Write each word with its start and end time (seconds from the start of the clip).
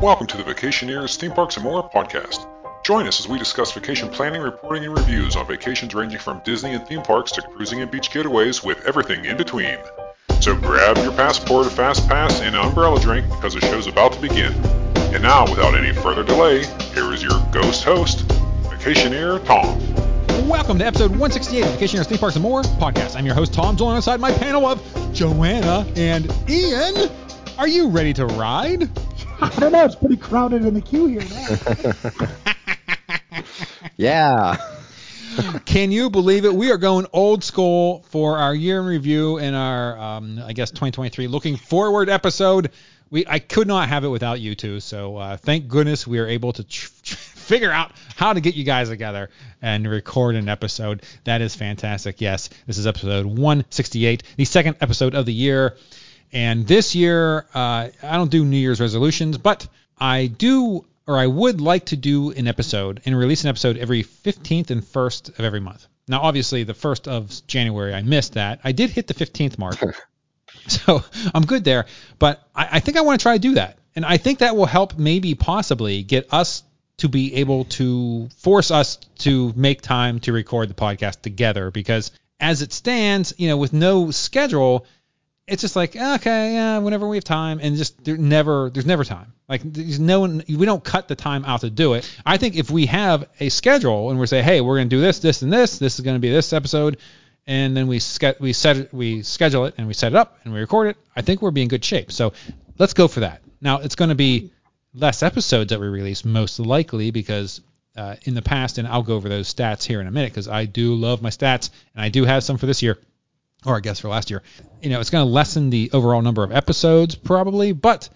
Welcome 0.00 0.28
to 0.28 0.36
the 0.36 0.44
Vacationeers 0.44 1.16
Theme 1.16 1.32
Parks 1.32 1.56
and 1.56 1.64
More 1.64 1.90
podcast. 1.90 2.46
Join 2.84 3.08
us 3.08 3.18
as 3.18 3.26
we 3.26 3.36
discuss 3.36 3.72
vacation 3.72 4.08
planning, 4.08 4.40
reporting, 4.40 4.84
and 4.84 4.96
reviews 4.96 5.34
on 5.34 5.44
vacations 5.44 5.92
ranging 5.92 6.20
from 6.20 6.40
Disney 6.44 6.70
and 6.74 6.86
theme 6.86 7.02
parks 7.02 7.32
to 7.32 7.42
cruising 7.42 7.80
and 7.82 7.90
beach 7.90 8.08
getaways 8.08 8.64
with 8.64 8.86
everything 8.86 9.24
in 9.24 9.36
between. 9.36 9.76
So 10.40 10.54
grab 10.54 10.98
your 10.98 11.10
passport, 11.10 11.66
a 11.66 11.70
fast 11.70 12.08
pass, 12.08 12.40
and 12.40 12.54
an 12.54 12.64
umbrella 12.64 13.00
drink 13.00 13.28
because 13.28 13.54
the 13.54 13.60
show's 13.60 13.88
about 13.88 14.12
to 14.12 14.20
begin. 14.20 14.52
And 15.12 15.20
now, 15.20 15.50
without 15.50 15.76
any 15.76 15.92
further 15.92 16.22
delay, 16.22 16.64
here 16.94 17.12
is 17.12 17.20
your 17.20 17.44
ghost 17.50 17.82
host, 17.82 18.20
Vacationeer 18.68 19.44
Tom. 19.46 20.48
Welcome 20.48 20.78
to 20.78 20.86
episode 20.86 21.10
168 21.10 21.64
of 21.64 21.70
Vacationeers, 21.70 22.06
Theme 22.06 22.18
Parks, 22.18 22.36
and 22.36 22.44
More 22.44 22.62
podcast. 22.62 23.16
I'm 23.16 23.26
your 23.26 23.34
host, 23.34 23.52
Tom, 23.52 23.76
joined 23.76 23.90
alongside 23.90 24.20
my 24.20 24.30
panel 24.30 24.64
of 24.64 24.80
Joanna 25.12 25.84
and 25.96 26.32
Ian. 26.48 27.10
Are 27.58 27.66
you 27.66 27.88
ready 27.88 28.12
to 28.12 28.26
ride? 28.26 28.88
I 29.40 29.48
don't 29.60 29.72
know. 29.72 29.84
It's 29.84 29.94
pretty 29.94 30.16
crowded 30.16 30.64
in 30.64 30.74
the 30.74 30.80
queue 30.80 31.06
here 31.06 31.22
now. 31.30 31.92
Yeah. 33.96 34.56
Can 35.64 35.90
you 35.92 36.10
believe 36.10 36.44
it? 36.44 36.54
We 36.54 36.70
are 36.70 36.78
going 36.78 37.06
old 37.12 37.42
school 37.44 38.04
for 38.10 38.38
our 38.38 38.54
year 38.54 38.80
in 38.80 38.86
review 38.86 39.38
and 39.38 39.54
our, 39.56 39.98
um, 39.98 40.40
I 40.44 40.52
guess, 40.52 40.70
2023 40.70 41.26
looking 41.28 41.56
forward 41.56 42.08
episode. 42.08 42.70
We 43.10 43.24
I 43.26 43.38
could 43.38 43.66
not 43.66 43.88
have 43.88 44.04
it 44.04 44.08
without 44.08 44.40
you 44.40 44.54
two. 44.54 44.80
So 44.80 45.16
uh, 45.16 45.36
thank 45.36 45.68
goodness 45.68 46.06
we 46.06 46.18
are 46.18 46.26
able 46.26 46.52
to 46.54 46.64
tr- 46.64 46.90
tr- 47.02 47.14
figure 47.16 47.70
out 47.72 47.92
how 48.16 48.32
to 48.32 48.40
get 48.40 48.54
you 48.54 48.64
guys 48.64 48.88
together 48.88 49.30
and 49.62 49.88
record 49.88 50.34
an 50.34 50.48
episode. 50.48 51.02
That 51.24 51.40
is 51.40 51.54
fantastic. 51.54 52.20
Yes, 52.20 52.50
this 52.66 52.78
is 52.78 52.86
episode 52.86 53.26
168, 53.26 54.22
the 54.36 54.44
second 54.44 54.76
episode 54.80 55.14
of 55.14 55.24
the 55.26 55.32
year. 55.32 55.76
And 56.32 56.66
this 56.66 56.94
year, 56.94 57.46
uh, 57.54 57.88
I 58.02 58.16
don't 58.16 58.30
do 58.30 58.44
New 58.44 58.56
Year's 58.56 58.80
resolutions, 58.80 59.38
but 59.38 59.66
I 59.98 60.26
do, 60.26 60.84
or 61.06 61.16
I 61.16 61.26
would 61.26 61.60
like 61.60 61.86
to 61.86 61.96
do 61.96 62.32
an 62.32 62.46
episode 62.46 63.00
and 63.04 63.18
release 63.18 63.42
an 63.44 63.48
episode 63.48 63.76
every 63.78 64.04
15th 64.04 64.70
and 64.70 64.82
1st 64.82 65.38
of 65.38 65.44
every 65.44 65.60
month. 65.60 65.86
Now, 66.06 66.20
obviously, 66.20 66.64
the 66.64 66.74
1st 66.74 67.08
of 67.08 67.46
January, 67.46 67.94
I 67.94 68.02
missed 68.02 68.34
that. 68.34 68.60
I 68.64 68.72
did 68.72 68.90
hit 68.90 69.06
the 69.06 69.14
15th 69.14 69.58
mark. 69.58 69.76
so 70.66 71.02
I'm 71.34 71.44
good 71.44 71.64
there. 71.64 71.86
But 72.18 72.42
I, 72.54 72.68
I 72.72 72.80
think 72.80 72.96
I 72.96 73.02
want 73.02 73.20
to 73.20 73.22
try 73.22 73.34
to 73.34 73.38
do 73.38 73.54
that. 73.54 73.78
And 73.94 74.04
I 74.04 74.16
think 74.16 74.38
that 74.38 74.56
will 74.56 74.66
help 74.66 74.98
maybe 74.98 75.34
possibly 75.34 76.02
get 76.02 76.32
us 76.32 76.62
to 76.98 77.08
be 77.08 77.34
able 77.34 77.64
to 77.64 78.28
force 78.36 78.70
us 78.70 78.96
to 79.18 79.52
make 79.56 79.82
time 79.82 80.20
to 80.20 80.32
record 80.32 80.68
the 80.68 80.74
podcast 80.74 81.22
together 81.22 81.70
because 81.70 82.10
as 82.40 82.62
it 82.62 82.72
stands, 82.72 83.34
you 83.38 83.48
know, 83.48 83.56
with 83.56 83.72
no 83.72 84.10
schedule, 84.10 84.86
it's 85.48 85.62
just 85.62 85.76
like 85.76 85.96
okay, 85.96 86.54
yeah, 86.54 86.78
whenever 86.78 87.08
we 87.08 87.16
have 87.16 87.24
time, 87.24 87.58
and 87.62 87.76
just 87.76 88.04
there 88.04 88.16
never 88.16 88.70
there's 88.70 88.86
never 88.86 89.04
time. 89.04 89.32
Like 89.48 89.62
there's 89.64 89.98
no 89.98 90.20
one 90.20 90.44
we 90.48 90.66
don't 90.66 90.84
cut 90.84 91.08
the 91.08 91.16
time 91.16 91.44
out 91.44 91.62
to 91.62 91.70
do 91.70 91.94
it. 91.94 92.10
I 92.24 92.36
think 92.36 92.56
if 92.56 92.70
we 92.70 92.86
have 92.86 93.28
a 93.40 93.48
schedule 93.48 94.10
and 94.10 94.20
we 94.20 94.26
say, 94.26 94.42
hey, 94.42 94.60
we're 94.60 94.76
gonna 94.76 94.90
do 94.90 95.00
this, 95.00 95.18
this, 95.20 95.42
and 95.42 95.52
this, 95.52 95.78
this 95.78 95.98
is 95.98 96.04
gonna 96.04 96.18
be 96.18 96.30
this 96.30 96.52
episode, 96.52 96.98
and 97.46 97.76
then 97.76 97.86
we 97.86 97.98
ske- 97.98 98.38
we 98.40 98.52
set 98.52 98.76
it, 98.76 98.94
we 98.94 99.22
schedule 99.22 99.64
it 99.64 99.74
and 99.78 99.86
we 99.86 99.94
set 99.94 100.12
it 100.12 100.16
up 100.16 100.38
and 100.44 100.52
we 100.52 100.60
record 100.60 100.88
it. 100.88 100.96
I 101.16 101.22
think 101.22 101.40
we're 101.40 101.50
being 101.50 101.68
good 101.68 101.84
shape. 101.84 102.12
So 102.12 102.32
let's 102.78 102.94
go 102.94 103.08
for 103.08 103.20
that. 103.20 103.42
Now 103.60 103.78
it's 103.78 103.94
gonna 103.94 104.14
be 104.14 104.50
less 104.94 105.22
episodes 105.22 105.70
that 105.70 105.80
we 105.80 105.88
release 105.88 106.24
most 106.24 106.60
likely 106.60 107.10
because 107.10 107.60
uh, 107.96 108.14
in 108.22 108.34
the 108.34 108.42
past, 108.42 108.78
and 108.78 108.86
I'll 108.86 109.02
go 109.02 109.16
over 109.16 109.28
those 109.28 109.52
stats 109.52 109.82
here 109.82 110.00
in 110.00 110.06
a 110.06 110.10
minute 110.10 110.30
because 110.30 110.46
I 110.46 110.66
do 110.66 110.94
love 110.94 111.20
my 111.20 111.30
stats 111.30 111.70
and 111.94 112.04
I 112.04 112.10
do 112.10 112.24
have 112.24 112.44
some 112.44 112.56
for 112.56 112.66
this 112.66 112.80
year 112.82 112.98
or 113.64 113.76
I 113.76 113.80
guess 113.80 114.00
for 114.00 114.08
last 114.08 114.30
year. 114.30 114.42
You 114.82 114.90
know, 114.90 115.00
it's 115.00 115.10
going 115.10 115.26
to 115.26 115.30
lessen 115.30 115.70
the 115.70 115.90
overall 115.92 116.22
number 116.22 116.44
of 116.44 116.52
episodes 116.52 117.14
probably, 117.14 117.72
but 117.72 118.08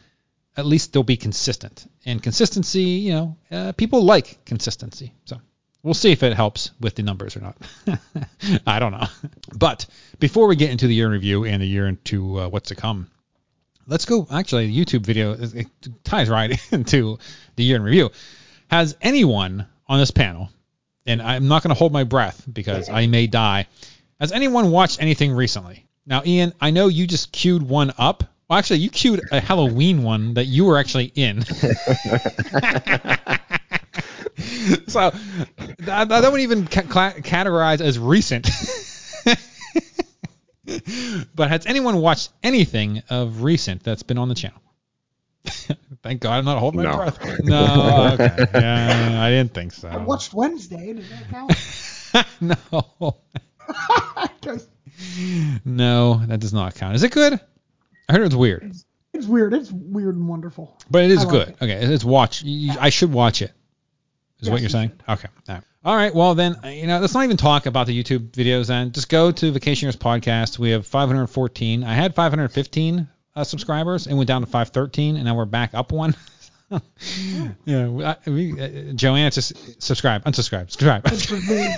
at 0.57 0.67
least 0.67 0.93
they'll 0.93 1.03
be 1.03 1.17
consistent. 1.17 1.91
And 2.05 2.23
consistency, 2.23 2.83
you 2.83 3.13
know, 3.13 3.37
uh, 3.51 3.73
people 3.73 4.03
like 4.05 4.45
consistency. 4.45 5.15
So 5.25 5.41
we'll 5.83 5.95
see 5.95 6.13
if 6.13 6.23
it 6.23 6.35
helps 6.35 6.71
with 6.81 6.95
the 6.95 7.03
numbers 7.03 7.37
or 7.37 7.41
not. 7.41 7.57
I 8.67 8.79
don't 8.79 8.93
know. 8.93 9.07
But 9.55 9.87
before 10.19 10.47
we 10.47 10.57
get 10.57 10.71
into 10.71 10.87
the 10.87 10.95
year 10.95 11.07
in 11.07 11.13
review 11.13 11.45
and 11.45 11.63
the 11.63 11.67
year 11.67 11.89
into 11.89 12.41
uh, 12.41 12.49
what's 12.49 12.69
to 12.69 12.75
come, 12.75 13.11
let's 13.87 14.05
go. 14.05 14.27
Actually, 14.31 14.69
the 14.69 14.85
YouTube 14.85 15.05
video 15.05 15.33
it 15.33 15.67
ties 16.05 16.29
right 16.29 16.61
into 16.73 17.19
the 17.57 17.65
year 17.65 17.77
in 17.77 17.83
review. 17.83 18.11
Has 18.69 18.97
anyone 19.03 19.67
on 19.87 19.99
this 19.99 20.11
panel, 20.11 20.51
and 21.07 21.21
I'm 21.21 21.49
not 21.49 21.63
going 21.63 21.75
to 21.75 21.79
hold 21.79 21.93
my 21.93 22.05
breath 22.05 22.45
because 22.51 22.89
I 22.89 23.07
may 23.07 23.27
die. 23.27 23.67
Has 24.23 24.31
anyone 24.31 24.71
watched 24.71 25.03
anything 25.03 25.33
recently? 25.33 25.85
Now, 26.07 26.23
Ian, 26.25 26.53
I 26.61 26.71
know 26.71 26.87
you 26.87 27.09
just 27.09 27.33
queued 27.33 27.61
one 27.61 27.93
up. 27.99 28.23
Well, 28.49 28.57
actually, 28.57 28.79
you 28.79 28.89
queued 28.89 29.21
a 29.33 29.41
Halloween 29.41 30.05
one 30.05 30.35
that 30.35 30.45
you 30.45 30.65
were 30.65 30.79
actually 30.79 31.07
in. 31.07 31.43
so 31.47 31.57
that, 35.81 36.09
that 36.09 36.23
wouldn't 36.23 36.39
even 36.39 36.69
ca- 36.69 36.83
categorize 37.15 37.81
as 37.81 37.99
recent. 37.99 38.49
but 41.35 41.49
has 41.49 41.67
anyone 41.67 41.97
watched 41.97 42.31
anything 42.45 43.03
of 43.11 43.43
recent 43.43 43.83
that's 43.83 44.05
been 44.05 44.19
on 44.19 44.29
the 44.29 44.37
channel? 44.37 44.63
Thank 46.05 46.21
God 46.21 46.39
I'm 46.39 46.45
not 46.45 46.61
holding 46.61 46.85
my 46.85 46.93
No. 46.93 46.97
breath. 46.97 47.19
No, 47.43 48.11
okay. 48.13 48.37
Yeah, 48.55 49.21
I 49.21 49.31
didn't 49.31 49.53
think 49.53 49.73
so. 49.73 49.89
I 49.89 49.97
watched 49.97 50.33
Wednesday. 50.33 50.93
Does 50.93 51.11
that 51.11 51.29
count? 51.29 51.57
no. 52.41 53.17
No, 55.65 56.23
that 56.27 56.41
does 56.41 56.53
not 56.53 56.75
count. 56.75 56.95
Is 56.95 57.03
it 57.03 57.13
good? 57.13 57.35
I 58.09 58.13
heard 58.13 58.21
it 58.21 58.25
was 58.25 58.37
weird, 58.37 58.73
it's 59.13 59.27
weird. 59.27 59.55
It's 59.55 59.71
weird 59.73 60.17
and 60.17 60.29
wonderful. 60.29 60.77
but 60.91 61.05
it 61.05 61.11
is 61.11 61.25
like 61.25 61.29
good. 61.31 61.49
it. 61.49 61.57
Okay, 61.63 61.95
it's 61.95 62.05
watch. 62.05 62.43
you- 62.43 62.75
I 62.79 62.91
should 62.91 63.13
watch 63.13 63.43
it. 63.43 63.53
Is 64.41 64.51
what 64.51 64.57
you're 64.61 64.65
you 64.65 64.69
saying? 64.71 64.93
Okay. 65.09 65.29
All 65.49 65.55
right. 65.55 65.65
All 65.85 65.97
right. 65.97 66.15
Well, 66.15 66.35
then, 66.35 66.57
uh, 66.65 66.69
you 66.69 66.87
know, 66.89 66.99
let's 66.99 67.15
not 67.15 67.23
even 67.25 67.37
talk 67.37 67.67
about 67.67 67.87
the 67.87 68.03
YouTube 68.03 68.31
videos. 68.31 68.67
Then 68.69 68.91
just 68.93 69.09
go 69.09 69.31
to 69.31 69.53
Vacationeers 69.53 69.97
Podcast. 69.97 70.59
We 70.59 70.71
have 70.71 70.85
514. 70.87 71.85
I 71.85 71.95
had 71.95 72.15
515 72.15 73.09
uh, 73.37 73.45
subscribers 73.45 74.07
and 74.09 74.17
went 74.17 74.27
down 74.29 74.41
to 74.43 74.47
513, 74.47 75.17
and 75.17 75.25
now 75.25 75.37
we're 75.37 75.45
back 75.45 75.75
up 75.75 75.93
one. 75.93 76.15
yeah. 77.65 77.89
We, 77.89 78.05
I- 78.05 78.17
we, 78.27 78.61
uh, 78.61 78.93
Joanna, 78.95 79.31
just 79.31 79.83
subscribe, 79.83 80.25
unsubscribe, 80.25 80.71
subscribe. 80.71 81.07
It's 81.07 81.27
just 81.27 81.49
weird. 81.49 81.75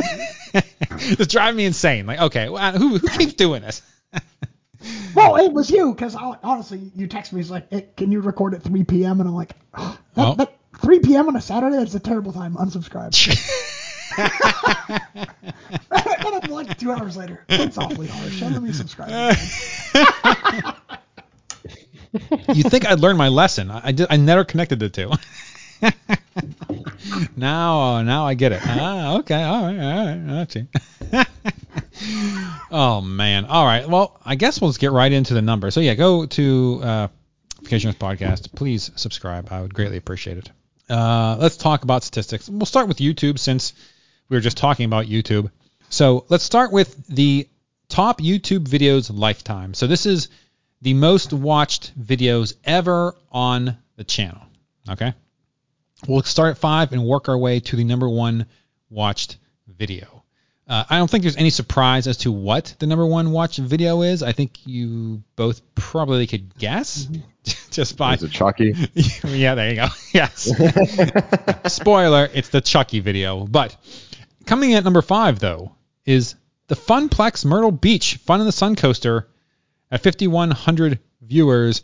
just 1.16 1.31
drive 1.31 1.55
me 1.55 1.65
insane. 1.65 2.06
Like, 2.06 2.21
okay, 2.21 2.49
well, 2.49 2.72
who 2.72 2.99
who 2.99 3.09
keeps 3.09 3.34
doing 3.34 3.62
this? 3.62 3.82
well, 5.15 5.37
it 5.37 5.53
was 5.53 5.71
you 5.71 5.93
because 5.94 6.15
honestly, 6.15 6.91
you 6.94 7.06
text 7.06 7.32
me. 7.32 7.41
It's 7.41 7.50
like, 7.50 7.71
hey, 7.71 7.88
can 7.97 8.12
you 8.12 8.21
record 8.21 8.55
at 8.55 8.62
3 8.62 8.84
p.m. 8.84 9.21
And 9.21 9.28
I'm 9.28 9.34
like, 9.34 9.53
oh, 9.75 9.99
that, 10.15 10.27
Oh. 10.27 10.34
that 10.37 10.59
3 10.81 11.00
p.m. 11.00 11.28
on 11.28 11.37
a 11.37 11.41
Saturday. 11.41 11.76
That's 11.76 11.94
a 11.94 12.00
terrible 12.00 12.32
time. 12.32 12.55
Unsubscribe. 12.55 13.12
and 14.16 15.31
I'm 15.91 16.50
like 16.50 16.78
two 16.78 16.93
hours 16.93 17.16
later. 17.16 17.44
That's 17.49 17.76
awfully 17.78 18.06
harsh. 18.06 18.41
Let 18.43 18.62
me 18.62 18.72
subscribe. 18.72 19.37
You 22.52 22.62
think 22.62 22.86
I'd 22.86 23.00
learned 23.00 23.19
my 23.19 23.28
lesson? 23.28 23.70
I, 23.70 23.88
I, 23.88 23.92
did, 23.92 24.06
I 24.10 24.16
never 24.16 24.44
connected 24.44 24.78
the 24.78 24.88
two. 24.88 25.10
now, 27.36 28.02
now 28.02 28.26
I 28.26 28.34
get 28.34 28.52
it. 28.52 28.60
Ah, 28.64 29.19
okay, 29.19 29.42
all 29.42 29.62
right, 29.64 29.78
all 29.78 30.06
right, 30.06 30.41
I 30.41 30.47
see. 30.48 30.66
oh 32.70 33.00
man, 33.00 33.44
all 33.47 33.64
right. 33.64 33.88
Well, 33.88 34.19
I 34.25 34.34
guess 34.36 34.60
we'll 34.60 34.70
just 34.70 34.80
get 34.80 34.92
right 34.92 35.12
into 35.12 35.34
the 35.34 35.42
number. 35.42 35.70
So 35.70 35.80
yeah, 35.80 35.94
go 35.94 36.26
to 36.26 36.80
uh, 36.82 37.08
Vacationeers 37.62 37.97
Podcast. 37.97 38.54
Please 38.54 38.91
subscribe. 38.96 39.48
I 39.50 39.60
would 39.60 39.75
greatly 39.75 39.96
appreciate 39.96 40.38
it. 40.38 40.50
Uh, 40.88 41.36
let's 41.38 41.56
talk 41.56 41.82
about 41.82 42.04
statistics. 42.04 42.48
We'll 42.48 42.66
start 42.66 42.88
with 42.88 42.98
YouTube 42.98 43.38
since 43.38 43.72
we 44.28 44.36
were 44.36 44.42
just 44.42 44.56
talking 44.56 44.86
about 44.86 45.06
YouTube. 45.06 45.50
So 45.88 46.26
let's 46.28 46.44
start 46.44 46.72
with 46.72 47.06
the 47.06 47.48
top 47.88 48.20
YouTube 48.20 48.66
videos 48.66 49.10
lifetime. 49.12 49.75
So 49.75 49.86
this 49.86 50.06
is 50.06 50.28
the 50.84 50.94
most 50.94 51.32
watched 51.32 51.98
videos 51.98 52.54
ever 52.62 53.16
on 53.32 53.78
the 53.96 54.04
channel. 54.04 54.42
Okay. 54.88 55.14
We'll 56.06 56.22
start 56.22 56.50
at 56.52 56.58
five 56.58 56.92
and 56.92 57.04
work 57.04 57.31
our 57.31 57.38
way 57.38 57.60
to 57.60 57.76
the 57.76 57.84
number 57.84 58.06
one 58.06 58.44
watched 58.90 59.38
video. 59.66 60.25
Uh, 60.69 60.84
I 60.88 60.98
don't 60.98 61.10
think 61.10 61.22
there's 61.22 61.38
any 61.38 61.48
surprise 61.48 62.06
as 62.06 62.19
to 62.19 62.32
what 62.32 62.76
the 62.78 62.86
number 62.86 63.06
one 63.06 63.31
watched 63.31 63.58
video 63.58 64.02
is. 64.02 64.22
I 64.22 64.32
think 64.32 64.66
you 64.66 65.22
both 65.36 65.62
probably 65.75 66.26
could 66.26 66.54
guess 66.58 67.08
just 67.70 67.96
by. 67.96 68.14
Is 68.14 68.22
it 68.22 68.32
Chucky? 68.32 68.75
yeah, 69.25 69.54
there 69.54 69.70
you 69.70 69.76
go. 69.76 69.88
Yes. 70.12 70.52
Spoiler, 71.72 72.28
it's 72.32 72.50
the 72.50 72.60
Chucky 72.60 73.00
video. 73.00 73.46
But 73.46 73.75
coming 74.44 74.72
in 74.72 74.76
at 74.76 74.84
number 74.84 75.02
five, 75.02 75.38
though, 75.38 75.72
is 76.04 76.34
the 76.66 76.76
Funplex 76.76 77.46
Myrtle 77.46 77.72
Beach 77.72 78.16
Fun 78.16 78.40
in 78.40 78.46
the 78.46 78.52
Sun 78.52 78.76
Coaster 78.76 79.28
at 79.94 80.02
5,100 80.02 80.99
viewers. 81.23 81.82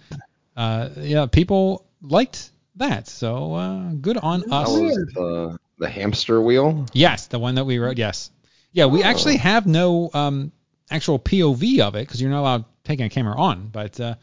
Uh, 0.56 0.88
yeah, 0.98 1.26
people 1.26 1.86
liked 2.02 2.50
that. 2.76 3.08
So 3.08 3.54
uh, 3.54 3.92
good 3.92 4.16
on 4.16 4.40
That 4.40 4.52
us. 4.52 4.68
was 4.68 4.96
the, 5.14 5.58
the 5.78 5.88
hamster 5.88 6.40
wheel. 6.40 6.86
Yes, 6.92 7.28
the 7.28 7.38
one 7.38 7.54
that 7.54 7.64
we 7.64 7.78
wrote. 7.78 7.98
Yes. 7.98 8.30
Yeah, 8.72 8.86
we 8.86 9.02
actually 9.02 9.36
have 9.36 9.66
no 9.66 10.10
um, 10.12 10.52
actual 10.90 11.18
POV 11.18 11.80
of 11.80 11.94
it 11.94 12.00
because 12.06 12.20
you're 12.20 12.30
not 12.30 12.40
allowed 12.40 12.64
taking 12.84 13.06
a 13.06 13.10
camera 13.10 13.36
on. 13.40 13.68
But 13.68 13.98
uh, 14.00 14.14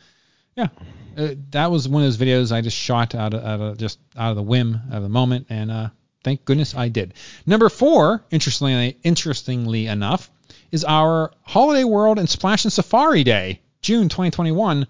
yeah, 0.56 0.68
uh, 1.18 1.30
that 1.51 1.72
was 1.72 1.88
one 1.88 2.04
of 2.04 2.07
those 2.07 2.18
videos 2.18 2.51
I 2.51 2.62
just 2.62 2.78
shot 2.78 3.16
out 3.16 3.33
of, 3.33 3.44
out 3.44 3.62
of 3.62 3.78
just 3.78 4.00
out 4.16 4.31
of 4.31 4.36
the 4.36 4.44
whim 4.44 4.80
of 4.92 5.04
the 5.04 5.10
moment, 5.10 5.48
and 5.50 5.69
uh, 5.72 5.90
thank 6.24 6.45
goodness 6.45 6.75
I 6.75 6.90
did. 6.90 7.13
Number 7.45 7.69
four, 7.69 8.24
interestingly, 8.31 8.98
interestingly 9.04 9.88
enough, 9.88 10.30
is 10.72 10.83
our 10.86 11.31
Holiday 11.42 11.83
World 11.83 12.19
and 12.19 12.28
Splashin' 12.28 12.72
Safari 12.72 13.24
Day, 13.24 13.62
June 13.88 14.10
2021, 14.10 14.86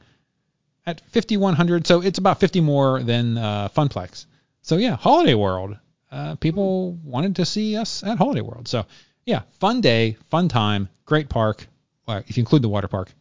at 0.88 1.02
5100. 1.12 1.86
So 1.86 2.02
it's 2.02 2.18
about 2.18 2.40
50 2.40 2.62
more 2.62 3.04
than 3.04 3.38
uh, 3.38 3.70
Funplex. 3.70 4.26
So 4.64 4.78
yeah, 4.78 4.96
Holiday 4.96 5.36
World. 5.36 5.78
Uh, 6.12 6.34
people 6.38 6.94
wanted 7.04 7.36
to 7.36 7.46
see 7.46 7.78
us 7.78 8.02
at 8.02 8.18
Holiday 8.18 8.42
World. 8.42 8.68
So 8.68 8.88
yeah, 9.24 9.44
fun 9.60 9.82
day, 9.82 10.18
fun 10.32 10.48
time, 10.48 10.90
great 11.06 11.30
park. 11.30 11.68
Well, 12.08 12.24
if 12.28 12.38
you 12.38 12.42
include 12.42 12.64
the 12.64 12.70
water 12.70 12.88
park, 12.88 13.12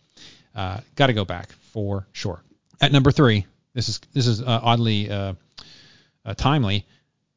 uh, 0.55 0.81
got 0.94 1.08
to 1.08 1.12
go 1.12 1.26
back 1.26 1.52
for 1.73 2.06
sure. 2.12 2.40
At 2.81 2.90
number 2.90 3.12
three, 3.12 3.44
this 3.75 3.90
is 3.90 4.00
this 4.14 4.26
is 4.26 4.40
uh, 4.40 4.61
oddly 4.62 5.11
uh, 5.11 5.34
uh, 6.25 6.32
timely. 6.32 6.87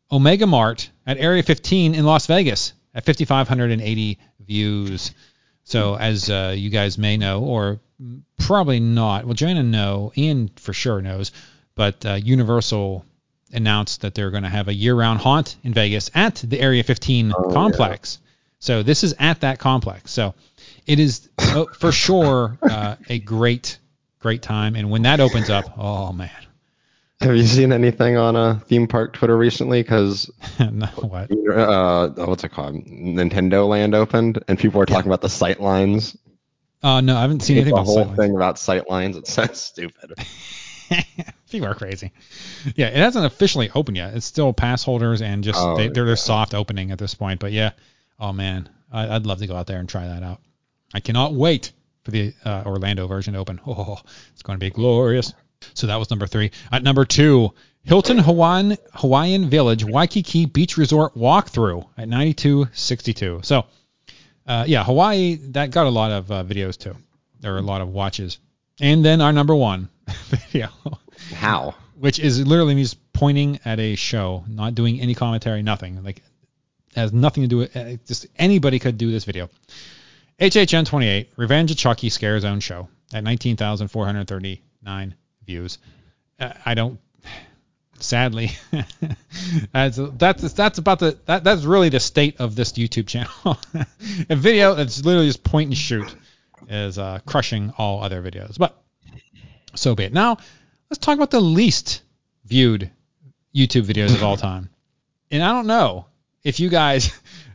Omega 0.10 0.48
Mart 0.48 0.90
at 1.06 1.18
Area 1.18 1.44
15 1.44 1.94
in 1.94 2.06
Las 2.06 2.26
Vegas 2.28 2.72
at 2.96 3.04
5,580 3.04 4.18
views. 4.40 5.12
So 5.66 5.96
as 5.98 6.30
uh, 6.30 6.54
you 6.56 6.70
guys 6.70 6.98
may 6.98 7.18
know, 7.18 7.44
or 7.44 7.82
probably 8.38 8.80
not, 8.80 9.26
well, 9.26 9.34
Joanna 9.34 9.64
know, 9.64 10.12
Ian 10.18 10.50
for 10.56 10.74
sure 10.74 11.02
knows, 11.02 11.32
but 11.76 12.06
uh, 12.06 12.14
Universal 12.14 13.06
announced 13.52 14.02
that 14.02 14.14
they're 14.16 14.32
going 14.32 14.44
to 14.44 14.50
have 14.50 14.68
a 14.68 14.74
year-round 14.74 15.20
haunt 15.20 15.56
in 15.64 15.74
Vegas 15.74 16.12
at 16.14 16.36
the 16.36 16.60
Area 16.60 16.84
15 16.84 17.34
Oh, 17.36 17.52
complex. 17.52 18.20
So 18.60 18.84
this 18.84 19.04
is 19.04 19.16
at 19.20 19.42
that 19.42 19.60
complex. 19.60 20.12
So 20.12 20.34
it 20.86 21.00
is 21.00 21.30
uh, 21.38 21.66
for 21.78 21.92
sure 21.92 22.58
uh, 22.62 22.96
a 23.08 23.20
great, 23.20 23.78
great 24.20 24.42
time. 24.42 24.76
And 24.76 24.90
when 24.92 25.04
that 25.04 25.20
opens 25.20 25.50
up, 25.50 25.78
oh 25.78 26.12
man, 26.12 26.30
Have 27.22 27.36
you 27.36 27.46
seen 27.46 27.72
anything 27.72 28.18
on 28.18 28.36
a 28.36 28.60
theme 28.66 28.88
park 28.88 29.14
Twitter 29.14 29.38
recently? 29.38 29.82
Because 29.82 30.30
no, 30.60 30.88
what? 30.88 31.32
uh, 31.32 32.10
what's 32.26 32.44
it 32.44 32.50
called? 32.50 32.76
Nintendo 32.76 33.68
Land 33.68 33.96
opened, 33.96 34.44
and 34.48 34.60
people 34.60 34.82
are 34.82 34.86
talking 34.86 35.10
about 35.10 35.22
the 35.22 35.30
sight 35.30 35.60
lines. 35.60 36.18
Uh, 36.82 37.02
no, 37.02 37.18
I 37.18 37.22
haven't 37.22 37.42
seen 37.42 37.58
anything 37.58 37.74
the 37.76 37.82
about 37.82 37.86
whole 37.88 38.06
sight 38.06 38.16
thing 38.16 38.36
about 38.36 38.58
sight 38.60 38.90
lines. 38.90 39.18
It's 39.18 39.34
so 39.34 39.46
stupid. 39.54 40.14
People 41.52 41.68
are 41.68 41.76
crazy. 41.76 42.12
Yeah, 42.76 42.88
it 42.88 42.96
hasn't 42.96 43.26
officially 43.26 43.70
opened 43.76 43.98
yet. 43.98 44.14
It's 44.16 44.26
still 44.26 44.54
pass 44.54 44.84
holders 44.84 45.22
and 45.22 45.44
just 45.44 45.60
Oh, 45.60 45.76
they, 45.76 45.88
they're, 45.88 46.04
yeah. 46.04 46.08
they're 46.08 46.16
soft 46.16 46.54
opening 46.54 46.92
at 46.92 46.98
this 46.98 47.14
point. 47.16 47.40
But 47.40 47.52
yeah, 47.52 47.72
oh 48.20 48.32
man, 48.34 48.70
I, 48.92 49.16
I'd 49.16 49.26
love 49.26 49.40
to 49.40 49.48
go 49.48 49.56
out 49.56 49.68
there 49.68 49.80
and 49.80 49.90
try 49.90 50.08
that 50.08 50.24
out. 50.24 50.42
I 50.94 51.00
cannot 51.00 51.34
wait 51.34 51.72
for 52.04 52.12
the 52.12 52.34
uh, 52.46 52.64
Orlando 52.66 53.08
version 53.08 53.34
to 53.34 53.40
open. 53.40 53.60
Oh, 53.68 54.00
it's 54.34 54.42
going 54.42 54.58
to 54.60 54.66
be 54.66 54.70
glorious. 54.72 55.34
So 55.74 55.88
that 55.88 55.98
was 55.98 56.10
number 56.10 56.26
three. 56.28 56.52
At 56.72 56.84
number 56.84 57.04
two, 57.06 57.54
Hilton 57.84 58.18
Hawaiian 58.18 58.78
Hawaiian 58.94 59.50
Village 59.50 59.84
Waikiki 59.84 60.46
Beach 60.46 60.78
Resort 60.78 61.16
walkthrough 61.16 61.86
at 61.98 62.08
9262. 62.08 63.42
So 63.44 63.66
uh, 64.50 64.66
yeah, 64.68 64.84
Hawaii 64.84 65.36
that 65.52 65.72
got 65.72 65.86
a 65.86 65.90
lot 65.90 66.12
of 66.12 66.32
uh, 66.32 66.44
videos 66.44 66.78
too. 66.78 66.96
There 67.40 67.54
were 67.54 67.60
a 67.60 67.64
lot 67.64 67.82
of 67.82 67.90
watches. 67.90 68.40
And 68.82 69.06
then 69.06 69.22
our 69.22 69.32
number 69.32 69.56
one 69.56 69.90
video 70.28 70.70
How? 71.34 71.76
which 71.98 72.20
is 72.20 72.46
literally 72.46 72.76
me 72.76 72.84
just 72.84 73.14
pointing 73.14 73.60
at 73.64 73.80
a 73.80 73.96
show, 73.96 74.44
not 74.48 74.74
doing 74.74 75.00
any 75.02 75.14
commentary, 75.14 75.62
nothing. 75.62 76.04
Like 76.04 76.24
has 76.96 77.14
nothing 77.14 77.44
to 77.44 77.48
do 77.48 77.58
with 77.58 77.76
uh, 77.76 77.98
just 78.08 78.26
anybody 78.38 78.80
could 78.80 78.98
do 78.98 79.12
this 79.12 79.26
video. 79.26 79.50
HHN 80.40 80.86
28 80.86 81.30
Revenge 81.36 81.72
of 81.72 81.78
Chucky 81.78 82.10
Scare 82.10 82.40
Zone 82.40 82.60
show 82.60 82.88
at 83.14 83.24
19,439 83.24 85.16
views. 85.46 85.78
Uh, 86.40 86.54
I 86.66 86.74
don't. 86.74 87.00
Sadly, 88.00 88.52
that's 89.74 90.00
that's 90.18 90.54
that's 90.54 90.78
about 90.78 91.00
the 91.00 91.18
that, 91.26 91.44
that's 91.44 91.64
really 91.64 91.90
the 91.90 92.00
state 92.00 92.40
of 92.40 92.56
this 92.56 92.72
YouTube 92.74 93.08
channel. 93.08 93.58
a 94.30 94.36
video 94.36 94.74
that's 94.76 95.04
literally 95.04 95.28
just 95.28 95.44
point 95.44 95.68
and 95.68 95.78
shoot 95.78 96.16
is 96.70 96.98
uh, 96.98 97.20
crushing 97.26 97.74
all 97.78 98.02
other 98.02 98.22
videos. 98.22 98.58
But 98.58 98.82
so 99.76 99.96
be 99.96 100.06
it. 100.06 100.14
Now 100.14 100.38
let's 100.90 101.00
talk 101.00 101.16
about 101.16 101.32
the 101.32 101.42
least 101.42 102.02
viewed 102.46 102.90
YouTube 103.56 103.84
videos 103.84 104.14
of 104.14 104.24
all 104.24 104.38
time. 104.50 104.70
And 105.32 105.44
I 105.44 105.52
don't 105.52 105.68
know 105.68 106.06
if 106.44 106.60
you 106.60 106.70
guys, 106.70 107.12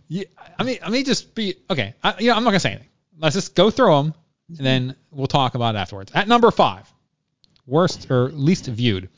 you, 0.08 0.26
I 0.58 0.62
mean, 0.62 0.78
I 0.82 0.90
mean, 0.90 1.04
just 1.04 1.34
be 1.34 1.56
okay. 1.70 1.94
I, 2.02 2.14
you 2.18 2.28
know, 2.28 2.36
I'm 2.36 2.44
not 2.44 2.50
gonna 2.50 2.60
say 2.60 2.70
anything. 2.70 2.88
Let's 3.18 3.34
just 3.34 3.54
go 3.54 3.70
through 3.70 3.94
them, 3.94 4.14
and 4.58 4.66
then 4.66 4.96
we'll 5.10 5.26
talk 5.26 5.54
about 5.54 5.74
it 5.74 5.78
afterwards. 5.78 6.12
At 6.14 6.28
number 6.28 6.50
five, 6.50 6.92
worst 7.66 8.10
or 8.10 8.28
least 8.30 8.66
viewed, 8.66 9.08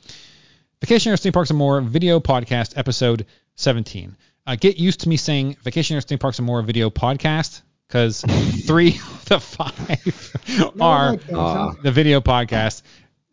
Vacationeers, 0.81 1.20
Theme 1.20 1.32
Parks, 1.32 1.50
and 1.50 1.58
More 1.58 1.81
video 1.81 2.20
podcast 2.20 2.76
episode 2.76 3.26
17. 3.55 4.17
Uh, 4.46 4.56
get 4.56 4.76
used 4.78 5.00
to 5.00 5.08
me 5.08 5.17
saying 5.17 5.56
Vacationeers, 5.64 6.05
Theme 6.05 6.19
Parks, 6.19 6.38
and 6.38 6.46
More 6.46 6.61
video 6.62 6.90
podcast 6.90 7.62
because 7.88 8.20
three 8.67 8.90
of 8.90 9.25
the 9.25 9.40
five 9.40 10.76
are 10.81 11.17
uh, 11.32 11.75
the 11.82 11.90
video 11.90 12.20
podcast. 12.20 12.82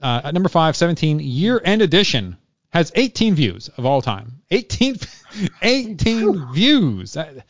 Uh, 0.02 0.22
at 0.24 0.34
number 0.34 0.50
five, 0.50 0.78
17 0.78 1.20
year 1.20 1.62
end 1.64 1.82
edition 1.82 2.38
has 2.70 2.92
18 2.96 3.36
views 3.36 3.70
of 3.70 3.86
all 3.86 4.02
time. 4.02 4.42
18, 4.50 4.96
18 5.62 6.54
views. 6.54 7.14
That- 7.14 7.46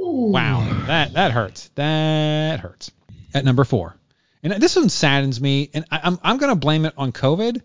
wow, 0.00 0.84
that 0.86 1.14
that 1.14 1.32
hurts. 1.32 1.68
That 1.74 2.60
hurts. 2.60 2.92
At 3.34 3.44
number 3.44 3.64
four, 3.64 3.96
and 4.42 4.52
this 4.62 4.76
one 4.76 4.88
saddens 4.90 5.40
me, 5.40 5.70
and 5.72 5.84
I, 5.90 6.00
I'm 6.04 6.18
I'm 6.22 6.36
gonna 6.36 6.54
blame 6.54 6.84
it 6.84 6.92
on 6.98 7.12
COVID 7.12 7.62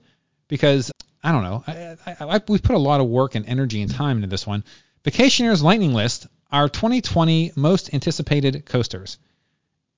because 0.47 0.91
I 1.27 1.33
don't 1.33 1.43
know. 1.43 1.63
I, 1.67 1.97
I, 2.05 2.35
I, 2.37 2.41
we 2.47 2.57
put 2.57 2.77
a 2.77 2.79
lot 2.79 3.01
of 3.01 3.07
work 3.07 3.35
and 3.35 3.45
energy 3.45 3.81
and 3.81 3.91
time 3.93 4.15
into 4.15 4.29
this 4.29 4.47
one. 4.47 4.63
Vacationeers 5.03 5.61
Lightning 5.61 5.93
List, 5.93 6.25
our 6.53 6.69
2020 6.69 7.51
most 7.57 7.93
anticipated 7.93 8.65
coasters. 8.65 9.17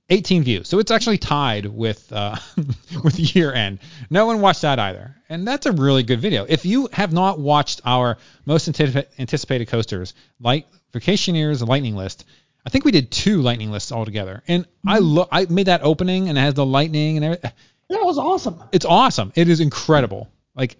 18 0.09 0.41
views. 0.41 0.67
So 0.67 0.79
it's 0.79 0.89
actually 0.89 1.19
tied 1.19 1.67
with 1.67 2.11
uh, 2.11 2.35
with 3.03 3.19
year 3.35 3.53
end. 3.53 3.77
No 4.09 4.25
one 4.25 4.41
watched 4.41 4.63
that 4.63 4.79
either, 4.79 5.15
and 5.29 5.47
that's 5.47 5.67
a 5.67 5.71
really 5.71 6.01
good 6.01 6.19
video. 6.19 6.47
If 6.49 6.65
you 6.65 6.89
have 6.93 7.13
not 7.13 7.39
watched 7.39 7.81
our 7.85 8.17
most 8.47 8.67
anticipa- 8.67 9.05
anticipated 9.19 9.67
coasters, 9.67 10.15
like 10.39 10.65
Vacationeers 10.93 11.63
Lightning 11.63 11.95
List, 11.95 12.25
I 12.65 12.71
think 12.71 12.85
we 12.85 12.91
did 12.91 13.11
two 13.11 13.43
Lightning 13.43 13.69
lists 13.69 13.91
altogether, 13.91 14.41
and 14.47 14.65
I 14.87 14.97
look, 14.97 15.29
I 15.31 15.45
made 15.45 15.67
that 15.67 15.83
opening, 15.83 16.27
and 16.27 16.39
it 16.39 16.41
has 16.41 16.55
the 16.55 16.65
lightning 16.65 17.17
and 17.17 17.25
everything. 17.25 17.51
That 17.89 18.03
was 18.03 18.17
awesome. 18.17 18.63
It's 18.71 18.85
awesome. 18.85 19.31
It 19.35 19.47
is 19.47 19.59
incredible. 19.59 20.27
Like, 20.55 20.77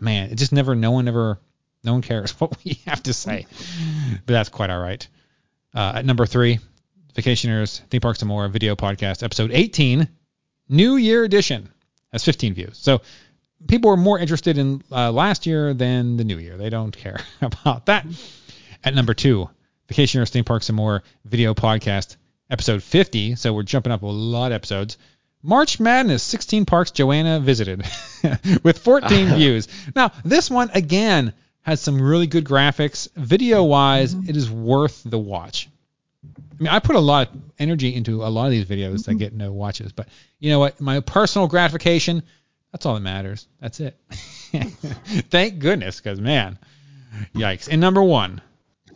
man, 0.00 0.30
it 0.30 0.36
just 0.36 0.52
never, 0.52 0.74
no 0.74 0.90
one 0.90 1.08
ever, 1.08 1.38
no 1.84 1.92
one 1.92 2.02
cares 2.02 2.32
what 2.40 2.56
we 2.64 2.80
have 2.86 3.02
to 3.04 3.12
say, 3.12 3.46
but 4.26 4.32
that's 4.32 4.48
quite 4.48 4.70
all 4.70 4.80
right. 4.80 5.06
Uh, 5.74 5.92
at 5.96 6.04
number 6.04 6.26
three, 6.26 6.58
Vacationeers, 7.14 7.80
Theme 7.88 8.00
Parks 8.00 8.22
and 8.22 8.28
More 8.28 8.48
video 8.48 8.76
podcast, 8.76 9.22
episode 9.22 9.50
18, 9.52 10.08
New 10.68 10.96
Year 10.96 11.24
edition, 11.24 11.68
has 12.12 12.24
15 12.24 12.54
views. 12.54 12.78
So 12.78 13.02
people 13.68 13.90
are 13.90 13.96
more 13.96 14.18
interested 14.18 14.58
in 14.58 14.82
uh, 14.90 15.12
last 15.12 15.46
year 15.46 15.74
than 15.74 16.16
the 16.16 16.24
new 16.24 16.38
year. 16.38 16.56
They 16.56 16.70
don't 16.70 16.96
care 16.96 17.20
about 17.42 17.86
that. 17.86 18.06
At 18.82 18.94
number 18.94 19.14
two, 19.14 19.50
Vacationeers, 19.88 20.30
Theme 20.30 20.44
Parks 20.44 20.68
and 20.68 20.76
More 20.76 21.02
video 21.24 21.54
podcast, 21.54 22.16
episode 22.48 22.82
50. 22.82 23.36
So 23.36 23.52
we're 23.52 23.62
jumping 23.62 23.92
up 23.92 24.02
a 24.02 24.06
lot 24.06 24.52
of 24.52 24.56
episodes. 24.56 24.98
March 25.42 25.80
Madness, 25.80 26.22
16 26.22 26.66
parks 26.66 26.90
Joanna 26.90 27.40
visited 27.40 27.86
with 28.62 28.78
14 28.78 29.28
views. 29.34 29.68
Now, 29.96 30.12
this 30.24 30.50
one, 30.50 30.70
again, 30.74 31.32
has 31.62 31.80
some 31.80 32.00
really 32.00 32.26
good 32.26 32.44
graphics. 32.44 33.08
Video 33.14 33.64
wise, 33.64 34.14
mm-hmm. 34.14 34.28
it 34.28 34.36
is 34.36 34.50
worth 34.50 35.02
the 35.04 35.18
watch. 35.18 35.68
I 36.24 36.62
mean, 36.62 36.68
I 36.68 36.78
put 36.78 36.96
a 36.96 37.00
lot 37.00 37.30
of 37.30 37.40
energy 37.58 37.94
into 37.94 38.22
a 38.22 38.28
lot 38.28 38.46
of 38.46 38.50
these 38.50 38.66
videos 38.66 39.04
that 39.04 39.12
mm-hmm. 39.12 39.18
get 39.18 39.32
no 39.32 39.52
watches, 39.52 39.92
but 39.92 40.08
you 40.38 40.50
know 40.50 40.58
what? 40.58 40.80
My 40.80 41.00
personal 41.00 41.48
gratification, 41.48 42.22
that's 42.70 42.84
all 42.84 42.94
that 42.94 43.00
matters. 43.00 43.46
That's 43.60 43.80
it. 43.80 43.98
Thank 45.30 45.58
goodness, 45.58 46.00
because 46.00 46.20
man, 46.20 46.58
yikes. 47.34 47.68
And 47.70 47.80
number 47.80 48.02
one, 48.02 48.42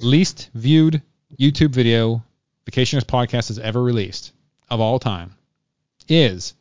least 0.01 0.51
viewed 0.55 1.01
YouTube 1.39 1.71
video 1.71 2.23
Vacationeers 2.67 3.05
podcast 3.05 3.49
has 3.49 3.59
ever 3.59 3.83
released 3.83 4.33
of 4.71 4.81
all 4.81 4.99
time 4.99 5.35
is 6.09 6.55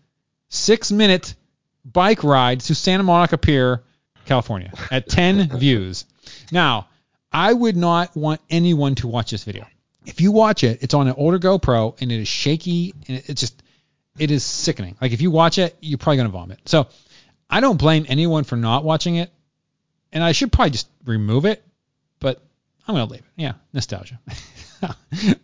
six 0.50 0.91
minute 0.91 1.35
bike 1.85 2.23
ride 2.23 2.62
to 2.62 2.75
Santa 2.75 3.03
Monica 3.03 3.38
Pier, 3.38 3.83
California, 4.25 4.71
at 4.91 5.09
10 5.09 5.57
views. 5.57 6.05
Now, 6.51 6.88
I 7.31 7.51
would 7.51 7.75
not 7.75 8.15
want 8.15 8.41
anyone 8.50 8.95
to 8.95 9.07
watch 9.07 9.31
this 9.31 9.43
video. 9.43 9.65
If 10.05 10.21
you 10.21 10.31
watch 10.31 10.63
it, 10.63 10.83
it's 10.83 10.93
on 10.93 11.07
an 11.07 11.15
older 11.17 11.39
GoPro 11.39 12.00
and 12.01 12.12
it 12.12 12.19
is 12.19 12.27
shaky 12.27 12.93
and 13.07 13.17
it- 13.17 13.29
it's 13.29 13.41
just, 13.41 13.62
it 14.19 14.29
is 14.31 14.43
sickening. 14.43 14.95
Like 15.01 15.12
if 15.12 15.21
you 15.21 15.31
watch 15.31 15.57
it, 15.57 15.75
you're 15.81 15.97
probably 15.97 16.17
going 16.17 16.27
to 16.27 16.31
vomit. 16.31 16.59
So 16.65 16.88
I 17.50 17.59
don't 17.59 17.77
blame 17.77 18.05
anyone 18.07 18.43
for 18.43 18.55
not 18.55 18.83
watching 18.83 19.15
it. 19.15 19.31
And 20.12 20.23
I 20.23 20.31
should 20.33 20.51
probably 20.51 20.69
just 20.71 20.88
remove 21.05 21.45
it, 21.45 21.63
but 22.19 22.39
I'm 22.88 22.93
going 22.95 23.07
to 23.07 23.12
leave 23.13 23.21
it. 23.21 23.41
Yeah, 23.41 23.53
nostalgia. 23.73 24.19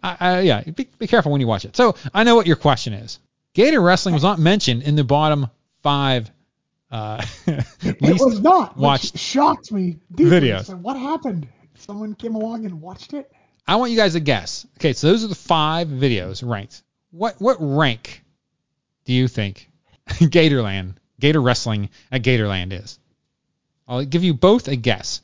I, 0.04 0.18
I, 0.20 0.40
yeah, 0.42 0.62
be, 0.62 0.88
be 1.00 1.08
careful 1.08 1.32
when 1.32 1.42
you 1.42 1.48
watch 1.48 1.66
it. 1.66 1.76
So 1.76 1.96
I 2.14 2.24
know 2.24 2.36
what 2.36 2.46
your 2.46 2.56
question 2.56 2.94
is. 2.94 3.18
Gator 3.54 3.82
Wrestling 3.82 4.14
was 4.14 4.24
not 4.24 4.40
mentioned 4.40 4.84
in 4.84 4.96
the 4.96 5.04
bottom 5.04 5.48
five 5.84 6.30
uh, 6.92 7.24
It 7.48 8.02
was 8.02 8.40
not. 8.40 8.76
Which 8.76 8.82
watched 8.82 9.18
shocked 9.18 9.72
me. 9.72 9.98
Videos. 10.14 10.66
So 10.66 10.76
what 10.76 10.98
happened? 10.98 11.48
Someone 11.76 12.16
came 12.16 12.36
along 12.36 12.66
and 12.66 12.82
watched 12.82 13.14
it. 13.14 13.32
I 13.68 13.76
want 13.76 13.92
you 13.92 13.98
guys 13.98 14.14
to 14.14 14.20
guess. 14.20 14.66
Okay, 14.78 14.94
so 14.94 15.08
those 15.08 15.24
are 15.24 15.28
the 15.28 15.36
five 15.36 15.88
videos 15.88 16.48
ranked. 16.48 16.82
What 17.12 17.36
what 17.40 17.58
rank 17.60 18.24
do 19.06 19.14
you 19.14 19.28
think 19.28 19.70
Gatorland, 20.10 20.96
Gator 21.20 21.42
Wrestling 21.42 21.90
at 22.12 22.24
Gatorland 22.24 22.74
is? 22.74 22.98
I'll 23.88 24.04
give 24.06 24.24
you 24.24 24.34
both 24.34 24.68
a 24.68 24.76
guess 24.76 25.22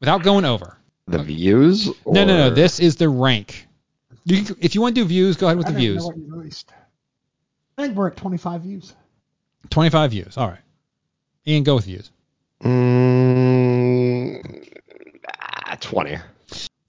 without 0.00 0.22
going 0.22 0.44
over. 0.44 0.76
The 1.06 1.22
views? 1.22 1.86
No, 2.06 2.24
no, 2.24 2.36
no. 2.36 2.50
This 2.50 2.78
is 2.80 2.96
the 2.96 3.08
rank. 3.08 3.66
You, 4.24 4.44
can- 4.44 4.56
if 4.60 4.74
you 4.74 4.80
want 4.80 4.94
to 4.94 5.00
do 5.02 5.06
views, 5.06 5.36
go 5.36 5.46
ahead 5.46 5.56
with 5.58 5.66
I 5.66 5.70
the 5.70 5.74
don't 5.74 5.82
even 5.82 5.92
views. 5.94 6.02
know 6.02 6.08
what 6.08 6.16
you 6.18 6.34
released. 6.36 6.72
I 7.80 7.86
think 7.86 7.96
we're 7.96 8.08
at 8.08 8.16
25 8.16 8.60
views. 8.62 8.94
25 9.70 10.10
views. 10.10 10.36
All 10.36 10.48
right. 10.48 10.58
Ian, 11.46 11.62
go 11.64 11.76
with 11.76 11.86
views. 11.86 12.10
Mm, 12.62 14.42
ah, 15.40 15.76
20. 15.80 16.18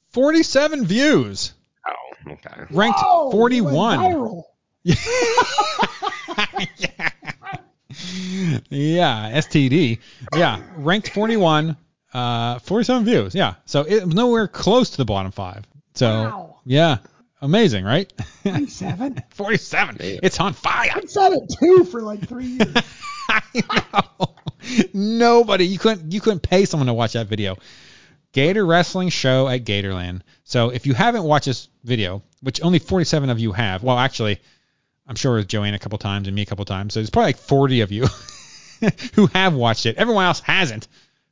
47 0.09 0.85
views. 0.85 1.53
Oh, 1.87 1.93
okay. 2.33 2.65
Ranked 2.71 2.99
Oh, 3.03 3.29
we 3.33 3.61
went 3.61 3.73
41. 3.73 3.99
viral. 3.99 4.43
yeah, 8.69 9.31
STD. 9.39 9.99
Yeah, 10.35 10.61
ranked 10.75 11.09
41, 11.09 11.77
uh, 12.13 12.59
47 12.59 13.05
views. 13.05 13.35
Yeah, 13.35 13.55
so 13.65 13.81
it 13.83 14.05
was 14.05 14.13
nowhere 14.13 14.47
close 14.47 14.91
to 14.91 14.97
the 14.97 15.05
bottom 15.05 15.31
five. 15.31 15.63
So 15.93 16.07
Wow. 16.09 16.55
yeah, 16.65 16.97
amazing, 17.41 17.83
right? 17.85 18.11
27. 18.43 19.23
47. 19.31 19.97
It's 20.01 20.39
on 20.39 20.53
fire. 20.53 20.91
I 20.93 21.01
said 21.05 21.33
it 21.33 21.53
too 21.59 21.85
for 21.85 22.01
like 22.01 22.27
three 22.27 22.45
years. 22.45 22.75
I 23.29 23.41
know. 23.53 24.35
Nobody, 24.93 25.65
you 25.65 25.79
couldn't, 25.79 26.11
you 26.11 26.21
couldn't 26.21 26.41
pay 26.41 26.65
someone 26.65 26.87
to 26.87 26.93
watch 26.93 27.13
that 27.13 27.27
video. 27.27 27.57
Gator 28.33 28.65
Wrestling 28.65 29.09
Show 29.09 29.47
at 29.47 29.65
Gatorland. 29.65 30.21
So 30.43 30.69
if 30.69 30.85
you 30.85 30.93
haven't 30.93 31.23
watched 31.23 31.45
this 31.45 31.67
video, 31.83 32.21
which 32.41 32.61
only 32.61 32.79
47 32.79 33.29
of 33.29 33.39
you 33.39 33.51
have, 33.51 33.83
well, 33.83 33.97
actually, 33.97 34.39
I'm 35.07 35.15
sure 35.15 35.33
it 35.33 35.37
was 35.37 35.45
Joanne 35.47 35.73
a 35.73 35.79
couple 35.79 35.97
times 35.97 36.27
and 36.27 36.35
me 36.35 36.41
a 36.41 36.45
couple 36.45 36.63
times. 36.65 36.93
So 36.93 36.99
there's 36.99 37.09
probably 37.09 37.29
like 37.29 37.37
40 37.37 37.81
of 37.81 37.91
you 37.91 38.05
who 39.15 39.27
have 39.27 39.53
watched 39.53 39.85
it. 39.85 39.97
Everyone 39.97 40.25
else 40.25 40.39
hasn't. 40.39 40.87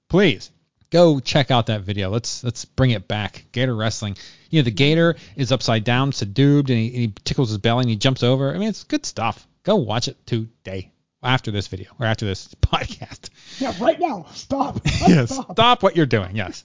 Please 0.09 0.51
go 0.89 1.19
check 1.19 1.51
out 1.51 1.67
that 1.67 1.81
video. 1.81 2.09
Let's 2.09 2.43
let's 2.43 2.65
bring 2.65 2.91
it 2.91 3.07
back. 3.07 3.45
Gator 3.51 3.75
Wrestling. 3.75 4.17
You 4.49 4.59
know, 4.61 4.63
the 4.65 4.71
gator 4.71 5.15
is 5.35 5.51
upside 5.51 5.83
down, 5.83 6.11
subdued, 6.11 6.69
and 6.69 6.79
he, 6.79 6.89
he 6.89 7.13
tickles 7.23 7.49
his 7.49 7.57
belly 7.59 7.81
and 7.81 7.89
he 7.89 7.95
jumps 7.95 8.23
over. 8.23 8.53
I 8.53 8.57
mean, 8.57 8.69
it's 8.69 8.83
good 8.83 9.05
stuff. 9.05 9.47
Go 9.63 9.75
watch 9.75 10.07
it 10.07 10.17
today 10.25 10.91
after 11.21 11.51
this 11.51 11.67
video 11.67 11.91
or 11.99 12.05
after 12.05 12.25
this 12.25 12.47
podcast. 12.61 13.29
yeah, 13.59 13.73
right 13.79 13.99
now. 13.99 14.25
Stop. 14.33 14.81
yes. 15.07 15.33
Stop. 15.33 15.51
Stop 15.51 15.83
what 15.83 15.95
you're 15.95 16.05
doing. 16.05 16.35
Yes. 16.35 16.63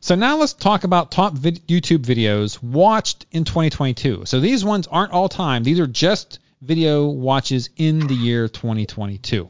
So 0.00 0.14
now 0.14 0.36
let's 0.36 0.52
talk 0.52 0.84
about 0.84 1.10
top 1.10 1.32
vid- 1.32 1.66
YouTube 1.66 2.00
videos 2.04 2.62
watched 2.62 3.24
in 3.30 3.44
2022. 3.44 4.24
So 4.26 4.38
these 4.38 4.62
ones 4.62 4.86
aren't 4.86 5.12
all 5.12 5.30
time. 5.30 5.62
These 5.64 5.80
are 5.80 5.86
just 5.86 6.40
video 6.60 7.06
watches 7.06 7.70
in 7.78 8.00
the 8.06 8.14
year 8.14 8.46
2022. 8.48 9.48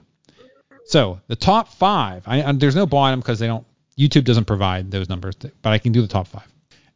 So 0.87 1.21
the 1.27 1.35
top 1.35 1.69
five. 1.75 2.23
I, 2.27 2.43
I- 2.45 2.53
there's 2.53 2.77
no 2.77 2.87
bottom 2.87 3.19
because 3.19 3.41
they 3.41 3.49
don't. 3.49 3.67
YouTube 3.99 4.25
doesn't 4.25 4.47
provide 4.47 4.91
those 4.91 5.09
numbers, 5.09 5.37
but 5.37 5.73
I 5.73 5.79
can 5.79 5.93
do 5.93 6.03
the 6.03 6.09
top 6.09 6.27
five. 6.29 6.47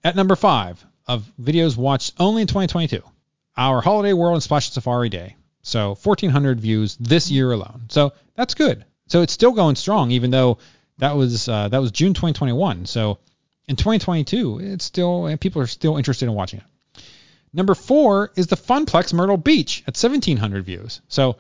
At 0.02 0.16
number 0.16 0.36
five 0.36 0.84
of 1.06 1.30
videos 1.40 1.76
watched 1.76 2.14
only 2.18 2.42
in 2.42 2.48
2022, 2.48 3.02
our 3.56 3.80
Holiday 3.80 4.12
World 4.12 4.34
and 4.34 4.42
Splash 4.42 4.70
Safari 4.70 5.08
Day. 5.08 5.36
So 5.62 5.90
1,400 5.90 6.60
views 6.60 6.96
this 6.96 7.30
year 7.30 7.52
alone. 7.52 7.82
So 7.88 8.12
that's 8.34 8.54
good. 8.54 8.84
So 9.06 9.22
it's 9.22 9.32
still 9.32 9.52
going 9.52 9.76
strong, 9.76 10.10
even 10.12 10.30
though 10.30 10.58
that 10.98 11.16
was 11.16 11.48
uh, 11.48 11.68
that 11.68 11.80
was 11.80 11.90
June 11.90 12.14
2021. 12.14 12.86
So 12.86 13.18
in 13.66 13.76
2022, 13.76 14.60
it's 14.60 14.84
still 14.84 15.36
people 15.38 15.62
are 15.62 15.66
still 15.66 15.96
interested 15.96 16.26
in 16.26 16.34
watching 16.34 16.60
it. 16.60 17.02
Number 17.52 17.74
four 17.74 18.32
is 18.36 18.46
the 18.46 18.56
Funplex 18.56 19.12
Myrtle 19.12 19.38
Beach 19.38 19.82
at 19.86 19.96
1,700 19.96 20.64
views. 20.64 21.00
So 21.08 21.36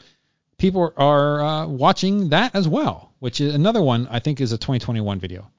people 0.58 0.92
are 0.96 1.40
uh, 1.40 1.66
watching 1.66 2.30
that 2.30 2.54
as 2.54 2.68
well, 2.68 3.12
which 3.20 3.40
is 3.40 3.54
another 3.54 3.80
one 3.80 4.08
I 4.10 4.18
think 4.18 4.40
is 4.40 4.52
a 4.52 4.58
2021 4.58 5.18
video. 5.20 5.50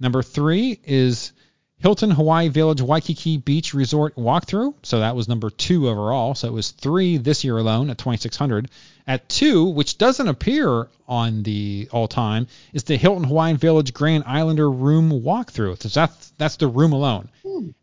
Number 0.00 0.22
three 0.22 0.80
is 0.84 1.32
Hilton 1.78 2.10
Hawaii 2.10 2.48
Village 2.48 2.80
Waikiki 2.80 3.36
Beach 3.36 3.74
Resort 3.74 4.16
walkthrough. 4.16 4.74
So 4.82 5.00
that 5.00 5.14
was 5.14 5.28
number 5.28 5.50
two 5.50 5.88
overall. 5.88 6.34
So 6.34 6.48
it 6.48 6.52
was 6.52 6.70
three 6.70 7.18
this 7.18 7.44
year 7.44 7.58
alone 7.58 7.90
at 7.90 7.98
2,600. 7.98 8.70
At 9.06 9.28
two, 9.28 9.64
which 9.64 9.98
doesn't 9.98 10.26
appear 10.26 10.88
on 11.06 11.42
the 11.42 11.88
all 11.92 12.08
time, 12.08 12.46
is 12.72 12.84
the 12.84 12.96
Hilton 12.96 13.24
Hawaiian 13.24 13.58
Village 13.58 13.92
Grand 13.92 14.24
Islander 14.26 14.70
room 14.70 15.10
walkthrough. 15.10 15.82
So 15.82 15.88
that's 15.88 16.30
that's 16.38 16.56
the 16.56 16.68
room 16.68 16.92
alone. 16.92 17.28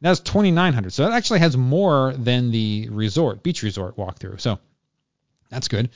That's 0.01 0.19
2,900. 0.21 0.91
So 0.91 1.03
that 1.03 1.13
actually 1.13 1.39
has 1.39 1.55
more 1.55 2.13
than 2.17 2.49
the 2.49 2.89
resort 2.89 3.43
beach 3.43 3.61
resort 3.61 3.97
walkthrough. 3.97 4.41
So 4.41 4.57
that's 5.49 5.67
good. 5.67 5.91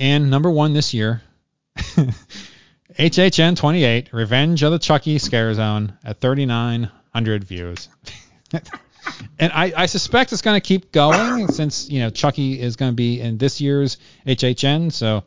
And 0.00 0.30
number 0.30 0.50
one 0.50 0.72
this 0.72 0.94
year, 0.94 1.20
HHN 1.76 3.54
28, 3.54 4.14
Revenge 4.14 4.62
of 4.62 4.72
the 4.72 4.78
Chucky 4.78 5.18
Scare 5.18 5.52
Zone 5.52 5.92
at 6.02 6.22
3,900 6.22 7.44
views. 7.44 7.90
and 9.38 9.52
I, 9.52 9.74
I 9.76 9.86
suspect 9.86 10.32
it's 10.32 10.40
going 10.40 10.58
to 10.58 10.66
keep 10.66 10.90
going 10.90 11.48
since, 11.48 11.90
you 11.90 12.00
know, 12.00 12.08
Chucky 12.08 12.58
is 12.58 12.76
going 12.76 12.92
to 12.92 12.96
be 12.96 13.20
in 13.20 13.36
this 13.36 13.60
year's 13.60 13.98
HHN. 14.26 14.90
So, 14.90 15.24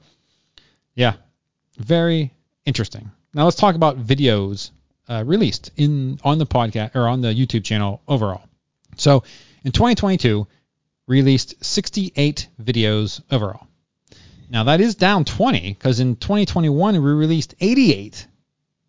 yeah, 0.95 1.13
very 1.77 2.33
interesting. 2.65 3.11
Now 3.31 3.45
let's 3.45 3.57
talk 3.57 3.75
about 3.75 4.03
videos 4.03 4.71
uh, 5.07 5.23
released 5.23 5.69
in 5.77 6.19
on 6.23 6.39
the 6.39 6.47
podcast 6.47 6.95
or 6.95 7.07
on 7.07 7.21
the 7.21 7.27
YouTube 7.27 7.63
channel 7.63 8.01
overall. 8.07 8.41
So 8.97 9.23
in 9.63 9.71
2022, 9.71 10.47
released 11.05 11.63
68 11.63 12.47
videos 12.59 13.21
overall. 13.31 13.67
Now 14.53 14.65
that 14.65 14.79
is 14.79 14.93
down 14.93 15.25
20 15.25 15.73
because 15.73 15.99
in 15.99 16.15
2021 16.15 17.03
we 17.03 17.11
released 17.11 17.55
88, 17.59 18.27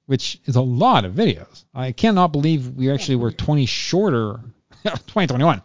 which 0.04 0.38
is 0.44 0.56
a 0.56 0.61
lot 0.61 1.06
of 1.06 1.14
videos. 1.14 1.64
I 1.75 1.92
cannot 1.92 2.33
believe 2.33 2.76
we 2.76 2.92
actually 2.92 3.16
were 3.16 3.33
20 3.33 3.64
shorter 3.64 4.40
2021. 4.85 5.62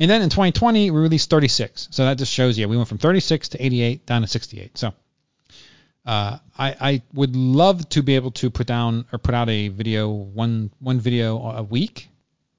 And 0.00 0.10
then 0.10 0.22
in 0.22 0.30
2020 0.30 0.90
we 0.90 0.98
released 0.98 1.28
36. 1.28 1.88
So 1.90 2.06
that 2.06 2.16
just 2.16 2.32
shows 2.32 2.58
you 2.58 2.66
we 2.66 2.78
went 2.78 2.88
from 2.88 2.96
36 2.96 3.50
to 3.50 3.64
88 3.64 4.06
down 4.06 4.22
to 4.22 4.26
68. 4.26 4.78
So 4.78 4.94
uh, 6.06 6.38
I, 6.56 6.76
I 6.80 7.02
would 7.12 7.36
love 7.36 7.86
to 7.90 8.02
be 8.02 8.14
able 8.14 8.30
to 8.32 8.48
put 8.48 8.66
down 8.66 9.04
or 9.12 9.18
put 9.18 9.34
out 9.34 9.50
a 9.50 9.68
video 9.68 10.08
one 10.08 10.70
one 10.78 10.98
video 10.98 11.38
a 11.42 11.62
week. 11.62 12.08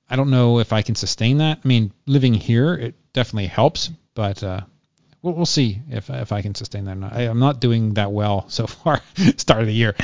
I 0.07 0.15
don't 0.15 0.29
know 0.29 0.60
if 0.60 0.72
I 0.74 0.84
can 0.84 0.93
sustain 0.93 1.39
that. 1.39 1.60
I 1.65 1.67
mean, 1.67 1.91
living 2.05 2.36
here 2.36 2.75
it 2.75 2.93
definitely 3.13 3.48
helps, 3.48 3.89
but 4.13 4.43
uh, 4.43 4.62
we'll, 5.27 5.36
we'll 5.36 5.46
see 5.46 5.81
if 5.89 6.10
if 6.10 6.31
I 6.31 6.41
can 6.41 6.55
sustain 6.55 6.86
that. 6.86 6.93
Or 6.93 6.96
not. 6.96 7.13
I, 7.13 7.24
I'm 7.24 7.39
not 7.39 7.60
doing 7.60 7.96
that 7.96 8.12
well 8.12 8.50
so 8.50 8.67
far, 8.67 9.01
start 9.36 9.62
of 9.62 9.67
the 9.67 9.74
year, 9.74 9.96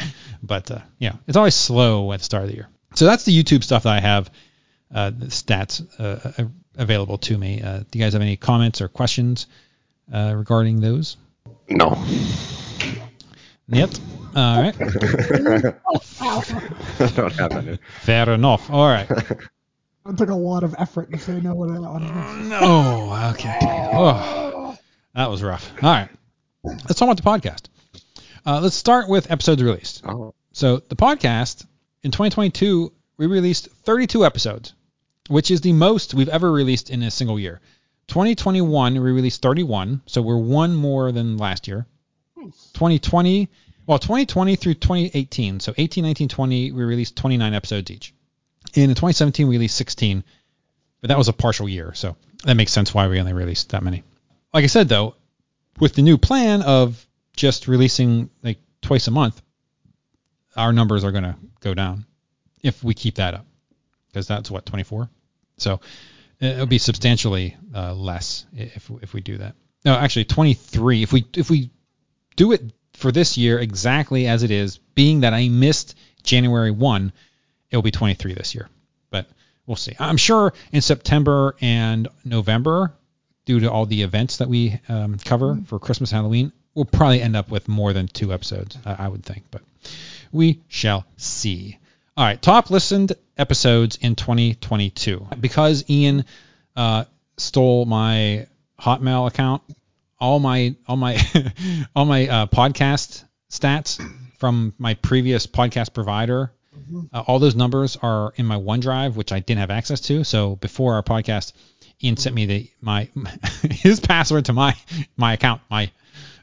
but 0.42 0.70
uh, 0.70 0.80
yeah, 1.00 1.14
it's 1.28 1.38
always 1.38 1.56
slow 1.56 2.12
at 2.12 2.20
the 2.20 2.26
start 2.26 2.44
of 2.44 2.50
the 2.50 2.56
year. 2.56 2.70
So 2.96 3.06
that's 3.06 3.24
the 3.24 3.32
YouTube 3.32 3.64
stuff 3.64 3.84
that 3.84 3.94
I 3.94 4.00
have, 4.00 4.30
uh, 4.94 5.10
the 5.10 5.28
stats 5.28 5.82
uh, 6.00 6.48
available 6.76 7.18
to 7.20 7.38
me. 7.38 7.62
Uh, 7.62 7.80
do 7.90 7.98
you 7.98 8.06
guys 8.06 8.14
have 8.14 8.22
any 8.22 8.38
comments 8.38 8.82
or 8.82 8.88
questions 8.88 9.48
uh, 10.14 10.34
regarding 10.36 10.80
those? 10.80 11.18
No. 11.70 11.98
Yep. 13.68 13.90
All 14.36 14.62
right. 14.62 14.76
I 17.00 17.08
don't 17.16 17.34
have 17.34 17.52
any. 17.54 17.80
Fair 18.02 18.30
enough. 18.30 18.70
All 18.70 18.88
right. 18.88 19.10
It 19.10 20.18
took 20.18 20.30
a 20.30 20.36
lot 20.36 20.64
of 20.64 20.76
effort 20.78 21.12
to 21.12 21.18
say 21.18 21.40
no 21.40 21.66
to 21.66 21.74
that 21.74 21.82
one. 21.82 22.50
No. 22.50 23.32
Okay. 23.34 23.58
Oh, 23.62 24.63
that 25.16 25.30
was 25.30 25.44
rough. 25.44 25.72
All 25.82 25.90
right. 25.90 26.10
Let's 26.64 26.96
talk 26.96 27.10
about 27.10 27.18
the 27.18 27.24
podcast. 27.24 27.68
Uh, 28.46 28.60
let's 28.62 28.76
start 28.76 29.10
with 29.10 29.32
episodes 29.32 29.62
released. 29.62 30.04
Oh. 30.06 30.34
So 30.52 30.78
the 30.78 30.96
podcast 30.96 31.66
in 32.04 32.12
2022, 32.12 32.92
we 33.18 33.28
released 33.28 33.70
32 33.84 34.26
episodes, 34.26 34.74
which 35.30 35.52
is 35.52 35.62
the 35.62 35.74
most 35.74 36.14
we've 36.14 36.30
ever 36.30 36.52
released 36.52 36.90
in 36.90 37.04
a 37.04 37.12
single 37.12 37.40
year. 37.40 37.62
2021, 38.08 38.94
we 38.94 39.00
released 39.00 39.42
31, 39.42 40.02
so 40.06 40.22
we're 40.22 40.38
one 40.38 40.76
more 40.76 41.12
than 41.12 41.38
last 41.38 41.68
year. 41.68 41.86
2020, 42.36 43.50
well, 43.86 44.00
2020 44.00 44.56
through 44.58 44.74
2018, 44.74 45.60
so 45.60 45.74
18, 45.78 46.04
19, 46.04 46.28
20, 46.28 46.72
we 46.72 46.84
released 46.84 47.16
29 47.16 47.54
episodes 47.54 47.92
each. 47.92 48.14
And 48.76 48.84
in 48.84 48.90
2017, 48.90 49.48
we 49.48 49.56
released 49.56 49.78
16, 49.78 50.24
but 51.02 51.08
that 51.08 51.18
was 51.18 51.30
a 51.30 51.34
partial 51.34 51.70
year, 51.70 51.94
so 51.94 52.18
that 52.44 52.56
makes 52.56 52.74
sense 52.74 52.94
why 52.94 53.08
we 53.08 53.20
only 53.20 53.34
released 53.34 53.70
that 53.70 53.84
many. 53.84 54.04
Like 54.54 54.64
I 54.64 54.68
said, 54.68 54.90
though, 54.90 55.16
with 55.80 55.96
the 55.96 56.02
new 56.02 56.18
plan 56.18 56.62
of 56.62 57.06
just 57.36 57.68
releasing 57.68 58.30
like 58.44 58.60
twice 58.82 59.08
a 59.08 59.12
month, 59.12 59.42
our 60.56 60.72
numbers 60.72 61.04
are 61.04 61.12
going 61.12 61.24
to 61.24 61.36
go 61.62 61.74
down 61.74 62.06
if 62.62 62.84
we 62.84 62.94
keep 62.94 63.16
that 63.16 63.34
up 63.34 63.46
because 64.10 64.28
that's 64.28 64.52
what 64.52 64.66
24 64.66 65.10
so 65.58 65.80
it'll 66.40 66.66
be 66.66 66.78
substantially 66.78 67.58
uh, 67.74 67.94
less 67.94 68.46
if 68.54 68.90
if 69.02 69.14
we 69.14 69.22
do 69.22 69.38
that 69.38 69.56
no 69.86 69.94
actually 69.96 70.26
23 70.26 71.04
if 71.04 71.12
we 71.12 71.26
if 71.36 71.50
we 71.50 71.72
do 72.36 72.52
it 72.52 72.62
for 72.94 73.12
this 73.12 73.38
year 73.38 73.60
exactly 73.60 74.28
as 74.28 74.44
it 74.44 74.52
is, 74.52 74.78
being 74.96 75.22
that 75.22 75.34
I 75.34 75.50
missed 75.50 75.98
January 76.24 76.72
1, 76.72 77.12
it 77.72 77.76
will 77.76 77.84
be 77.84 77.92
23 77.92 78.34
this 78.34 78.56
year. 78.56 78.70
But 79.10 79.28
we'll 79.66 79.76
see. 79.76 79.96
I'm 80.00 80.18
sure 80.18 80.54
in 80.72 80.82
September 80.82 81.56
and 81.60 82.08
November, 82.24 82.94
due 83.46 83.60
to 83.62 83.72
all 83.72 83.86
the 83.86 84.04
events 84.04 84.38
that 84.38 84.50
we 84.50 84.80
um, 84.90 85.18
cover 85.18 85.60
for 85.66 85.80
Christmas, 85.80 86.12
Halloween, 86.12 86.52
we'll 86.74 86.86
probably 86.86 87.22
end 87.22 87.36
up 87.36 87.50
with 87.50 87.68
more 87.68 87.94
than 87.94 88.08
two 88.08 88.34
episodes, 88.34 88.78
I, 88.86 89.06
I 89.06 89.08
would 89.08 89.24
think. 89.24 89.44
But 89.52 89.62
we 90.32 90.62
shall 90.68 91.06
see. 91.18 91.78
All 92.16 92.26
right, 92.26 92.42
top 92.42 92.70
listened 92.70 93.14
episodes 93.38 93.98
in 94.02 94.16
2022. 94.16 95.28
Because 95.40 95.90
Ian 95.90 96.26
uh, 96.76 97.06
stole 97.38 97.86
my 97.86 98.48
Hotmail 98.80 99.28
account, 99.28 99.62
all 100.20 100.40
my 100.40 100.76
all 100.88 100.98
my 100.98 101.18
all 101.96 102.06
my 102.06 102.28
uh, 102.28 102.46
podcast 102.48 103.24
stats 103.50 104.02
from 104.40 104.74
my 104.78 104.94
previous 104.96 105.48
podcast 105.48 105.94
provider, 105.94 106.52
uh, 107.14 107.24
all 107.28 107.40
those 107.40 107.56
numbers 107.56 107.98
are 108.02 108.34
in 108.36 108.46
my 108.46 108.58
OneDrive, 108.58 109.16
which 109.16 109.32
I 109.32 109.40
didn't 109.40 109.60
have 109.60 109.72
access 109.72 110.02
to. 110.02 110.24
So 110.24 110.56
before 110.58 110.96
our 110.96 111.04
podcast, 111.04 111.54
Ian 112.04 112.18
sent 112.18 112.36
me 112.36 112.46
the 112.46 112.70
my 112.82 113.10
his 113.70 114.00
password 114.00 114.46
to 114.46 114.54
my 114.54 114.76
my 115.18 115.34
account, 115.34 115.62
my 115.70 115.92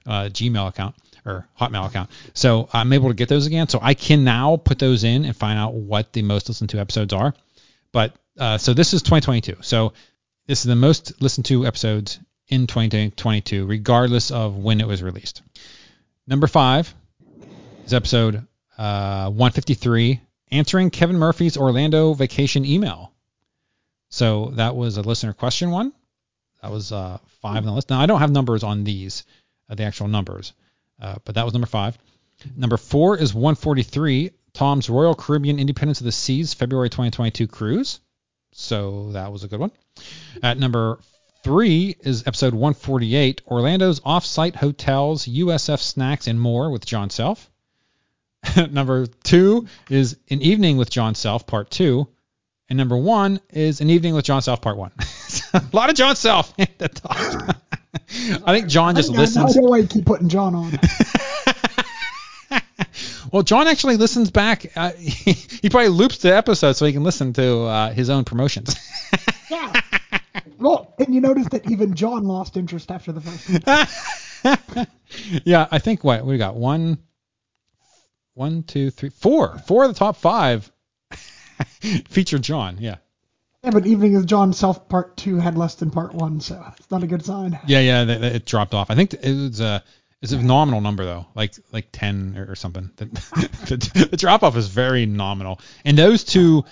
uh, 0.07 0.25
Gmail 0.25 0.69
account 0.69 0.95
or 1.27 1.47
Hotmail 1.61 1.87
account. 1.87 2.11
So 2.35 2.69
I'm 2.73 2.93
able 2.93 3.09
to 3.09 3.15
get 3.15 3.29
those 3.29 3.47
again. 3.47 3.69
So 3.69 3.79
I 3.81 3.95
can 3.95 4.25
now 4.25 4.57
put 4.57 4.79
those 4.79 5.05
in 5.05 5.25
and 5.25 5.37
find 5.37 5.59
out 5.59 5.75
what 5.75 6.13
the 6.13 6.23
most 6.23 6.49
listened 6.49 6.71
to 6.71 6.81
episodes 6.81 7.13
are. 7.13 7.35
But 7.93 8.15
uh, 8.39 8.59
so 8.59 8.75
this 8.75 8.95
is 8.95 9.03
2022. 9.03 9.59
So 9.63 9.93
this 10.47 10.61
is 10.61 10.65
the 10.65 10.77
most 10.77 11.21
listened 11.21 11.47
to 11.47 11.67
episodes 11.67 12.19
in 12.49 12.67
2022, 12.67 13.67
regardless 13.67 14.31
of 14.31 14.57
when 14.57 14.81
it 14.81 14.87
was 14.87 15.03
released. 15.03 15.43
Number 16.27 16.47
five 16.47 16.93
is 17.85 17.95
episode 17.95 18.47
uh, 18.77 19.31
153, 19.31 20.21
answering 20.51 20.91
Kevin 20.91 21.19
Murphy's 21.19 21.57
Orlando 21.57 22.15
vacation 22.15 22.65
email. 22.65 23.13
So 24.11 24.51
that 24.55 24.77
was 24.77 24.97
a 24.97 25.03
listener 25.03 25.33
question 25.33 25.71
one. 25.71 25.93
That 26.63 26.71
was 26.71 26.93
uh, 26.93 27.19
five 27.41 27.59
on 27.59 27.65
the 27.65 27.73
list. 27.73 27.91
Now 27.91 28.01
I 28.01 28.07
don't 28.07 28.21
have 28.21 28.31
numbers 28.31 28.63
on 28.63 28.85
these, 28.85 29.25
uh, 29.69 29.77
the 29.77 29.85
actual 29.85 30.09
numbers, 30.09 30.53
uh, 31.01 31.17
but 31.25 31.37
that 31.37 31.45
was 31.45 31.55
number 31.55 31.67
five. 31.67 31.97
Number 32.57 32.77
four 32.77 33.17
is 33.17 33.33
143, 33.33 34.31
Tom's 34.53 34.91
Royal 34.91 35.15
Caribbean 35.15 35.59
Independence 35.59 36.01
of 36.01 36.05
the 36.05 36.13
Seas 36.13 36.55
February 36.55 36.91
2022 36.91 37.47
cruise. 37.47 38.01
So 38.53 39.13
that 39.13 39.31
was 39.33 39.45
a 39.45 39.49
good 39.49 39.61
one. 39.61 39.73
At 40.43 40.59
number 40.59 40.99
three 41.45 41.97
is 42.01 42.27
episode 42.27 42.53
148, 42.53 43.43
Orlando's 43.47 44.01
off-site 44.05 44.57
hotels, 44.57 45.27
USF 45.27 45.79
snacks, 45.79 46.27
and 46.27 46.41
more 46.41 46.71
with 46.71 46.85
John 46.85 47.11
Self. 47.11 47.51
number 48.71 49.07
two 49.07 49.67
is 49.89 50.17
An 50.31 50.43
Evening 50.43 50.79
with 50.79 50.91
John 50.91 51.15
Self, 51.15 51.47
part 51.47 51.71
two. 51.71 52.09
And 52.71 52.77
number 52.77 52.97
one 52.97 53.41
is 53.51 53.81
An 53.81 53.91
Evening 53.91 54.15
with 54.15 54.25
John 54.25 54.41
Self, 54.43 54.63
part 54.63 54.77
one. 54.77 54.93
a 55.53 55.63
lot 55.73 55.91
of 55.91 55.97
John 55.97 56.15
Self 56.15 56.55
at 56.59 56.79
the 56.79 56.89
top. 56.89 57.17
I 58.47 58.55
think 58.59 58.69
John 58.69 58.95
just 58.95 59.11
I, 59.11 59.15
I 59.15 59.19
listens. 59.19 59.55
don't 59.55 59.65
know 59.65 59.71
why 59.71 59.79
you 59.79 59.89
keep 59.89 60.07
putting 60.07 60.29
John 60.29 60.55
on. 60.55 60.79
Well, 63.33 63.43
John 63.45 63.69
actually 63.69 63.97
listens 63.97 64.31
back. 64.33 64.73
Uh, 64.77 64.91
he, 64.93 65.33
he 65.33 65.69
probably 65.69 65.91
loops 65.91 66.19
the 66.19 66.35
episode 66.35 66.73
so 66.73 66.85
he 66.85 66.93
can 66.93 67.05
listen 67.05 67.33
to 67.35 67.59
uh, 67.61 67.93
his 67.93 68.11
own 68.11 68.25
promotions. 68.25 68.75
yeah. 69.49 69.81
Well, 70.59 70.95
and 70.99 71.15
you 71.15 71.21
notice 71.21 71.49
that 71.51 71.71
even 71.71 71.95
John 71.95 72.25
lost 72.25 72.57
interest 72.57 72.91
after 72.91 73.13
the 73.13 73.21
first 73.21 74.75
one. 74.75 74.87
yeah, 75.45 75.69
I 75.71 75.79
think 75.79 76.03
what 76.03 76.27
we 76.27 76.39
got 76.39 76.57
one, 76.57 76.99
one, 78.35 78.65
two, 78.65 78.91
three, 78.91 79.11
four, 79.11 79.59
four 79.59 79.85
of 79.85 79.93
the 79.93 79.99
top 79.99 80.17
five 80.17 80.71
feature 82.09 82.39
John. 82.39 82.77
Yeah, 82.81 82.97
Yeah, 83.65 83.71
but 83.71 83.87
Evening 83.87 84.15
with 84.15 84.27
John 84.27 84.53
Self 84.53 84.89
Part 84.89 85.17
2 85.17 85.37
had 85.39 85.57
less 85.59 85.75
than 85.77 85.91
Part 85.91 86.15
1, 86.15 86.41
so 86.41 86.65
it's 86.79 86.91
not 86.91 87.03
a 87.03 87.07
good 87.07 87.25
sign. 87.25 87.59
yeah, 87.67 87.81
yeah. 87.81 88.05
That, 88.05 88.21
that- 88.21 88.35
it 88.37 88.45
dropped 88.47 88.75
off. 88.75 88.91
I 88.91 88.95
think 88.95 89.15
it 89.15 89.25
was 89.25 89.61
a 89.61 89.83
it's 90.23 90.33
a 90.33 90.43
nominal 90.43 90.83
number 90.83 91.05
though, 91.07 91.27
like 91.35 91.55
like 91.73 91.89
ten 91.93 92.37
or, 92.37 92.53
or 92.53 92.55
something. 92.55 92.91
The, 93.71 93.77
the, 93.77 94.09
the 94.11 94.17
drop 94.17 94.43
off 94.43 94.57
is 94.57 94.67
very 94.69 95.07
nominal, 95.07 95.61
and 95.85 95.97
those 95.97 96.25
two. 96.25 96.65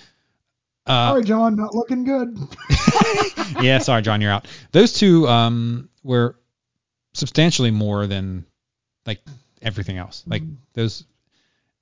Uh, 0.85 1.11
Sorry, 1.11 1.23
John, 1.23 1.55
not 1.55 1.73
looking 1.75 2.03
good. 2.03 2.37
yeah, 3.61 3.77
sorry, 3.77 4.01
John, 4.01 4.21
you're 4.21 4.31
out. 4.31 4.47
Those 4.71 4.91
two 4.93 5.27
um, 5.27 5.87
were 6.03 6.35
substantially 7.13 7.71
more 7.71 8.05
than 8.07 8.45
like 9.05 9.21
everything 9.61 9.97
else. 9.97 10.23
Like 10.27 10.43
those, 10.73 11.05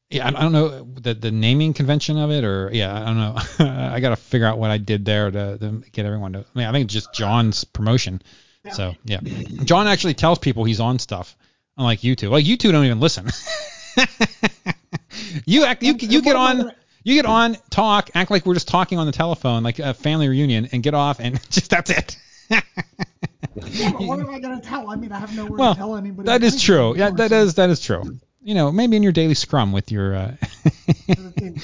yeah, 0.10 0.28
I, 0.28 0.32
don't 0.32 0.54
know 0.54 0.84
the 0.84 1.13
the 1.13 1.32
naming 1.32 1.74
convention 1.74 2.17
of 2.17 2.32
it, 2.32 2.46
or 2.46 2.70
yeah, 2.72 3.02
I 3.02 3.06
don't 3.06 3.17
know. 3.17 3.36
I 3.93 4.00
got 4.00 4.10
to 4.10 4.15
figure 4.15 4.48
out 4.48 4.58
what 4.58 4.72
I 4.72 4.78
did 4.78 5.04
there 5.04 5.30
to, 5.30 5.58
to 5.58 5.84
get 5.91 6.06
everyone 6.06 6.34
to. 6.34 6.39
I 6.39 6.58
mean, 6.58 6.67
I 6.67 6.72
think 6.72 6.86
it's 6.86 6.93
just 6.93 7.13
John's 7.13 7.63
promotion. 7.65 8.22
So 8.72 8.96
yeah, 9.06 9.22
John 9.63 9.88
actually 9.88 10.13
tells 10.13 10.39
people 10.39 10.65
he's 10.65 10.82
on 10.82 11.00
stuff, 11.00 11.38
unlike 11.78 12.04
you 12.04 12.15
two. 12.15 12.30
Like 12.30 12.46
you 12.46 12.58
two 12.58 12.72
don't 12.72 12.86
even 12.86 13.00
listen. 13.00 13.30
you 15.46 15.63
act, 15.63 15.84
you 15.84 15.96
you 16.00 16.22
get 16.22 16.36
on. 16.36 16.72
You 17.04 17.13
get 17.15 17.26
on, 17.26 17.56
talk, 17.70 18.10
act 18.15 18.32
like 18.32 18.46
we're 18.46 18.56
just 18.56 18.67
talking 18.67 18.98
on 18.98 19.06
the 19.06 19.13
telephone, 19.13 19.63
like 19.63 19.80
a 19.80 19.93
family 19.93 20.28
reunion, 20.28 20.67
and 20.74 20.84
get 20.84 20.93
off, 20.93 21.22
and 21.22 21.39
just 21.50 21.70
that's 21.70 21.89
it. 21.89 22.17
Yeah, 22.50 22.60
but 23.93 24.02
what 24.02 24.20
am 24.20 24.30
I 24.30 24.39
going 24.39 24.60
to 24.60 24.67
tell? 24.67 24.89
I 24.89 24.98
mean, 24.98 25.13
I 25.13 25.20
have 25.20 25.34
nowhere 25.34 25.58
well, 25.58 25.74
to 25.74 25.80
tell 25.80 25.96
anybody. 25.96 26.26
that 26.26 26.43
is 26.43 26.62
true. 26.62 26.98
Yeah, 26.98 27.12
that 27.12 27.32
is 27.32 27.56
that 27.56 27.70
is 27.70 27.80
true. 27.80 28.20
You 28.47 28.55
know, 28.55 28.71
maybe 28.71 28.95
in 28.95 29.03
your 29.03 29.12
daily 29.12 29.33
scrum 29.33 29.73
with 29.73 29.91
your 29.91 30.15
uh, 30.15 30.36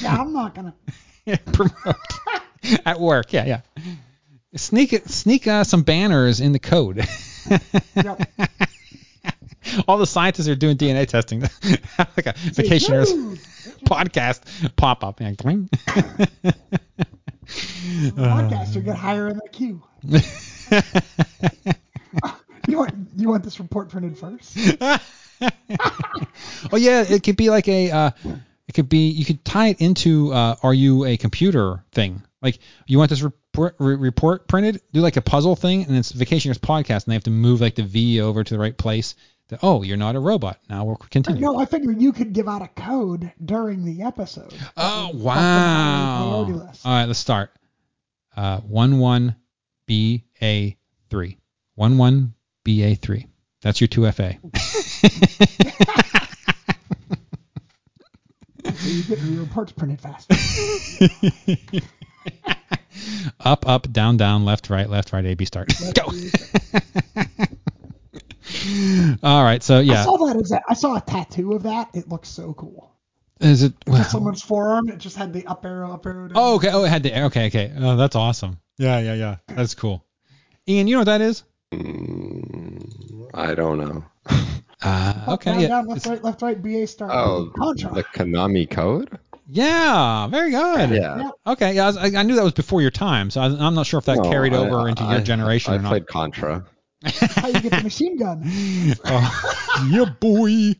Yeah, 0.01 0.17
I'm 0.19 0.33
not 0.33 0.53
going 0.53 0.73
to. 1.27 1.37
promote 1.53 1.95
at 2.85 2.99
work. 2.99 3.31
Yeah, 3.31 3.45
yeah. 3.45 3.61
Sneak 4.57 4.91
it, 4.91 5.09
sneak 5.09 5.47
uh, 5.47 5.63
some 5.63 5.83
banners 5.83 6.41
in 6.41 6.51
the 6.51 6.59
code. 6.59 7.07
Yep. 7.95 8.29
All 9.87 9.97
the 9.97 10.05
scientists 10.05 10.49
are 10.49 10.55
doing 10.55 10.75
DNA 10.75 11.07
testing. 11.07 11.39
like 11.41 12.25
a 12.25 12.33
vacationeers 12.33 13.07
Dude, 13.07 13.39
podcast 13.85 14.75
pop 14.75 15.05
up. 15.05 15.21
Yeah, 15.21 15.31
cling. 15.35 15.69
podcaster 17.47 18.83
get 18.83 18.97
higher 18.97 19.29
in 19.29 19.37
the 19.37 19.47
queue. 19.53 19.81
You 22.67 22.77
want 22.77 22.93
you 23.15 23.29
want 23.29 23.45
this 23.45 23.57
report 23.61 23.87
printed 23.87 24.17
first? 24.17 24.57
oh 26.71 26.77
yeah, 26.77 27.03
it 27.07 27.23
could 27.23 27.37
be 27.37 27.49
like 27.49 27.67
a. 27.67 27.91
Uh, 27.91 28.11
it 28.67 28.73
could 28.73 28.89
be 28.89 29.09
you 29.09 29.25
could 29.25 29.43
tie 29.43 29.67
it 29.67 29.81
into 29.81 30.31
uh, 30.33 30.55
are 30.63 30.73
you 30.73 31.05
a 31.05 31.17
computer 31.17 31.83
thing? 31.91 32.21
Like 32.41 32.59
you 32.87 32.97
want 32.97 33.09
this 33.09 33.21
report, 33.21 33.75
re- 33.79 33.95
report 33.95 34.47
printed? 34.47 34.81
Do 34.93 35.01
like 35.01 35.17
a 35.17 35.21
puzzle 35.21 35.55
thing 35.55 35.83
and 35.85 35.95
it's 35.95 36.11
vacationeers 36.11 36.59
podcast 36.59 37.03
and 37.03 37.11
they 37.11 37.13
have 37.15 37.23
to 37.25 37.31
move 37.31 37.61
like 37.61 37.75
the 37.75 37.83
v 37.83 38.21
over 38.21 38.43
to 38.43 38.53
the 38.53 38.59
right 38.59 38.77
place. 38.77 39.15
To, 39.49 39.59
oh 39.61 39.83
you're 39.83 39.97
not 39.97 40.15
a 40.15 40.19
robot. 40.19 40.59
Now 40.69 40.85
we'll 40.85 40.95
continue. 40.95 41.41
No, 41.41 41.59
I 41.59 41.65
figured 41.65 42.01
you 42.01 42.13
could 42.13 42.31
give 42.33 42.47
out 42.47 42.61
a 42.61 42.67
code 42.69 43.31
during 43.43 43.83
the 43.83 44.03
episode. 44.03 44.53
oh 44.77 45.11
wow. 45.13 46.45
all 46.45 46.71
right 46.85 47.05
let's 47.05 47.19
start. 47.19 47.51
Uh 48.35 48.61
11 48.69 49.35
ba3 49.89 51.37
11 51.77 52.33
ba3 52.65 53.27
that's 53.61 53.81
your 53.81 53.87
2fa 53.89 54.39
So 54.41 54.62
you 58.83 59.03
get 59.03 59.19
your 59.19 59.41
reports 59.41 59.71
printed 59.71 60.01
faster. 60.01 60.35
up, 63.39 63.67
up, 63.67 63.91
down, 63.91 64.17
down, 64.17 64.45
left, 64.45 64.69
right, 64.69 64.89
left, 64.89 65.13
right, 65.13 65.25
A, 65.25 65.33
B, 65.35 65.45
start. 65.45 65.73
Go. 65.93 66.03
All 69.23 69.43
right. 69.43 69.61
So 69.63 69.79
yeah. 69.79 70.01
I 70.01 70.03
saw 70.03 70.17
that 70.27 70.35
as 70.37 70.51
a, 70.51 70.61
I 70.67 70.73
saw 70.73 70.95
a 70.95 71.01
tattoo 71.01 71.53
of 71.53 71.63
that. 71.63 71.89
It 71.93 72.09
looks 72.09 72.29
so 72.29 72.53
cool. 72.53 72.95
is 73.39 73.63
it? 73.63 73.73
Just 73.87 74.11
someone's 74.11 74.41
forearm. 74.41 74.89
It 74.89 74.99
just 74.99 75.17
had 75.17 75.33
the 75.33 75.45
up 75.47 75.65
arrow, 75.65 75.91
up 75.93 76.05
arrow. 76.05 76.27
down. 76.27 76.37
Oh, 76.37 76.55
okay. 76.55 76.69
Oh, 76.71 76.83
it 76.83 76.89
had 76.89 77.03
the. 77.03 77.25
Okay, 77.25 77.47
okay. 77.47 77.73
Oh, 77.77 77.95
that's 77.95 78.15
awesome. 78.15 78.59
Yeah, 78.77 78.99
yeah, 78.99 79.13
yeah. 79.15 79.37
That's 79.47 79.75
cool. 79.75 80.05
Ian, 80.67 80.87
you 80.87 80.95
know 80.95 81.01
what 81.01 81.05
that 81.05 81.21
is? 81.21 81.43
Mm, 81.73 83.29
I 83.33 83.53
don't 83.55 83.77
know. 83.79 84.05
Up, 84.83 85.27
Uh, 85.27 85.33
okay. 85.33 85.51
down, 85.51 85.59
Yeah. 85.61 85.67
down, 85.69 85.85
left, 85.87 85.97
It's- 86.01 86.09
right, 86.11 86.23
left, 86.23 86.41
right. 86.41 86.61
BA 86.61 86.87
start. 86.87 87.11
Oh, 87.13 87.51
Contra. 87.55 87.93
the 87.93 88.03
Konami 88.03 88.69
code? 88.69 89.17
yeah. 89.49 90.27
Very 90.27 90.51
good. 90.51 90.89
Yeah. 90.91 91.17
Yep. 91.23 91.31
Okay. 91.47 91.73
Yeah. 91.75 91.83
I, 91.83 91.87
was, 91.87 91.97
I 91.97 92.05
I 92.19 92.23
knew 92.23 92.35
that 92.35 92.43
was 92.43 92.53
before 92.53 92.81
your 92.81 92.91
time, 92.91 93.29
so 93.29 93.41
I, 93.41 93.45
I'm 93.45 93.75
not 93.75 93.85
sure 93.85 93.97
if 93.97 94.05
that 94.05 94.17
No, 94.17 94.29
carried 94.29 94.53
I- 94.53 94.57
over 94.57 94.87
into 94.89 95.03
your 95.03 95.13
I- 95.13 95.21
generation 95.21 95.73
I 95.73 95.77
or 95.77 95.81
not. 95.81 95.89
played 95.89 96.07
Contra. 96.07 96.65
How 97.05 97.47
you 97.47 97.59
get 97.59 97.71
the 97.71 97.83
machine 97.83 98.17
gun? 98.17 98.43
Oh, 99.05 99.87
yeah, 99.89 100.05
boy. 100.05 100.73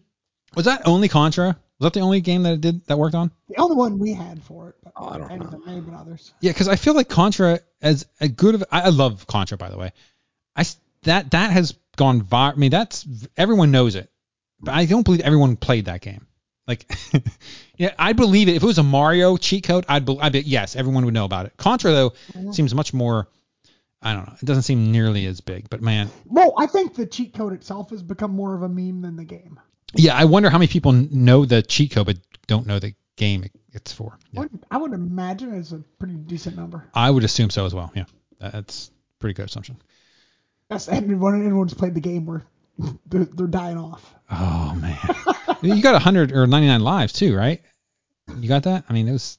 Was 0.56 0.66
that 0.66 0.84
only 0.86 1.10
Contra? 1.10 1.48
Was 1.80 1.86
that 1.88 1.94
the 1.94 2.00
only 2.00 2.22
game 2.22 2.44
that 2.44 2.54
it 2.54 2.62
did 2.62 2.86
that 2.86 2.98
worked 2.98 3.16
on? 3.16 3.32
The 3.50 3.58
only 3.60 3.76
one 3.76 4.00
we 4.00 4.14
had 4.14 4.42
for 4.44 4.70
it. 4.70 4.76
But 4.84 4.94
Oh, 4.96 5.08
I 5.10 5.18
don't 5.18 5.40
know. 5.40 5.48
there 5.50 5.60
may 5.66 5.76
have 5.76 5.86
been 5.86 5.96
others. 5.96 6.34
Yeah, 6.40 6.52
because 6.52 6.68
I 6.70 6.76
feel 6.78 6.94
like 6.94 7.10
Contra, 7.10 7.60
as 7.82 8.06
a 8.22 8.28
good 8.30 8.56
of, 8.56 8.64
I, 8.72 8.82
I 8.84 8.90
love 8.90 9.26
Contra 9.28 9.58
by 9.58 9.70
the 9.70 9.78
way. 9.78 9.92
I 10.56 10.62
s- 10.62 10.78
that 11.04 11.32
that 11.32 11.52
has 11.52 11.74
gone 11.96 12.22
viral. 12.22 12.54
I 12.54 12.56
mean, 12.56 12.72
that's 12.72 13.06
everyone 13.38 13.72
knows 13.72 13.96
it, 13.96 14.10
but 14.60 14.74
I 14.74 14.86
don't 14.86 15.04
believe 15.04 15.22
everyone 15.22 15.56
played 15.56 15.86
that 15.86 16.02
game. 16.02 16.28
Like, 16.68 16.90
yeah, 17.78 17.94
I 18.00 18.14
believe 18.14 18.48
it. 18.48 18.56
If 18.56 18.64
it 18.64 18.66
was 18.66 18.78
a 18.78 18.84
Mario 18.84 19.36
cheat 19.38 19.66
code, 19.66 19.86
I'd, 19.90 20.06
be, 20.06 20.18
I'd 20.20 20.32
be 20.32 20.40
yes, 20.42 20.76
everyone 20.76 21.04
would 21.06 21.14
know 21.14 21.26
about 21.26 21.46
it. 21.46 21.58
Contra 21.58 21.92
though 21.92 22.10
Mm-hmm. 22.34 22.52
seems 22.52 22.74
much 22.74 22.94
more. 22.94 23.28
I 24.02 24.14
don't 24.14 24.26
know. 24.28 24.34
It 24.42 24.46
doesn't 24.46 24.64
seem 24.64 24.92
nearly 24.92 25.26
as 25.28 25.40
big, 25.42 25.70
but 25.70 25.82
man, 25.82 26.10
Well, 26.26 26.54
I 26.58 26.66
think 26.68 26.96
the 26.96 27.06
cheat 27.06 27.34
code 27.34 27.54
itself 27.54 27.90
has 27.92 28.04
become 28.04 28.32
more 28.32 28.54
of 28.54 28.62
a 28.62 28.68
meme 28.70 29.02
than 29.02 29.16
the 29.16 29.24
game. 29.24 29.60
yeah, 29.96 30.14
I 30.16 30.26
wonder 30.26 30.50
how 30.50 30.58
many 30.58 30.68
people 30.68 30.92
know 30.92 31.46
the 31.46 31.62
cheat 31.62 31.92
code 31.92 32.06
but 32.08 32.18
don't 32.48 32.68
know 32.68 32.80
the 32.80 32.96
game 33.16 33.46
it's 33.72 33.94
for. 33.94 34.14
I 34.14 34.18
Yeah. 34.32 34.40
would, 34.42 34.60
I 34.72 34.78
would 34.78 34.92
imagine 34.94 35.54
it's 35.54 35.72
a 35.72 35.80
pretty 36.00 36.16
decent 36.16 36.56
number. 36.58 36.84
I 36.94 37.10
would 37.10 37.24
assume 37.24 37.50
so 37.50 37.66
as 37.66 37.74
well. 37.74 37.92
Yeah, 37.96 38.06
that's 38.40 38.92
pretty 39.20 39.34
good 39.36 39.46
assumption. 39.46 39.78
That's 40.74 40.88
and 40.88 41.22
when 41.22 41.40
anyone's 41.40 41.74
played 41.74 41.94
the 41.94 42.02
game 42.02 42.26
where 42.26 42.44
they're, 43.06 43.26
they're 43.26 43.48
dying 43.48 43.78
off. 43.78 44.14
Oh 44.32 44.76
man, 44.76 44.98
you 45.62 45.82
got 45.84 45.94
100 45.94 46.32
or 46.32 46.48
99 46.48 46.82
lives 46.82 47.14
too, 47.14 47.36
right? 47.36 47.62
You 48.40 48.48
got 48.48 48.64
that? 48.64 48.86
I 48.90 48.94
mean, 48.94 49.08
it 49.08 49.12
was 49.12 49.38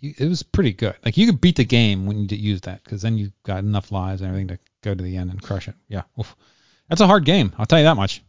it 0.00 0.28
was 0.28 0.44
pretty 0.44 0.72
good. 0.72 0.94
Like 1.04 1.16
you 1.16 1.26
could 1.26 1.40
beat 1.40 1.56
the 1.56 1.64
game 1.64 2.06
when 2.06 2.18
you 2.18 2.28
did 2.28 2.38
use 2.38 2.60
that 2.62 2.84
because 2.84 3.02
then 3.02 3.18
you 3.18 3.32
got 3.42 3.58
enough 3.64 3.90
lives 3.90 4.20
and 4.20 4.28
everything 4.28 4.48
to 4.48 4.58
go 4.82 4.94
to 4.94 5.02
the 5.02 5.16
end 5.16 5.30
and 5.30 5.42
crush 5.42 5.66
it. 5.66 5.74
Yeah, 5.88 6.02
Oof. 6.20 6.36
that's 6.88 7.00
a 7.00 7.06
hard 7.06 7.24
game. 7.24 7.52
I'll 7.58 7.66
tell 7.66 7.80
you 7.80 7.84
that 7.84 7.96
much. 7.96 8.22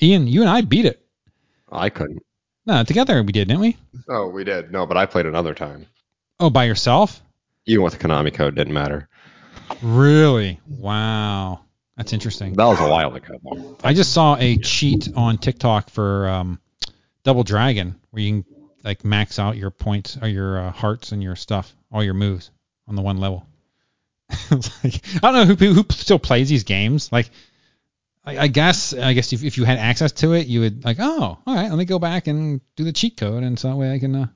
Ian, 0.00 0.28
you 0.28 0.42
and 0.42 0.50
I 0.50 0.60
beat 0.60 0.86
it. 0.86 1.04
I 1.72 1.88
couldn't. 1.88 2.22
No, 2.66 2.84
together 2.84 3.22
we 3.22 3.32
did, 3.32 3.48
didn't 3.48 3.60
we? 3.60 3.76
Oh, 4.08 4.28
we 4.28 4.44
did. 4.44 4.70
No, 4.70 4.86
but 4.86 4.96
I 4.96 5.06
played 5.06 5.26
another 5.26 5.54
time. 5.54 5.86
Oh, 6.38 6.50
by 6.50 6.64
yourself? 6.64 7.22
Even 7.64 7.82
with 7.82 7.98
the 7.98 7.98
Konami 7.98 8.32
code, 8.32 8.54
didn't 8.54 8.74
matter. 8.74 9.08
Really? 9.82 10.60
Wow, 10.66 11.60
that's 11.96 12.12
interesting. 12.12 12.54
That 12.54 12.66
was 12.66 12.80
a 12.80 12.88
while 12.88 13.14
ago. 13.14 13.76
I 13.82 13.94
just 13.94 14.12
saw 14.12 14.36
a 14.36 14.56
cheat 14.58 15.08
on 15.14 15.38
TikTok 15.38 15.90
for 15.90 16.28
um, 16.28 16.60
Double 17.24 17.44
Dragon 17.44 17.98
where 18.10 18.22
you 18.22 18.42
can 18.42 18.56
like 18.84 19.04
max 19.04 19.38
out 19.38 19.56
your 19.56 19.70
points 19.70 20.16
or 20.20 20.28
your 20.28 20.58
uh, 20.58 20.70
hearts 20.70 21.12
and 21.12 21.22
your 21.22 21.36
stuff, 21.36 21.74
all 21.92 22.02
your 22.02 22.14
moves 22.14 22.50
on 22.86 22.94
the 22.94 23.02
one 23.02 23.18
level. 23.18 23.46
Like, 24.50 25.02
I 25.22 25.32
don't 25.32 25.48
know 25.48 25.54
who 25.54 25.72
who 25.72 25.84
still 25.90 26.18
plays 26.18 26.48
these 26.48 26.64
games. 26.64 27.10
Like, 27.12 27.30
I, 28.24 28.38
I 28.38 28.46
guess 28.48 28.92
I 28.92 29.12
guess 29.12 29.32
if, 29.32 29.44
if 29.44 29.56
you 29.56 29.64
had 29.64 29.78
access 29.78 30.12
to 30.12 30.34
it, 30.34 30.46
you 30.46 30.60
would 30.60 30.84
like, 30.84 30.98
oh, 31.00 31.38
all 31.46 31.54
right, 31.54 31.68
let 31.68 31.78
me 31.78 31.84
go 31.84 31.98
back 31.98 32.26
and 32.26 32.60
do 32.74 32.84
the 32.84 32.92
cheat 32.92 33.16
code, 33.16 33.42
and 33.42 33.58
so 33.58 33.68
that 33.68 33.76
way 33.76 33.92
I 33.92 33.98
can 33.98 34.14
uh, 34.14 34.26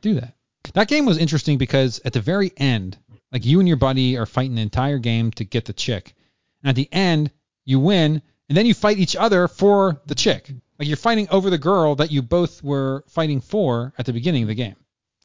do 0.00 0.14
that. 0.14 0.34
That 0.74 0.88
game 0.88 1.06
was 1.06 1.18
interesting 1.18 1.58
because 1.58 2.00
at 2.04 2.12
the 2.12 2.20
very 2.20 2.52
end, 2.56 2.96
like 3.32 3.44
you 3.44 3.58
and 3.58 3.68
your 3.68 3.76
buddy 3.76 4.16
are 4.16 4.26
fighting 4.26 4.54
the 4.54 4.62
entire 4.62 4.98
game 4.98 5.30
to 5.32 5.44
get 5.44 5.64
the 5.64 5.72
chick, 5.72 6.14
and 6.62 6.70
at 6.70 6.76
the 6.76 6.88
end 6.92 7.30
you 7.64 7.80
win, 7.80 8.22
and 8.48 8.56
then 8.56 8.66
you 8.66 8.74
fight 8.74 8.98
each 8.98 9.16
other 9.16 9.48
for 9.48 10.00
the 10.06 10.14
chick. 10.14 10.50
Like 10.78 10.88
you're 10.88 10.96
fighting 10.96 11.28
over 11.30 11.50
the 11.50 11.58
girl 11.58 11.96
that 11.96 12.10
you 12.10 12.22
both 12.22 12.62
were 12.62 13.04
fighting 13.08 13.40
for 13.40 13.92
at 13.98 14.06
the 14.06 14.12
beginning 14.12 14.42
of 14.42 14.48
the 14.48 14.54
game. 14.54 14.76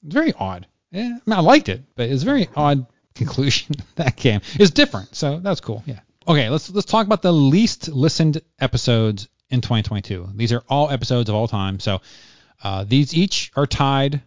It's 0.04 0.14
very 0.14 0.34
odd. 0.34 0.68
Yeah, 0.92 1.06
I, 1.06 1.30
mean, 1.30 1.38
I 1.38 1.42
liked 1.42 1.70
it, 1.70 1.84
but 1.96 2.10
it's 2.10 2.24
a 2.24 2.26
very 2.26 2.50
odd 2.56 2.86
conclusion. 3.16 3.76
that 3.96 4.16
game 4.16 4.42
is 4.60 4.72
different, 4.72 5.16
so 5.16 5.40
that's 5.40 5.62
cool. 5.62 5.84
Yeah. 5.86 6.00
Okay, 6.28 6.50
let's 6.50 6.70
let's 6.70 6.90
talk 6.90 7.06
about 7.06 7.22
the 7.22 7.34
least 7.34 7.90
listened 7.90 8.42
episodes 8.60 9.28
in 9.50 9.62
2022. 9.62 10.30
These 10.36 10.54
are 10.54 10.64
all 10.70 10.90
episodes 10.90 11.30
of 11.30 11.36
all 11.36 11.48
time. 11.48 11.80
So 11.80 12.02
uh, 12.64 12.86
these 12.86 13.14
each 13.14 13.52
are 13.56 13.68
tied 13.68 14.22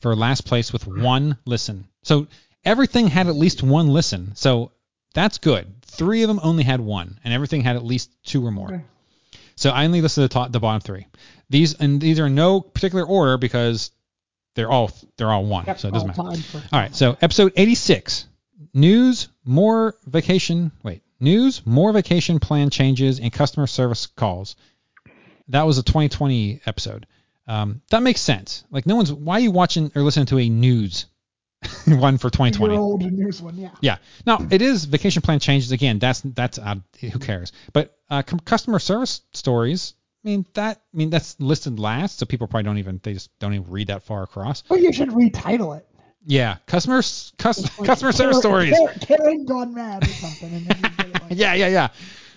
for 0.00 0.14
last 0.14 0.42
place 0.42 0.72
with 0.72 0.86
one 0.86 1.38
listen. 1.46 1.88
So 2.02 2.26
everything 2.64 3.06
had 3.08 3.26
at 3.28 3.36
least 3.36 3.62
one 3.62 3.88
listen. 3.88 4.32
So 4.34 4.72
that's 5.14 5.38
good. 5.38 5.66
Three 5.82 6.22
of 6.22 6.28
them 6.28 6.40
only 6.42 6.64
had 6.64 6.80
one, 6.80 7.18
and 7.24 7.32
everything 7.32 7.62
had 7.62 7.76
at 7.76 7.84
least 7.84 8.10
two 8.24 8.44
or 8.44 8.50
more. 8.50 8.68
Okay. 8.74 8.84
So 9.56 9.70
I 9.70 9.84
only 9.84 10.00
listed 10.00 10.24
the 10.24 10.28
top, 10.28 10.50
the 10.50 10.60
bottom 10.60 10.80
three. 10.80 11.06
These 11.50 11.74
and 11.74 12.00
these 12.00 12.18
are 12.18 12.26
in 12.26 12.34
no 12.34 12.60
particular 12.60 13.04
order 13.04 13.36
because 13.38 13.92
they're 14.54 14.70
all 14.70 14.90
they're 15.16 15.30
all 15.30 15.44
one. 15.44 15.64
Yep, 15.66 15.78
so 15.78 15.88
it 15.88 15.94
doesn't 15.94 16.18
all 16.18 16.30
matter. 16.30 16.42
for- 16.42 16.58
All 16.72 16.80
right. 16.80 16.94
So 16.94 17.16
episode 17.20 17.52
86, 17.54 18.26
news, 18.72 19.28
more 19.44 19.96
vacation. 20.06 20.72
Wait, 20.82 21.02
news, 21.20 21.64
more 21.64 21.92
vacation 21.92 22.40
plan 22.40 22.70
changes, 22.70 23.20
and 23.20 23.32
customer 23.32 23.66
service 23.68 24.06
calls. 24.06 24.56
That 25.48 25.66
was 25.66 25.78
a 25.78 25.82
2020 25.82 26.62
episode. 26.66 27.06
Um, 27.46 27.82
that 27.90 28.02
makes 28.02 28.20
sense. 28.22 28.64
Like 28.70 28.86
no 28.86 28.96
one's 28.96 29.12
why 29.12 29.34
are 29.34 29.40
you 29.40 29.50
watching 29.50 29.92
or 29.94 30.02
listening 30.02 30.26
to 30.26 30.38
a 30.38 30.48
news 30.48 31.06
one 31.86 32.18
for 32.18 32.30
2020? 32.30 32.74
Your 32.74 32.82
old 32.82 33.02
news 33.02 33.42
one, 33.42 33.56
yeah. 33.56 33.70
Yeah. 33.80 33.96
Now 34.26 34.38
it 34.50 34.62
is 34.62 34.84
vacation 34.84 35.22
plan 35.22 35.40
changes 35.40 35.72
again. 35.72 35.98
That's 35.98 36.20
that's 36.20 36.58
uh, 36.58 36.76
who 37.00 37.18
cares. 37.18 37.52
But 37.72 37.96
uh, 38.10 38.22
cum- 38.22 38.40
customer 38.40 38.78
service 38.78 39.22
stories. 39.32 39.94
I 40.24 40.28
mean 40.28 40.46
that. 40.54 40.80
I 40.92 40.96
mean 40.96 41.10
that's 41.10 41.38
listed 41.38 41.78
last, 41.78 42.18
so 42.18 42.26
people 42.26 42.46
probably 42.46 42.64
don't 42.64 42.78
even 42.78 43.00
they 43.02 43.12
just 43.12 43.36
don't 43.38 43.54
even 43.54 43.70
read 43.70 43.88
that 43.88 44.02
far 44.04 44.22
across. 44.22 44.62
Well, 44.68 44.78
you 44.78 44.92
should 44.92 45.10
retitle 45.10 45.76
it. 45.76 45.86
Yeah, 46.26 46.56
customer 46.66 47.02
customer 47.36 48.12
service 48.12 48.38
stories. 48.38 48.76
Karen, 49.02 49.44
gone 49.44 49.74
mad 49.74 50.04
or 50.04 50.10
something. 50.10 50.54
And 50.54 50.66
then 50.66 50.76
you 50.82 50.96
get 50.96 51.06
it 51.08 51.22
like, 51.22 51.24
Yeah, 51.38 51.54
yeah, 51.54 51.68
yeah. 51.68 51.88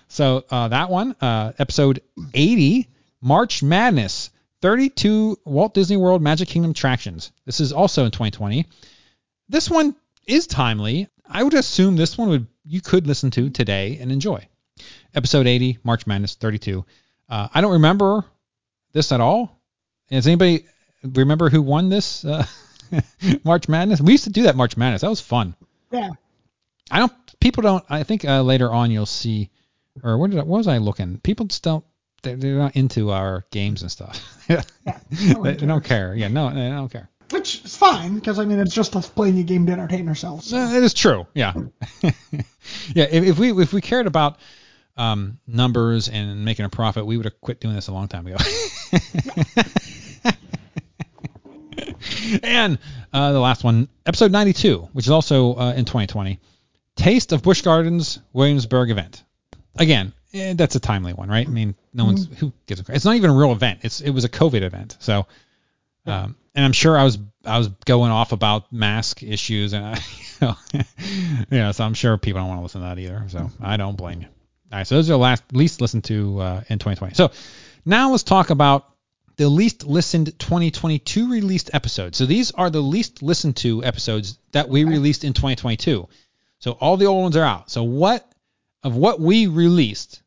So 0.08 0.44
uh, 0.50 0.68
that 0.68 0.90
one, 0.90 1.14
uh, 1.20 1.52
episode 1.58 2.02
80, 2.34 2.88
March 3.22 3.62
Madness, 3.62 4.30
32 4.60 5.38
Walt 5.44 5.74
Disney 5.74 5.96
World 5.96 6.22
Magic 6.22 6.48
Kingdom 6.48 6.72
attractions. 6.72 7.32
This 7.46 7.60
is 7.60 7.72
also 7.72 8.04
in 8.04 8.10
2020. 8.10 8.66
This 9.48 9.70
one 9.70 9.96
is 10.26 10.46
timely. 10.46 11.08
I 11.26 11.42
would 11.42 11.54
assume 11.54 11.96
this 11.96 12.18
one 12.18 12.28
would 12.28 12.46
you 12.64 12.80
could 12.80 13.06
listen 13.06 13.30
to 13.32 13.50
today 13.50 13.98
and 14.00 14.12
enjoy. 14.12 14.46
Episode 15.14 15.46
80, 15.46 15.78
March 15.82 16.06
Madness 16.06 16.34
32. 16.34 16.84
Uh, 17.28 17.48
I 17.52 17.60
don't 17.60 17.72
remember 17.72 18.24
this 18.92 19.10
at 19.12 19.20
all. 19.20 19.60
Does 20.10 20.26
anybody 20.26 20.66
remember 21.02 21.50
who 21.50 21.62
won 21.62 21.88
this 21.88 22.24
uh, 22.24 22.46
March 23.44 23.68
Madness? 23.68 24.00
We 24.00 24.12
used 24.12 24.24
to 24.24 24.30
do 24.30 24.42
that 24.44 24.56
March 24.56 24.76
Madness. 24.76 25.00
That 25.02 25.10
was 25.10 25.20
fun. 25.20 25.54
yeah. 25.90 26.10
I 26.90 27.00
don't. 27.00 27.12
People 27.40 27.62
don't. 27.62 27.84
I 27.88 28.02
think 28.02 28.24
uh, 28.24 28.42
later 28.42 28.70
on 28.70 28.90
you'll 28.90 29.06
see, 29.06 29.50
or 30.02 30.16
what 30.16 30.30
did 30.30 30.40
I, 30.40 30.42
what 30.42 30.58
was 30.58 30.68
I 30.68 30.78
looking? 30.78 31.18
People 31.18 31.46
just 31.46 31.62
don't. 31.62 31.84
They're, 32.22 32.36
they're 32.36 32.56
not 32.56 32.76
into 32.76 33.10
our 33.10 33.44
games 33.50 33.82
and 33.82 33.90
stuff. 33.90 34.46
they, 34.48 34.56
they 35.10 35.66
don't 35.66 35.84
care. 35.84 36.14
Yeah, 36.14 36.28
no, 36.28 36.48
they 36.48 36.68
don't 36.70 36.90
care. 36.90 37.10
Which 37.30 37.64
is 37.64 37.76
fine, 37.76 38.14
because 38.14 38.38
I 38.38 38.44
mean, 38.46 38.58
it's 38.58 38.74
just 38.74 38.96
us 38.96 39.08
playing 39.08 39.38
a 39.38 39.42
game 39.42 39.66
to 39.66 39.72
entertain 39.72 40.08
ourselves. 40.08 40.46
so. 40.46 40.56
Uh, 40.56 40.72
it 40.72 40.82
is 40.82 40.94
true. 40.94 41.26
Yeah, 41.34 41.52
yeah. 42.02 43.06
If, 43.10 43.24
if 43.24 43.38
we 43.38 43.52
if 43.62 43.72
we 43.72 43.82
cared 43.82 44.06
about 44.06 44.38
um, 44.96 45.38
numbers 45.46 46.08
and 46.08 46.44
making 46.44 46.64
a 46.64 46.70
profit, 46.70 47.04
we 47.04 47.16
would 47.16 47.26
have 47.26 47.40
quit 47.40 47.60
doing 47.60 47.74
this 47.74 47.88
a 47.88 47.92
long 47.92 48.08
time 48.08 48.26
ago. 48.26 48.36
and 52.42 52.78
uh, 53.12 53.32
the 53.32 53.40
last 53.40 53.62
one, 53.62 53.88
episode 54.06 54.32
92, 54.32 54.88
which 54.92 55.06
is 55.06 55.10
also 55.10 55.54
uh, 55.54 55.72
in 55.72 55.84
2020, 55.84 56.40
Taste 56.96 57.32
of 57.32 57.42
Busch 57.42 57.60
Gardens 57.62 58.20
Williamsburg 58.32 58.90
event. 58.90 59.22
Again, 59.76 60.14
eh, 60.32 60.54
that's 60.54 60.76
a 60.76 60.80
timely 60.80 61.12
one, 61.12 61.28
right? 61.28 61.46
I 61.46 61.50
mean, 61.50 61.74
no 61.92 62.06
one's 62.06 62.26
who 62.38 62.52
gives 62.66 62.80
a. 62.80 62.92
It's 62.92 63.04
not 63.04 63.16
even 63.16 63.30
a 63.30 63.34
real 63.34 63.52
event. 63.52 63.80
It's 63.82 64.00
it 64.00 64.10
was 64.10 64.24
a 64.24 64.28
COVID 64.30 64.62
event, 64.62 64.96
so. 64.98 65.26
Um, 66.06 66.36
and 66.58 66.64
I'm 66.64 66.72
sure 66.72 66.98
I 66.98 67.04
was 67.04 67.18
I 67.44 67.56
was 67.56 67.68
going 67.68 68.10
off 68.10 68.32
about 68.32 68.72
mask 68.72 69.22
issues 69.22 69.74
and 69.74 69.86
I, 69.86 69.94
you 70.40 70.46
know, 70.48 70.56
yeah, 71.52 71.70
so 71.70 71.84
I'm 71.84 71.94
sure 71.94 72.18
people 72.18 72.40
don't 72.40 72.48
want 72.48 72.58
to 72.58 72.62
listen 72.64 72.80
to 72.80 72.88
that 72.88 72.98
either. 72.98 73.24
So 73.28 73.52
I 73.60 73.76
don't 73.76 73.96
blame 73.96 74.22
you. 74.22 74.26
All 74.72 74.78
right, 74.78 74.86
so 74.86 74.96
those 74.96 75.08
are 75.08 75.12
the 75.12 75.18
last 75.18 75.44
least 75.52 75.80
listened 75.80 76.02
to 76.04 76.40
uh, 76.40 76.60
in 76.68 76.80
2020. 76.80 77.14
So 77.14 77.30
now 77.84 78.10
let's 78.10 78.24
talk 78.24 78.50
about 78.50 78.92
the 79.36 79.48
least 79.48 79.86
listened 79.86 80.36
2022 80.36 81.30
released 81.30 81.70
episodes. 81.74 82.18
So 82.18 82.26
these 82.26 82.50
are 82.50 82.70
the 82.70 82.80
least 82.80 83.22
listened 83.22 83.58
to 83.58 83.84
episodes 83.84 84.36
that 84.50 84.68
we 84.68 84.82
released 84.82 85.22
in 85.22 85.34
2022. 85.34 86.08
So 86.58 86.72
all 86.72 86.96
the 86.96 87.06
old 87.06 87.22
ones 87.22 87.36
are 87.36 87.44
out. 87.44 87.70
So 87.70 87.84
what 87.84 88.28
of 88.82 88.96
what 88.96 89.20
we 89.20 89.46
released, 89.46 90.22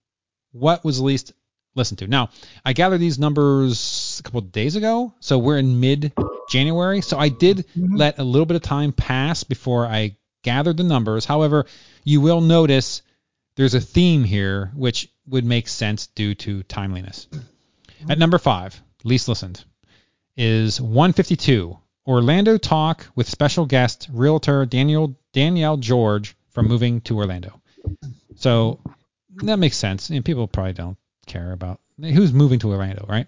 what 0.54 0.86
was 0.86 1.02
least 1.02 1.34
listened 1.76 2.00
to? 2.00 2.08
Now 2.08 2.30
I 2.66 2.74
gathered 2.74 3.00
these 3.00 3.20
numbers 3.20 4.20
a 4.20 4.24
couple 4.24 4.40
of 4.40 4.52
days 4.52 4.76
ago, 4.76 5.14
so 5.20 5.38
we're 5.38 5.58
in 5.58 5.80
mid 5.80 6.14
January. 6.50 7.02
So 7.02 7.18
I 7.18 7.30
did 7.30 7.58
mm-hmm. 7.58 7.96
let 7.96 8.20
a 8.20 8.24
little 8.24 8.46
bit 8.46 8.56
of 8.56 8.62
time 8.62 8.92
pass 8.92 9.44
before 9.44 9.86
I 9.86 10.18
gathered 10.44 10.78
the 10.78 10.84
numbers. 10.84 11.26
However, 11.26 11.66
you 12.04 12.22
will 12.22 12.42
notice 12.42 13.02
there's 13.56 13.74
a 13.74 13.82
theme 13.82 14.24
here 14.24 14.72
which 14.76 15.10
would 15.28 15.46
make 15.46 15.68
sense 15.68 16.08
due 16.08 16.36
to 16.36 16.64
timeliness. 16.64 17.28
At 18.10 18.18
number 18.18 18.40
five, 18.40 18.82
least 19.04 19.28
listened, 19.28 19.64
is 20.36 20.82
152 20.82 21.78
Orlando 22.08 22.58
Talk 22.58 23.08
with 23.16 23.30
special 23.30 23.66
guest 23.66 24.10
realtor 24.12 24.66
Daniel 24.66 25.16
Danielle 25.34 25.78
George 25.78 26.36
from 26.50 26.68
moving 26.68 27.02
to 27.02 27.18
Orlando. 27.18 27.62
So 28.38 28.80
that 29.36 29.60
makes 29.60 29.78
sense. 29.78 30.10
And 30.10 30.26
people 30.26 30.48
probably 30.48 30.74
don't 30.74 30.98
care 31.26 31.52
about 31.52 31.80
who's 32.00 32.34
moving 32.34 32.60
to 32.60 32.70
Orlando, 32.70 33.06
right? 33.08 33.28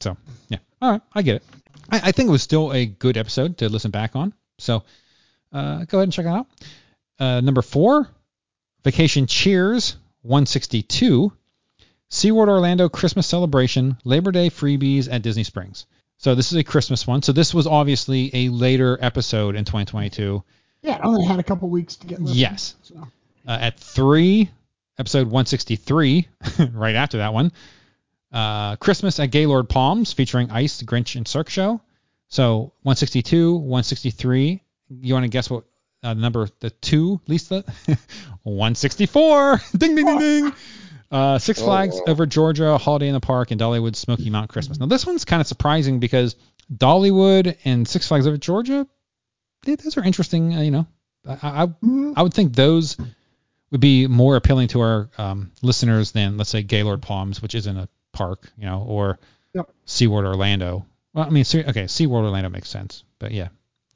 So 0.00 0.16
yeah, 0.48 0.58
all 0.80 0.92
right, 0.92 1.02
I 1.14 1.22
get 1.22 1.36
it. 1.36 1.42
I, 1.90 2.00
I 2.04 2.12
think 2.12 2.28
it 2.28 2.32
was 2.32 2.42
still 2.42 2.72
a 2.72 2.86
good 2.86 3.16
episode 3.16 3.58
to 3.58 3.68
listen 3.68 3.90
back 3.90 4.16
on. 4.16 4.32
So 4.58 4.82
uh, 5.52 5.84
go 5.84 5.98
ahead 5.98 6.04
and 6.04 6.12
check 6.12 6.26
it 6.26 6.28
out. 6.28 6.46
Uh, 7.18 7.40
number 7.40 7.62
four, 7.62 8.08
Vacationeers 8.84 9.96
162. 10.22 11.32
SeaWorld 12.10 12.48
Orlando 12.48 12.88
Christmas 12.88 13.26
celebration, 13.26 13.98
Labor 14.04 14.32
Day 14.32 14.48
freebies 14.48 15.12
at 15.12 15.20
Disney 15.20 15.44
Springs. 15.44 15.84
So 16.16 16.34
this 16.34 16.52
is 16.52 16.58
a 16.58 16.64
Christmas 16.64 17.06
one. 17.06 17.22
So 17.22 17.32
this 17.32 17.52
was 17.52 17.66
obviously 17.66 18.30
a 18.32 18.48
later 18.48 18.98
episode 19.00 19.56
in 19.56 19.64
2022. 19.64 20.42
Yeah, 20.82 20.96
it 20.96 21.00
only 21.04 21.24
had 21.24 21.38
a 21.38 21.42
couple 21.42 21.68
weeks 21.68 21.96
to 21.96 22.06
get. 22.06 22.20
Listened, 22.20 22.38
Yes. 22.38 22.76
So. 22.82 23.08
Uh, 23.46 23.58
at 23.60 23.78
three, 23.78 24.50
episode 24.98 25.26
163, 25.26 26.28
right 26.72 26.94
after 26.94 27.18
that 27.18 27.32
one, 27.32 27.52
uh, 28.32 28.76
Christmas 28.76 29.18
at 29.20 29.26
Gaylord 29.30 29.68
Palms 29.68 30.12
featuring 30.12 30.50
Ice, 30.50 30.82
Grinch, 30.82 31.16
and 31.16 31.26
Cirque 31.26 31.48
Show. 31.50 31.80
So 32.28 32.72
162, 32.82 33.54
163. 33.56 34.62
You 34.90 35.14
want 35.14 35.24
to 35.24 35.28
guess 35.28 35.48
what 35.48 35.64
uh, 36.02 36.14
number 36.14 36.48
the 36.60 36.70
two, 36.70 37.20
Lisa? 37.26 37.64
164. 38.42 39.60
ding, 39.76 39.94
ding, 39.94 40.06
ding, 40.06 40.18
ding. 40.18 40.52
Uh, 41.10 41.38
Six 41.38 41.60
Oh, 41.62 41.64
Flags 41.64 41.94
wow. 41.96 42.02
over 42.08 42.26
Georgia, 42.26 42.76
Holiday 42.76 43.08
in 43.08 43.14
the 43.14 43.20
Park, 43.20 43.50
and 43.50 43.60
Dollywood 43.60 43.96
Smoky 43.96 44.28
Mount 44.28 44.50
Christmas. 44.50 44.78
Now 44.78 44.86
this 44.86 45.06
one's 45.06 45.24
kind 45.24 45.40
of 45.40 45.46
surprising 45.46 46.00
because 46.00 46.36
Dollywood 46.74 47.56
and 47.64 47.88
Six 47.88 48.08
Flags 48.08 48.26
over 48.26 48.36
Georgia, 48.36 48.86
yeah, 49.64 49.76
those 49.76 49.96
are 49.96 50.04
interesting. 50.04 50.54
Uh, 50.54 50.60
you 50.60 50.70
know, 50.70 50.86
I, 51.26 51.64
I. 51.64 51.68
I 52.16 52.22
would 52.22 52.34
think 52.34 52.54
those 52.54 52.96
would 53.70 53.80
be 53.80 54.06
more 54.06 54.36
appealing 54.36 54.68
to 54.68 54.80
our 54.80 55.08
um, 55.18 55.50
listeners 55.62 56.12
than 56.12 56.36
let's 56.36 56.50
say 56.50 56.62
Gaylord 56.62 57.02
Palms, 57.02 57.42
which 57.42 57.54
isn't 57.54 57.76
a 57.76 57.88
park, 58.12 58.50
you 58.58 58.66
know, 58.66 58.84
or 58.86 59.18
Yep. 59.54 59.70
SeaWorld 59.86 60.26
Orlando. 60.26 60.84
Well, 61.14 61.24
I 61.24 61.30
mean, 61.30 61.44
okay, 61.54 61.84
SeaWorld 61.84 62.24
Orlando 62.24 62.50
makes 62.50 62.68
sense, 62.68 63.02
but 63.18 63.32
yeah, 63.32 63.48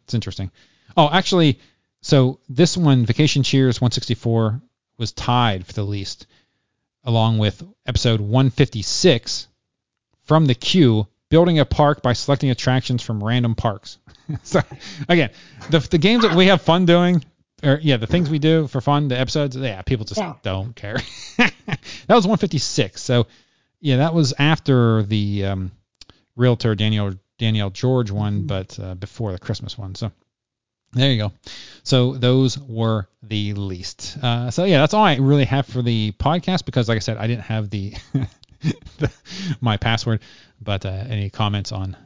it's 0.04 0.14
interesting. 0.14 0.50
Oh, 0.96 1.08
actually, 1.10 1.60
so 2.00 2.40
this 2.48 2.76
one, 2.76 3.06
Vacationeers 3.06 3.80
164, 3.80 4.60
was 4.98 5.12
tied 5.12 5.66
for 5.66 5.72
the 5.72 5.84
least, 5.84 6.26
along 7.04 7.38
with 7.38 7.62
episode 7.86 8.20
156 8.20 9.48
from 10.24 10.46
the 10.46 10.54
queue, 10.54 11.06
building 11.28 11.58
a 11.58 11.64
park 11.64 12.02
by 12.02 12.12
selecting 12.12 12.50
attractions 12.50 13.02
from 13.02 13.22
random 13.22 13.54
parks. 13.54 13.98
so 14.42 14.60
again, 15.08 15.30
the 15.70 15.78
the 15.78 15.98
games 15.98 16.22
that 16.22 16.36
we 16.36 16.46
have 16.46 16.62
fun 16.62 16.86
doing, 16.86 17.24
or 17.62 17.78
yeah, 17.82 17.96
the 17.96 18.06
things 18.06 18.28
we 18.30 18.38
do 18.38 18.66
for 18.66 18.80
fun, 18.80 19.08
the 19.08 19.18
episodes, 19.18 19.56
yeah, 19.56 19.82
people 19.82 20.04
just 20.04 20.20
Yeah. 20.20 20.34
don't 20.42 20.74
care. 20.74 20.96
that 21.38 21.50
was 22.08 22.26
156. 22.26 23.00
So 23.00 23.26
yeah, 23.80 23.98
that 23.98 24.14
was 24.14 24.32
after 24.38 25.02
the 25.02 25.44
um, 25.46 25.72
realtor 26.36 26.74
Daniel 26.74 27.14
Danielle 27.38 27.70
George 27.70 28.10
one, 28.10 28.46
but 28.46 28.78
uh, 28.78 28.94
before 28.94 29.32
the 29.32 29.38
Christmas 29.38 29.76
one. 29.76 29.94
So 29.94 30.12
there 30.92 31.10
you 31.10 31.18
go. 31.18 31.32
So 31.82 32.14
those 32.14 32.58
were 32.58 33.08
the 33.22 33.54
least. 33.54 34.18
Uh, 34.22 34.50
so 34.50 34.64
yeah, 34.64 34.80
that's 34.80 34.94
all 34.94 35.02
I 35.04 35.16
really 35.16 35.46
have 35.46 35.66
for 35.66 35.82
the 35.82 36.12
podcast 36.12 36.64
because, 36.64 36.88
like 36.88 36.96
I 36.96 37.00
said, 37.00 37.16
I 37.16 37.26
didn't 37.26 37.44
have 37.44 37.70
the, 37.70 37.94
the 38.98 39.10
my 39.60 39.76
password. 39.78 40.20
But 40.60 40.86
uh, 40.86 40.90
any 40.90 41.30
comments 41.30 41.72
on 41.72 41.96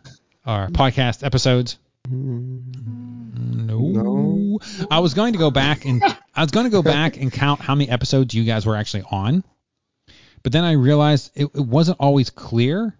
our 0.46 0.68
podcast 0.68 1.24
episodes? 1.24 1.78
No. 2.08 3.78
No. 3.78 4.58
I 4.90 5.00
was 5.00 5.14
going 5.14 5.32
to 5.32 5.38
go 5.38 5.50
back 5.50 5.84
and 5.84 6.02
I 6.34 6.42
was 6.42 6.50
going 6.50 6.64
to 6.64 6.70
go 6.70 6.82
back 6.96 7.16
and 7.16 7.32
count 7.32 7.60
how 7.60 7.74
many 7.74 7.90
episodes 7.90 8.34
you 8.34 8.44
guys 8.44 8.66
were 8.66 8.76
actually 8.76 9.04
on, 9.10 9.44
but 10.42 10.52
then 10.52 10.64
I 10.64 10.72
realized 10.72 11.32
it, 11.34 11.46
it 11.54 11.66
wasn't 11.66 11.98
always 12.00 12.30
clear. 12.30 12.96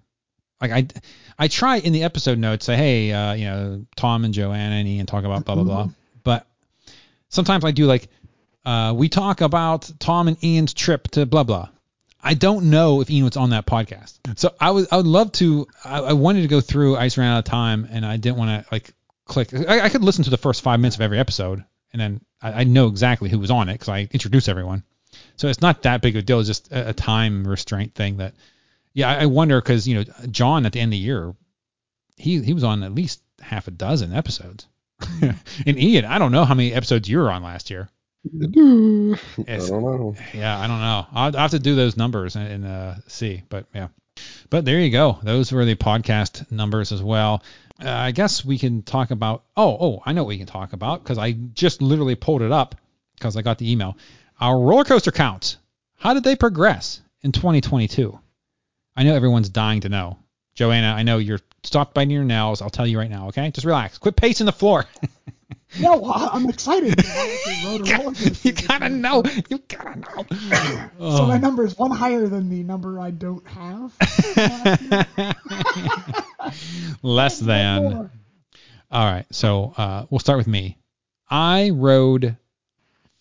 Like 0.61 0.73
I, 0.73 0.87
I 1.38 1.49
try 1.49 1.77
in 1.79 1.92
the 1.92 2.05
episode 2.05 2.38
notes 2.38 2.64
say, 2.66 2.77
hey, 2.77 3.12
uh, 3.12 3.35
you 3.35 3.45
know, 3.45 3.87
Tom 3.97 4.25
and 4.25 4.33
Joanna 4.33 4.77
and 4.77 4.88
Ian 4.88 5.07
talk 5.07 5.25
about 5.25 5.45
blah 5.45 5.55
blah 5.55 5.64
blah, 5.64 5.88
but 6.25 6.47
sometimes 7.29 7.64
I 7.64 7.71
do 7.73 7.87
like, 7.87 8.09
uh, 8.64 8.95
we 8.97 9.09
talk 9.09 9.42
about 9.42 9.90
Tom 9.99 10.29
and 10.29 10.42
Ian's 10.42 10.75
trip 10.75 11.09
to 11.12 11.27
blah 11.27 11.45
blah. 11.45 11.69
I 12.27 12.35
don't 12.35 12.71
know 12.71 13.01
if 13.03 13.09
Ian 13.09 13.25
was 13.25 13.37
on 13.37 13.51
that 13.51 13.67
podcast, 13.67 14.19
so 14.37 14.53
I 14.61 14.73
would 14.73 14.89
I 14.91 14.97
would 14.97 15.07
love 15.07 15.31
to. 15.33 15.69
I, 15.85 16.01
I 16.01 16.12
wanted 16.15 16.43
to 16.43 16.49
go 16.49 16.61
through. 16.61 16.97
I 16.97 17.07
just 17.07 17.17
ran 17.19 17.31
out 17.31 17.39
of 17.39 17.45
time, 17.45 17.87
and 17.89 18.05
I 18.05 18.17
didn't 18.17 18.37
want 18.37 18.65
to 18.65 18.75
like 18.75 18.93
click. 19.27 19.55
I, 19.55 19.83
I 19.83 19.89
could 19.91 20.03
listen 20.03 20.25
to 20.25 20.31
the 20.31 20.37
first 20.37 20.62
five 20.62 20.81
minutes 20.81 20.97
of 20.97 21.03
every 21.03 21.21
episode, 21.21 21.65
and 21.93 22.01
then 22.01 22.21
I, 22.43 22.62
I 22.62 22.65
know 22.65 22.89
exactly 22.89 23.29
who 23.29 23.39
was 23.39 23.53
on 23.53 23.69
it 23.69 23.75
because 23.75 23.91
I 23.91 24.09
introduce 24.11 24.49
everyone. 24.49 24.83
So 25.37 25.47
it's 25.47 25.61
not 25.61 25.83
that 25.83 26.03
big 26.03 26.17
of 26.17 26.21
a 26.21 26.23
deal. 26.23 26.41
It's 26.41 26.49
just 26.49 26.73
a, 26.73 26.89
a 26.89 26.93
time 26.93 27.47
restraint 27.47 27.95
thing 27.95 28.17
that, 28.17 28.35
yeah, 28.93 29.09
I, 29.09 29.23
I 29.23 29.27
wonder 29.27 29.61
because 29.61 29.87
you 29.87 29.95
know 29.95 30.05
John 30.29 30.67
at 30.67 30.73
the 30.73 30.81
end 30.81 30.89
of 30.89 30.99
the 30.99 31.05
year, 31.05 31.33
he 32.17 32.43
he 32.43 32.55
was 32.55 32.65
on 32.65 32.83
at 32.83 32.93
least 32.93 33.21
half 33.41 33.69
a 33.69 33.71
dozen 33.71 34.12
episodes. 34.12 34.67
and 35.23 35.79
Ian, 35.79 36.05
I 36.05 36.19
don't 36.19 36.33
know 36.33 36.45
how 36.45 36.55
many 36.55 36.73
episodes 36.73 37.09
you 37.09 37.19
were 37.19 37.31
on 37.31 37.45
last 37.45 37.71
year. 37.71 37.89
I 38.27 39.57
don't 39.59 39.83
know. 39.83 40.15
yeah, 40.35 40.59
I 40.59 40.67
don't 40.67 40.81
know. 40.81 41.07
I'll, 41.12 41.27
I'll 41.27 41.33
have 41.33 41.51
to 41.53 41.59
do 41.59 41.75
those 41.75 41.97
numbers 41.97 42.37
and, 42.37 42.49
and 42.49 42.67
uh, 42.67 42.95
see. 43.07 43.43
But 43.49 43.67
yeah, 43.75 43.89
but 44.51 44.65
there 44.65 44.81
you 44.81 44.91
go. 44.91 45.19
Those 45.23 45.53
were 45.53 45.65
the 45.65 45.75
podcast 45.75 46.51
numbers 46.51 46.93
as 46.93 47.03
well. 47.03 47.43
Uh, 47.83 47.91
I 47.91 48.11
guess 48.12 48.45
we 48.45 48.59
can 48.59 48.83
talk 48.83 49.11
about. 49.11 49.45
Oh, 49.57 49.77
oh, 49.79 50.03
I 50.05 50.12
know 50.12 50.23
what 50.23 50.29
we 50.29 50.39
can 50.39 50.47
talk 50.47 50.73
about 50.73 51.03
because 51.03 51.19
I 51.19 51.33
just 51.33 51.83
literally 51.83 52.15
pulled 52.15 52.43
it 52.43 52.53
up 52.53 52.75
because 53.17 53.37
I 53.37 53.43
got 53.43 53.59
the 53.59 53.71
email. 53.71 53.97
Our 54.41 54.59
roller 54.59 54.85
coaster 54.85 55.12
counts. 55.12 55.59
How 55.97 56.15
did 56.15 56.25
they 56.25 56.37
progress 56.37 57.01
in 57.23 57.33
2022? 57.33 58.19
I 58.97 59.03
know 59.03 59.15
everyone's 59.15 59.49
dying 59.49 59.81
to 59.83 59.89
know. 59.89 60.19
Joanna, 60.55 60.89
I 60.89 61.03
know 61.03 61.19
you're 61.19 61.41
stopped 61.65 61.95
biting 61.95 62.11
your 62.11 62.25
nails. 62.25 62.62
I'll 62.62 62.71
tell 62.71 62.87
you 62.87 62.99
right 62.99 63.11
now. 63.11 63.29
Okay, 63.29 63.51
just 63.51 63.67
relax. 63.67 63.99
Quit 63.99 64.17
pacing 64.17 64.47
the 64.47 64.53
floor. 64.53 64.87
No, 65.81 66.05
I'm 66.12 66.48
excited. 66.48 67.05
I 67.05 67.35
actually 67.35 67.64
rode 67.64 67.88
a 67.88 67.98
roller 67.98 68.14
coaster 68.14 68.48
you 68.48 68.52
gotta 68.52 68.88
know. 68.88 69.22
You 69.48 69.59
gotta 69.68 69.98
know. 69.98 70.26
So 71.16 71.26
my 71.26 71.37
number 71.38 71.64
is 71.64 71.76
one 71.76 71.90
higher 71.90 72.26
than 72.26 72.48
the 72.48 72.62
number 72.62 72.98
I 72.98 73.11
don't 73.11 73.46
have. 73.48 73.92
Less 77.02 77.38
than. 77.38 78.11
All 78.90 79.05
right, 79.12 79.26
so 79.31 79.74
uh, 79.76 80.07
we'll 80.09 80.20
start 80.20 80.38
with 80.38 80.46
me. 80.46 80.79
I 81.29 81.70
rode 81.70 82.37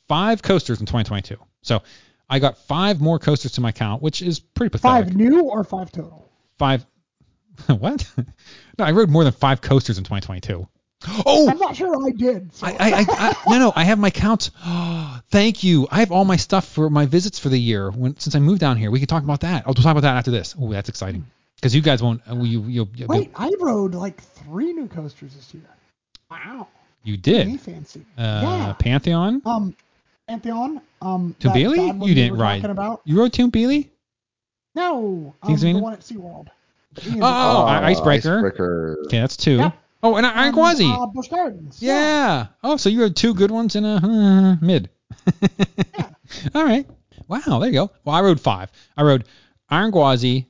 five 0.07 0.41
coasters 0.41 0.79
in 0.79 0.85
2022. 0.85 1.37
So 1.61 1.81
I 2.29 2.39
got 2.39 2.57
five 2.57 3.01
more 3.01 3.19
coasters 3.19 3.53
to 3.53 3.61
my 3.61 3.71
count, 3.71 4.01
which 4.01 4.21
is 4.21 4.39
pretty 4.39 4.69
pathetic. 4.69 5.07
Five 5.07 5.15
new 5.15 5.41
or 5.41 5.63
five 5.63 5.91
total? 5.91 6.31
Five. 6.57 6.85
what? 7.67 8.09
no, 8.77 8.85
I 8.85 8.91
rode 8.91 9.09
more 9.09 9.23
than 9.23 9.33
five 9.33 9.61
coasters 9.61 9.97
in 9.97 10.03
2022. 10.03 10.67
Oh, 11.25 11.49
I'm 11.49 11.57
not 11.57 11.75
sure 11.75 11.95
I 12.05 12.11
did. 12.11 12.53
So. 12.55 12.67
I, 12.67 12.71
I, 12.71 12.89
I, 12.99 13.05
I 13.09 13.35
no, 13.49 13.59
no, 13.59 13.73
I 13.75 13.83
have 13.83 13.99
my 13.99 14.09
counts. 14.09 14.51
thank 15.29 15.63
you. 15.63 15.87
I 15.91 15.99
have 15.99 16.11
all 16.11 16.25
my 16.25 16.35
stuff 16.37 16.67
for 16.67 16.89
my 16.89 17.05
visits 17.05 17.39
for 17.39 17.49
the 17.49 17.59
year. 17.59 17.91
When 17.91 18.17
since 18.17 18.35
I 18.35 18.39
moved 18.39 18.59
down 18.61 18.77
here, 18.77 18.91
we 18.91 18.99
can 18.99 19.07
talk 19.07 19.23
about 19.23 19.41
that. 19.41 19.63
I'll 19.67 19.73
talk 19.73 19.85
about 19.91 20.01
that 20.01 20.15
after 20.17 20.31
this. 20.31 20.55
Oh, 20.59 20.71
that's 20.71 20.89
exciting. 20.89 21.25
Because 21.55 21.75
you 21.75 21.81
guys 21.81 22.01
won't. 22.03 22.21
uh, 22.29 22.35
You, 22.35 22.63
you, 22.63 22.87
you, 22.95 23.05
Wait, 23.07 23.31
I 23.35 23.51
rode 23.59 23.95
like 23.95 24.21
three 24.21 24.73
new 24.73 24.87
coasters 24.87 25.35
this 25.35 25.53
year. 25.53 25.63
Wow. 26.29 26.67
you 27.03 27.13
Me 27.13 27.17
did. 27.17 27.61
fancy. 27.61 28.01
Uh, 28.17 28.41
yeah. 28.43 28.73
Pantheon. 28.77 29.41
Um, 29.45 29.75
Pantheon. 30.27 30.81
Um, 31.01 31.35
that 31.39 31.53
Tumbili? 31.53 32.07
You 32.07 32.15
didn't 32.15 32.33
were 32.37 32.43
ride. 32.43 32.65
About. 32.65 33.01
You 33.05 33.17
rode 33.19 33.31
Tumbili? 33.31 33.89
No. 34.75 35.33
Um, 35.41 35.47
Kings 35.47 35.61
the 35.61 35.67
Dominion? 35.67 35.83
one 35.83 35.93
at 35.93 36.01
SeaWorld. 36.01 36.47
The 36.93 37.19
Oh, 37.21 37.25
Uh, 37.65 37.81
Icebreaker. 37.83 38.37
Icebreaker. 38.37 38.97
Okay, 39.05 39.19
that's 39.19 39.37
two. 39.37 39.57
Yeah. 39.57 39.71
Oh, 40.05 40.15
and 40.17 40.25
Iron 40.25 40.49
um, 40.49 40.55
Gwazi. 40.55 40.85
Uh, 40.91 41.07
Busch 41.07 41.29
Gardens. 41.29 41.81
yeah. 41.81 42.47
Oh, 42.63 42.77
so 42.77 42.89
you 42.89 43.01
had 43.01 43.15
two 43.15 43.33
good 43.33 43.49
ones 43.49 43.75
in 43.75 43.83
a 43.85 43.95
uh, 43.95 44.55
mid. 44.63 44.91
All 46.53 46.63
right. 46.63 46.87
Wow, 47.27 47.57
there 47.59 47.69
you 47.69 47.73
go. 47.73 47.91
Well, 48.03 48.15
I 48.15 48.21
rode 48.21 48.39
five. 48.39 48.71
I 48.95 49.01
rode 49.01 49.25
Iron 49.67 49.91
Gwazi, 49.91 50.45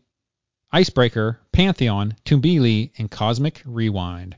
Icebreaker, 0.74 1.40
Pantheon, 1.54 2.16
Tumbili, 2.26 2.92
and 2.98 3.10
Cosmic 3.10 3.62
Rewind. 3.66 4.36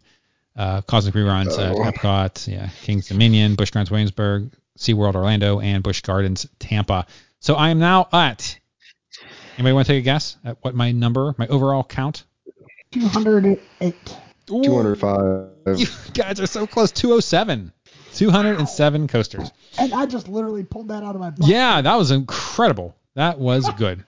Uh, 0.55 0.81
Cosmic 0.81 1.15
Rewind's 1.15 1.57
at 1.57 1.71
Oh. 1.71 1.79
Epcot, 1.79 2.47
yeah, 2.47 2.69
King's 2.83 3.07
Dominion, 3.07 3.55
Busch 3.55 3.71
Gardens 3.71 3.89
Williamsburg, 3.89 4.51
SeaWorld 4.77 5.15
Orlando, 5.15 5.59
and 5.59 5.81
Busch 5.81 6.01
Gardens 6.01 6.45
Tampa. 6.59 7.07
So 7.39 7.55
I 7.55 7.69
am 7.69 7.79
now 7.79 8.07
at. 8.13 8.59
Anybody 9.57 9.73
want 9.73 9.87
to 9.87 9.93
take 9.93 10.01
a 10.01 10.05
guess 10.05 10.37
at 10.45 10.57
what 10.61 10.75
my 10.75 10.91
number, 10.91 11.33
my 11.39 11.47
overall 11.47 11.83
count? 11.83 12.23
208. 12.91 13.95
Ooh, 14.51 14.63
205. 14.63 15.79
You 15.79 15.87
guys 16.13 16.39
are 16.39 16.47
so 16.47 16.67
close. 16.67 16.91
207. 16.91 17.71
207 18.13 19.07
coasters. 19.07 19.51
And 19.77 19.93
I 19.93 20.05
just 20.05 20.27
literally 20.27 20.63
pulled 20.63 20.87
that 20.87 21.03
out 21.03 21.15
of 21.15 21.21
my 21.21 21.29
butt. 21.29 21.47
Yeah, 21.47 21.81
that 21.81 21.95
was 21.95 22.11
incredible. 22.11 22.95
That 23.15 23.39
was 23.39 23.69
good. 23.77 24.03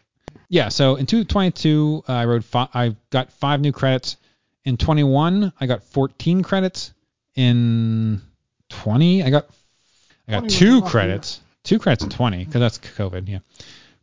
Yeah, 0.47 0.69
so 0.69 0.95
in 0.95 1.05
2022, 1.05 2.03
uh, 2.07 2.11
I 2.11 2.25
rode. 2.25 2.43
Fi- 2.43 2.69
I 2.73 2.95
got 3.11 3.31
five 3.33 3.61
new 3.61 3.71
credits. 3.71 4.17
In 4.65 4.77
21, 4.77 5.53
I 5.59 5.65
got 5.67 5.83
14 5.83 6.43
credits. 6.43 6.93
In 7.35 8.21
20, 8.69 9.23
I 9.23 9.29
got 9.29 9.47
I 10.27 10.31
got 10.41 10.49
two 10.49 10.81
credits. 10.81 11.41
Two 11.63 11.79
credits 11.79 12.03
in 12.03 12.09
20 12.09 12.45
because 12.45 12.59
that's 12.59 12.77
COVID. 12.79 13.27
Yeah, 13.27 13.39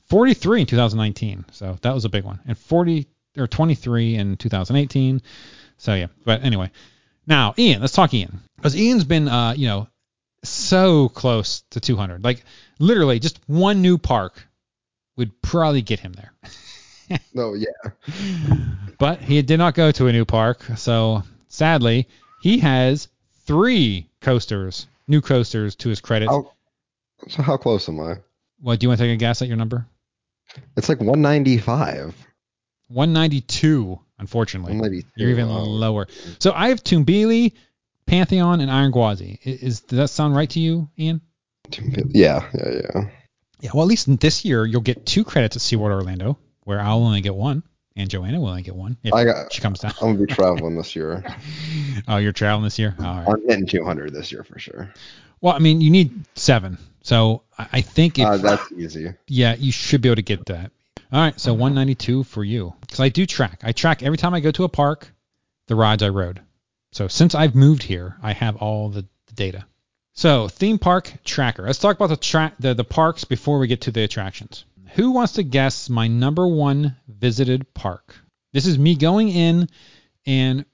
43 0.05 0.61
in 0.63 0.67
2019. 0.67 1.45
So 1.53 1.77
that 1.83 1.93
was 1.93 2.05
a 2.05 2.09
big 2.09 2.25
one. 2.25 2.41
And 2.47 2.57
40 2.57 3.07
or 3.39 3.47
23 3.47 4.15
in 4.15 4.37
2018. 4.37 5.21
So 5.79 5.95
yeah. 5.95 6.07
But 6.25 6.45
anyway, 6.45 6.71
now 7.27 7.55
Ian, 7.59 7.81
let's 7.81 7.93
talk 7.93 8.13
Ian 8.15 8.41
because 8.57 8.77
Ian's 8.77 9.05
been 9.05 9.29
uh 9.29 9.55
you 9.57 9.67
know 9.67 9.89
so 10.45 11.09
close 11.09 11.63
to 11.71 11.81
200. 11.81 12.25
Like 12.25 12.45
literally, 12.79 13.19
just 13.19 13.41
one 13.47 13.83
new 13.83 13.99
park 13.99 14.47
would 15.17 15.41
probably 15.43 15.83
get 15.83 16.01
him 16.01 16.13
there. 16.13 17.21
No, 17.35 17.55
yeah. 17.55 17.67
but 18.99 19.21
he 19.21 19.41
did 19.43 19.59
not 19.59 19.75
go 19.75 19.91
to 19.93 20.07
a 20.07 20.13
new 20.13 20.25
park, 20.25 20.65
so 20.77 21.23
sadly, 21.49 22.09
he 22.41 22.59
has 22.59 23.09
three 23.47 24.09
coasters, 24.21 24.87
new 25.07 25.21
coasters 25.21 25.77
to 25.77 25.89
his 25.89 26.01
credit. 26.01 26.29
How, 26.29 26.53
so 27.29 27.43
how 27.43 27.57
close 27.57 27.89
am 27.89 28.01
I? 28.01 28.17
What 28.61 28.81
do 28.81 28.85
you 28.85 28.89
want 28.89 28.99
to 28.99 29.07
take 29.07 29.15
a 29.15 29.17
guess 29.17 29.43
at 29.43 29.49
your 29.49 29.57
number? 29.57 29.87
It's 30.77 30.89
like 30.89 30.99
195. 30.99 32.15
192, 32.89 34.01
unfortunately. 34.19 34.73
192. 34.73 35.09
You're 35.17 35.31
even 35.31 35.49
lower. 35.49 36.07
So 36.39 36.53
I 36.53 36.69
have 36.69 36.83
Tumbili, 36.83 37.53
Pantheon, 38.07 38.61
and 38.61 38.71
Iron 38.71 38.93
Gwazi. 38.93 39.39
I- 39.45 39.49
Is 39.65 39.81
does 39.81 39.99
that 39.99 40.09
sound 40.09 40.35
right 40.37 40.49
to 40.51 40.61
you, 40.61 40.89
Ian? 40.99 41.21
Yeah, 42.11 42.49
yeah, 42.55 42.71
yeah. 42.95 43.09
Yeah. 43.61 43.71
Well, 43.75 43.83
at 43.83 43.89
least 43.89 44.21
this 44.21 44.45
year 44.45 44.65
you'll 44.67 44.81
get 44.83 45.07
two 45.07 45.25
credits 45.25 45.57
at 45.57 45.63
SeaWorld 45.63 45.91
Orlando, 45.93 46.39
where 46.65 46.81
I'll 46.81 47.03
only 47.03 47.23
get 47.23 47.35
one, 47.35 47.63
and 47.97 48.09
Joanna 48.09 48.39
will 48.39 48.49
only 48.49 48.63
get 48.63 48.77
one 48.77 48.97
if 49.03 49.13
I 49.15 49.25
got. 49.25 49.53
she 49.53 49.61
comes 49.63 49.81
down. 49.81 49.93
I'm 50.01 50.15
gonna 50.15 50.27
be 50.27 50.33
traveling 50.33 50.77
this 50.77 50.95
year. 50.95 51.25
Oh, 52.09 52.19
you're 52.19 52.33
traveling 52.33 52.65
this 52.65 52.79
year. 52.79 52.95
All 53.01 53.05
right. 53.05 53.27
I'm 53.29 53.47
getting 53.47 53.67
200 53.67 54.13
this 54.13 54.31
year 54.31 54.45
for 54.45 54.59
sure. 54.59 54.93
Well, 55.41 55.55
I 55.55 55.59
mean, 55.59 55.81
you 55.81 55.91
need 55.91 56.13
seven, 56.37 56.77
so 57.03 57.43
I 57.59 57.67
I 57.73 57.81
think 57.81 58.19
if 58.19 58.27
Uh, 58.27 58.37
that's 58.37 58.71
easy. 58.73 59.15
yeah, 59.27 59.55
you 59.59 59.73
should 59.73 60.03
be 60.03 60.09
able 60.11 60.17
to 60.17 60.23
get 60.23 60.45
that. 60.47 60.71
All 61.13 61.21
right, 61.21 61.39
so 61.39 61.53
192 61.53 62.25
for 62.25 62.43
you. 62.43 62.75
Because 62.81 63.01
I 63.01 63.09
do 63.09 63.27
track. 63.27 63.61
I 63.63 63.73
track 63.73 64.03
every 64.03 64.19
time 64.19 64.35
I 64.35 64.41
go 64.41 64.51
to 64.51 64.65
a 64.65 64.69
park, 64.69 65.09
the 65.69 65.77
rides 65.77 66.03
I 66.03 66.09
rode. 66.09 66.41
So 66.93 67.09
since 67.09 67.35
I've 67.35 67.55
moved 67.55 67.83
here, 67.83 68.17
I 68.23 68.33
have 68.33 68.57
all 68.57 68.89
the, 68.89 69.03
the 69.27 69.35
data. 69.35 69.67
So 70.15 70.49
theme 70.49 70.79
park 70.79 71.13
tracker. 71.25 71.65
Let's 71.65 71.79
talk 71.79 71.97
about 71.97 72.09
the 72.09 72.17
track 72.17 72.55
the, 72.59 72.75
the 72.75 72.85
parks 72.85 73.25
before 73.25 73.59
we 73.59 73.67
get 73.67 73.83
to 73.83 73.91
the 73.91 74.03
attractions. 74.03 74.65
Who 74.95 75.11
wants 75.11 75.35
to 75.35 75.43
guess 75.43 75.91
my 75.91 76.09
number 76.09 76.49
one 76.49 76.97
visited 77.07 77.73
park? 77.75 78.17
This 78.53 78.67
is 78.67 78.79
me 78.79 78.97
going 78.97 79.29
in 79.29 79.69
and 80.25 80.65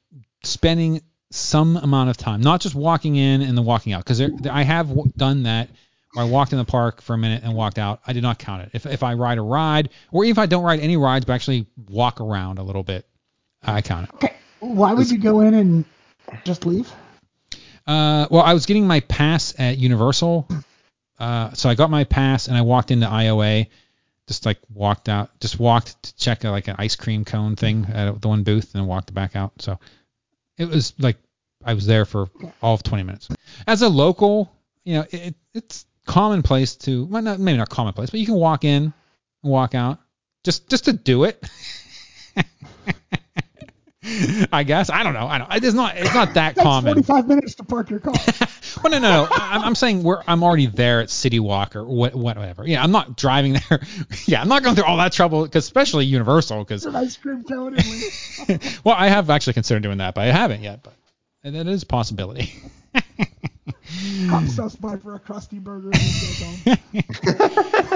spending 0.45 1.03
some 1.31 1.77
amount 1.77 2.11
of 2.11 2.17
time, 2.17 2.41
not 2.41 2.61
just 2.61 2.75
walking 2.75 3.17
in 3.17 3.43
and 3.43 3.59
then 3.59 3.65
walking 3.65 3.93
out, 3.93 4.05
because 4.05 4.21
I 4.21 4.63
have 4.63 4.89
w- 4.89 5.11
done 5.17 5.45
that 5.45 5.71
I 6.17 6.25
walked 6.25 6.53
in 6.53 6.59
the 6.59 6.65
park 6.65 7.01
for 7.01 7.15
a 7.15 7.19
minute 7.19 7.43
and 7.43 7.55
walked 7.55 7.79
out. 7.79 8.01
I 8.07 8.13
did 8.13 8.23
not 8.23 8.39
count 8.39 8.63
it. 8.63 8.71
If, 8.75 8.87
if 8.87 9.03
I 9.03 9.15
ride 9.15 9.39
a 9.39 9.43
ride, 9.43 9.89
or 10.11 10.25
even 10.25 10.33
if 10.33 10.39
I 10.39 10.47
don't 10.47 10.63
ride 10.63 10.81
any 10.81 10.97
rides, 10.97 11.25
but 11.25 11.33
actually 11.33 11.67
walk 11.89 12.21
around 12.21 12.59
a 12.59 12.63
little 12.63 12.83
bit, 12.83 13.07
I 13.63 13.81
count 13.81 14.09
it. 14.09 14.15
Okay. 14.17 14.37
Why 14.61 14.93
would 14.93 15.11
you 15.11 15.19
go 15.19 15.41
in 15.41 15.55
and 15.55 15.85
just 16.45 16.67
leave? 16.67 16.93
Uh, 17.87 18.27
well, 18.31 18.43
I 18.43 18.55
was 18.55 18.67
getting 18.67 18.87
my 18.87 19.01
pass 19.01 19.55
at 19.59 19.79
Universal, 19.79 20.49
uh, 21.19 21.53
so 21.53 21.69
I 21.69 21.75
got 21.75 21.91
my 21.91 22.05
pass 22.05 22.47
and 22.47 22.57
I 22.57 22.61
walked 22.61 22.91
into 22.91 23.07
IOA, 23.07 23.69
just 24.29 24.47
like 24.47 24.59
walked 24.73 25.09
out, 25.09 25.31
just 25.41 25.59
walked 25.59 26.01
to 26.03 26.17
check 26.17 26.45
uh, 26.45 26.51
like 26.51 26.69
an 26.69 26.77
ice 26.79 26.95
cream 26.95 27.25
cone 27.25 27.57
thing 27.57 27.87
at 27.93 28.21
the 28.21 28.29
one 28.29 28.45
booth, 28.45 28.75
and 28.75 28.83
then 28.83 28.87
walked 28.87 29.13
back 29.13 29.35
out. 29.35 29.61
So 29.61 29.81
it 30.59 30.69
was 30.69 30.95
like 30.99 31.17
I 31.65 31.75
was 31.75 31.87
there 31.87 32.05
for 32.05 32.29
all 32.63 32.75
of 32.75 32.83
20 32.83 33.03
minutes. 33.03 33.29
As 33.67 33.83
a 33.83 33.89
local, 33.89 34.53
you 34.85 34.95
know, 34.95 35.07
it, 35.11 35.35
it's 35.55 35.87
commonplace 36.07 36.77
to, 36.77 37.05
well, 37.07 37.23
not 37.23 37.39
maybe 37.41 37.59
not 37.59 37.69
commonplace, 37.69 38.11
but 38.11 38.21
you 38.21 38.27
can 38.27 38.35
walk 38.35 38.65
in 38.65 38.85
and 38.85 39.53
walk 39.53 39.75
out 39.75 39.99
just 40.45 40.69
just 40.69 40.85
to 40.87 40.93
do 40.93 41.25
it. 41.25 41.43
I 44.53 44.65
guess 44.65 44.91
I 44.91 45.05
don't 45.05 45.15
know. 45.15 45.27
I 45.27 45.39
don't. 45.39 45.55
It's 45.55 45.75
not. 45.75 45.97
It's 45.97 46.13
not 46.13 46.35
that 46.35 46.57
common. 46.57 46.95
45 46.95 47.29
minutes 47.29 47.55
to 47.57 47.65
park 47.65 47.91
your 47.91 48.01
car. 48.01 48.15
Well, 48.83 48.91
no, 48.91 48.99
no, 48.99 49.25
no. 49.25 49.29
I'm, 49.31 49.63
I'm 49.63 49.75
saying 49.75 50.03
we're 50.03 50.23
I'm 50.27 50.43
already 50.43 50.67
there 50.67 51.03
at 51.03 51.11
City 51.11 51.39
Walk 51.39 51.77
or 51.77 51.85
what, 51.85 52.15
whatever. 52.15 52.67
Yeah, 52.67 52.83
I'm 52.83 52.91
not 52.91 53.17
driving 53.17 53.53
there. 53.53 53.83
yeah, 54.27 54.41
I'm 54.41 54.49
not 54.49 54.63
going 54.63 54.75
through 54.75 54.87
all 54.87 54.97
that 54.97 55.13
trouble, 55.13 55.47
cause 55.47 55.65
especially 55.65 56.07
Universal, 56.07 56.65
because 56.65 56.87
ice 56.87 57.17
cream 57.17 57.45
cone 57.45 57.77
well, 58.83 58.97
I 58.97 59.09
have 59.09 59.31
actually 59.31 59.53
considered 59.53 59.83
doing 59.83 59.99
that, 59.99 60.15
but 60.15 60.23
I 60.23 60.33
haven't 60.33 60.63
yet. 60.63 60.83
But 60.83 60.95
that 61.43 61.67
is 61.67 61.83
a 61.83 61.87
possibility. 61.87 62.53
Come 64.29 64.49
sus 64.49 64.77
by 64.77 64.97
for 64.97 65.15
a 65.15 65.21
Krusty 65.21 65.61
Burger 65.61 65.91
and 65.93 66.01
then 66.01 66.57
go 66.65 66.79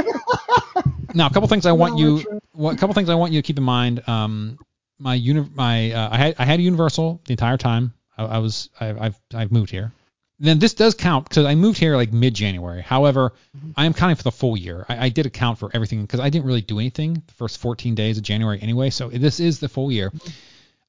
home. 0.04 1.02
now, 1.14 1.26
a 1.26 1.30
couple 1.30 1.48
things 1.48 1.66
I 1.66 1.72
want 1.72 1.98
you, 1.98 2.40
well, 2.52 2.74
a 2.74 2.76
couple 2.76 2.94
things 2.94 3.08
I 3.08 3.14
want 3.14 3.32
you 3.32 3.40
to 3.40 3.46
keep 3.46 3.58
in 3.58 3.64
mind. 3.64 4.06
Um, 4.08 4.58
my 4.98 5.14
uni, 5.14 5.48
my 5.54 5.92
uh, 5.92 6.08
I 6.12 6.16
had 6.16 6.34
I 6.38 6.44
had 6.44 6.60
Universal 6.60 7.22
the 7.26 7.32
entire 7.32 7.56
time. 7.56 7.94
I, 8.16 8.24
I 8.24 8.38
was 8.38 8.70
I, 8.80 9.06
I've 9.06 9.16
I've 9.34 9.52
moved 9.52 9.70
here. 9.70 9.92
Then 10.38 10.58
this 10.58 10.74
does 10.74 10.94
count 10.94 11.28
because 11.28 11.46
I 11.46 11.54
moved 11.54 11.78
here 11.78 11.96
like 11.96 12.12
mid 12.12 12.34
January. 12.34 12.82
However, 12.82 13.32
I 13.74 13.86
am 13.86 13.94
counting 13.94 14.16
for 14.16 14.22
the 14.22 14.32
full 14.32 14.56
year. 14.56 14.84
I, 14.88 15.06
I 15.06 15.08
did 15.08 15.24
account 15.24 15.58
for 15.58 15.70
everything 15.72 16.02
because 16.02 16.20
I 16.20 16.28
didn't 16.28 16.44
really 16.44 16.60
do 16.60 16.78
anything 16.78 17.22
the 17.26 17.32
first 17.34 17.58
14 17.58 17.94
days 17.94 18.18
of 18.18 18.22
January 18.22 18.58
anyway. 18.60 18.90
So 18.90 19.08
this 19.08 19.40
is 19.40 19.60
the 19.60 19.68
full 19.68 19.90
year. 19.90 20.12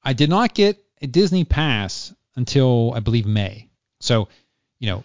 I 0.02 0.12
did 0.12 0.28
not 0.28 0.52
get 0.52 0.78
a 1.00 1.06
Disney 1.06 1.44
pass 1.44 2.12
until 2.36 2.92
I 2.94 3.00
believe 3.00 3.26
May. 3.26 3.67
So, 4.00 4.28
you 4.80 4.90
know, 4.90 5.04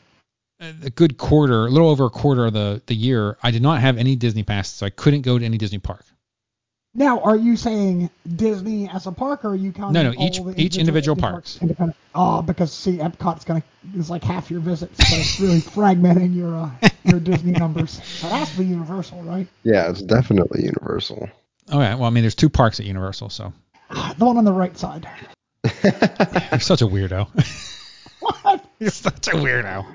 a 0.60 0.74
a 0.86 0.90
good 0.90 1.18
quarter, 1.18 1.66
a 1.66 1.70
little 1.70 1.90
over 1.90 2.06
a 2.06 2.10
quarter 2.10 2.46
of 2.46 2.54
the 2.54 2.82
the 2.86 2.96
year, 2.96 3.38
I 3.44 3.52
did 3.52 3.62
not 3.62 3.82
have 3.82 3.98
any 3.98 4.16
Disney 4.16 4.44
passes, 4.44 4.74
so 4.76 4.86
I 4.86 4.90
couldn't 4.90 5.22
go 5.22 5.38
to 5.40 5.46
any 5.46 5.58
Disney 5.58 5.80
park. 5.80 6.06
Now, 6.96 7.22
are 7.22 7.36
you 7.36 7.58
saying 7.58 8.12
Disney 8.36 8.88
as 8.88 9.08
a 9.08 9.12
park, 9.12 9.46
or 9.46 9.50
are 9.50 9.56
you 9.56 9.72
counting? 9.72 10.04
No, 10.04 10.12
no, 10.12 10.16
all 10.18 10.28
each- 10.28 10.56
the 10.56 10.62
each 10.62 10.78
individual 10.78 11.16
Disney 11.16 11.30
parks. 11.30 11.58
Independent. 11.60 11.98
Oh, 12.14 12.44
because 12.44 12.72
see, 12.72 12.98
Epcot's 12.98 13.46
gonna 13.46 13.64
is 13.96 14.12
like 14.12 14.24
half 14.24 14.52
your 14.52 14.60
visits, 14.60 14.96
but 14.98 15.14
it's 15.14 15.40
really 15.40 15.60
fragmenting 15.62 16.36
your 16.36 16.54
uh, 16.56 16.70
your 17.04 17.20
Disney 17.20 17.54
numbers. 17.54 18.00
So 18.04 18.28
it 18.28 18.32
has 18.34 18.58
Universal, 18.60 19.24
right? 19.24 19.48
Yeah, 19.64 19.90
it's 19.90 20.04
definitely 20.04 20.64
universal. 20.66 21.28
Oh 21.72 21.80
yeah, 21.80 21.96
well 21.96 22.06
I 22.06 22.10
mean 22.12 22.24
there's 22.24 22.36
two 22.36 22.50
parks 22.50 22.80
at 22.80 22.86
Universal, 22.86 23.30
so 23.30 23.54
The 23.90 24.26
one 24.26 24.38
on 24.38 24.46
the 24.46 24.54
right 24.54 24.78
side. 24.78 25.10
you're 25.84 26.60
such 26.60 26.84
a 26.84 26.88
weirdo. 26.88 27.28
What? 28.24 28.66
you're 28.80 28.90
such 28.90 29.28
a 29.28 29.32
weirdo. 29.32 29.86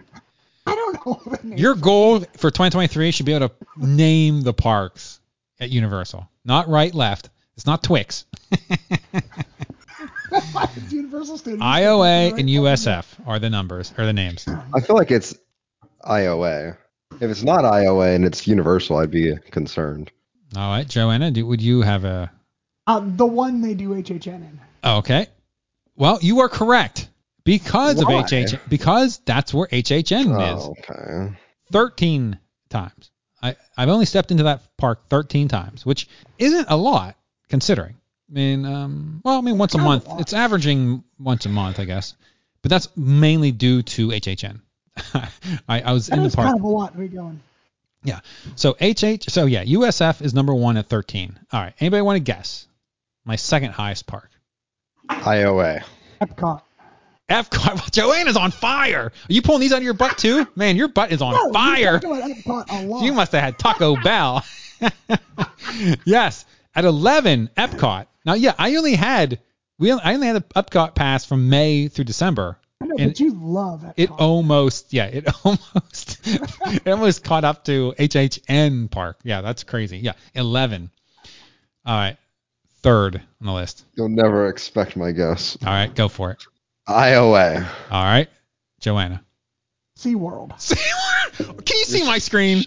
I 0.66 0.74
don't 0.74 1.06
know. 1.06 1.20
The 1.24 1.46
name. 1.48 1.58
Your 1.58 1.74
goal 1.74 2.20
for 2.36 2.50
2023 2.50 3.10
should 3.10 3.26
be 3.26 3.32
able 3.32 3.48
to 3.48 3.54
name 3.76 4.42
the 4.42 4.52
parks 4.52 5.20
at 5.60 5.70
Universal, 5.70 6.28
not 6.44 6.68
right 6.68 6.94
left. 6.94 7.30
It's 7.56 7.66
not 7.66 7.82
Twix. 7.82 8.24
It's 10.30 10.92
Universal 10.92 11.38
Studios. 11.38 11.60
IOA 11.62 12.30
Right? 12.32 12.38
and 12.40 12.48
USF 12.48 13.04
are 13.26 13.38
the 13.38 13.50
numbers 13.50 13.92
or 13.98 14.04
the 14.06 14.12
names. 14.12 14.46
I 14.74 14.80
feel 14.80 14.94
like 14.96 15.10
it's 15.10 15.34
IOA. 16.04 16.76
If 17.20 17.30
it's 17.30 17.42
not 17.42 17.64
IOA 17.64 18.14
and 18.14 18.24
it's 18.24 18.46
universal, 18.46 18.98
I'd 18.98 19.10
be 19.10 19.34
concerned. 19.50 20.10
All 20.56 20.70
right, 20.70 20.86
Joanna, 20.86 21.30
do, 21.30 21.44
would 21.46 21.60
you 21.60 21.82
have 21.82 22.04
a? 22.04 22.30
Uh, 22.86 23.00
the 23.04 23.26
one 23.26 23.60
they 23.60 23.74
do 23.74 23.90
HHN 23.90 24.26
in. 24.36 24.60
Okay. 24.84 25.26
Well, 25.96 26.18
you 26.22 26.40
are 26.40 26.48
correct 26.48 27.08
because 27.48 28.04
Why? 28.04 28.20
of 28.20 28.26
HH 28.30 28.68
because 28.68 29.18
that's 29.24 29.54
where 29.54 29.66
HHN 29.68 30.56
is. 30.56 30.64
Oh, 30.66 30.74
okay. 30.78 31.34
13 31.72 32.38
times. 32.68 33.10
I, 33.42 33.56
I've 33.74 33.88
only 33.88 34.04
stepped 34.04 34.30
into 34.30 34.42
that 34.44 34.76
park 34.76 35.08
13 35.08 35.48
times, 35.48 35.86
which 35.86 36.08
isn't 36.38 36.66
a 36.68 36.76
lot 36.76 37.16
considering. 37.48 37.94
I 38.28 38.34
mean, 38.34 38.66
um, 38.66 39.22
well, 39.24 39.38
I 39.38 39.40
mean, 39.40 39.56
once 39.56 39.72
a 39.74 39.78
Not 39.78 39.82
a 39.82 39.88
month. 39.88 40.06
lot. 40.08 40.20
It's 40.20 40.34
averaging 40.34 41.02
once 41.18 41.46
a 41.46 41.48
month, 41.48 41.80
I 41.80 41.86
guess. 41.86 42.14
But 42.60 42.68
that's 42.70 42.94
mainly 42.96 43.50
due 43.52 43.80
to 43.82 44.08
HHN. 44.08 44.60
I, 45.68 45.80
I 45.80 45.92
was 45.92 46.08
That 46.08 46.18
in 46.18 46.24
the 46.24 46.30
park. 46.30 46.48
kind 46.48 46.58
of 46.58 46.64
a 46.64 46.68
lot 46.68 46.92
to 46.92 46.98
be 46.98 47.08
going. 47.08 47.40
Yeah. 48.04 48.20
So 48.56 48.72
HH. 48.74 49.30
So 49.30 49.46
yeah, 49.46 49.64
USF 49.64 50.20
is 50.20 50.34
number 50.34 50.52
one 50.54 50.76
at 50.76 50.86
13. 50.88 51.38
All 51.50 51.60
right. 51.62 51.72
Anybody 51.80 52.02
want 52.02 52.16
to 52.16 52.20
guess? 52.20 52.66
My 53.24 53.36
second 53.36 53.72
highest 53.72 54.06
park. 54.06 54.28
IOA. 55.08 55.82
Epcot. 56.20 56.60
Epcot. 57.28 58.28
is 58.28 58.36
on 58.36 58.50
fire. 58.50 59.06
Are 59.06 59.12
you 59.28 59.42
pulling 59.42 59.60
these 59.60 59.72
out 59.72 59.78
of 59.78 59.84
your 59.84 59.94
butt 59.94 60.18
too? 60.18 60.46
Man, 60.56 60.76
your 60.76 60.88
butt 60.88 61.12
is 61.12 61.22
on 61.22 61.34
No, 61.34 61.52
fire. 61.52 61.94
You 61.94 62.00
talked 62.00 62.04
about 62.04 62.30
Epcot 62.30 62.64
a 62.70 62.86
lot. 62.86 63.04
You 63.04 63.12
must 63.12 63.32
have 63.32 63.42
had 63.42 63.58
Taco 63.58 63.96
Bell. 64.02 64.44
yes, 66.04 66.44
at 66.74 66.84
11, 66.84 67.50
Epcot. 67.56 68.06
Now, 68.24 68.34
yeah, 68.34 68.54
I 68.58 68.76
only 68.76 68.94
had 68.94 69.40
we 69.78 69.92
I 69.92 70.14
only 70.14 70.26
had 70.26 70.36
an 70.36 70.44
Epcot 70.56 70.94
pass 70.94 71.24
from 71.24 71.48
May 71.48 71.88
through 71.88 72.04
December. 72.04 72.58
I 72.80 72.86
know, 72.86 72.96
and 72.98 73.10
but 73.10 73.20
you 73.20 73.32
love 73.34 73.82
Epcot. 73.82 73.94
It 73.96 74.10
almost, 74.10 74.92
yeah, 74.92 75.06
it 75.06 75.26
almost, 75.44 76.20
it 76.26 76.88
almost 76.88 77.24
caught 77.24 77.44
up 77.44 77.64
to 77.64 77.94
HHN 77.98 78.90
Park. 78.90 79.18
Yeah, 79.24 79.40
that's 79.40 79.64
crazy. 79.64 79.98
Yeah, 79.98 80.12
11. 80.34 80.90
All 81.86 81.96
right, 81.96 82.16
third 82.82 83.16
on 83.40 83.46
the 83.46 83.52
list. 83.52 83.84
You'll 83.94 84.08
never 84.08 84.48
expect 84.48 84.96
my 84.96 85.12
guess. 85.12 85.56
All 85.64 85.72
right, 85.72 85.94
go 85.94 86.08
for 86.08 86.32
it. 86.32 86.44
IOA. 86.88 87.66
All 87.90 88.04
right, 88.04 88.28
Joanna. 88.80 89.22
SeaWorld. 89.98 90.50
SeaWorld. 90.58 91.64
Can 91.64 91.76
you 91.78 91.84
see 91.84 92.04
my 92.04 92.18
screen? 92.18 92.64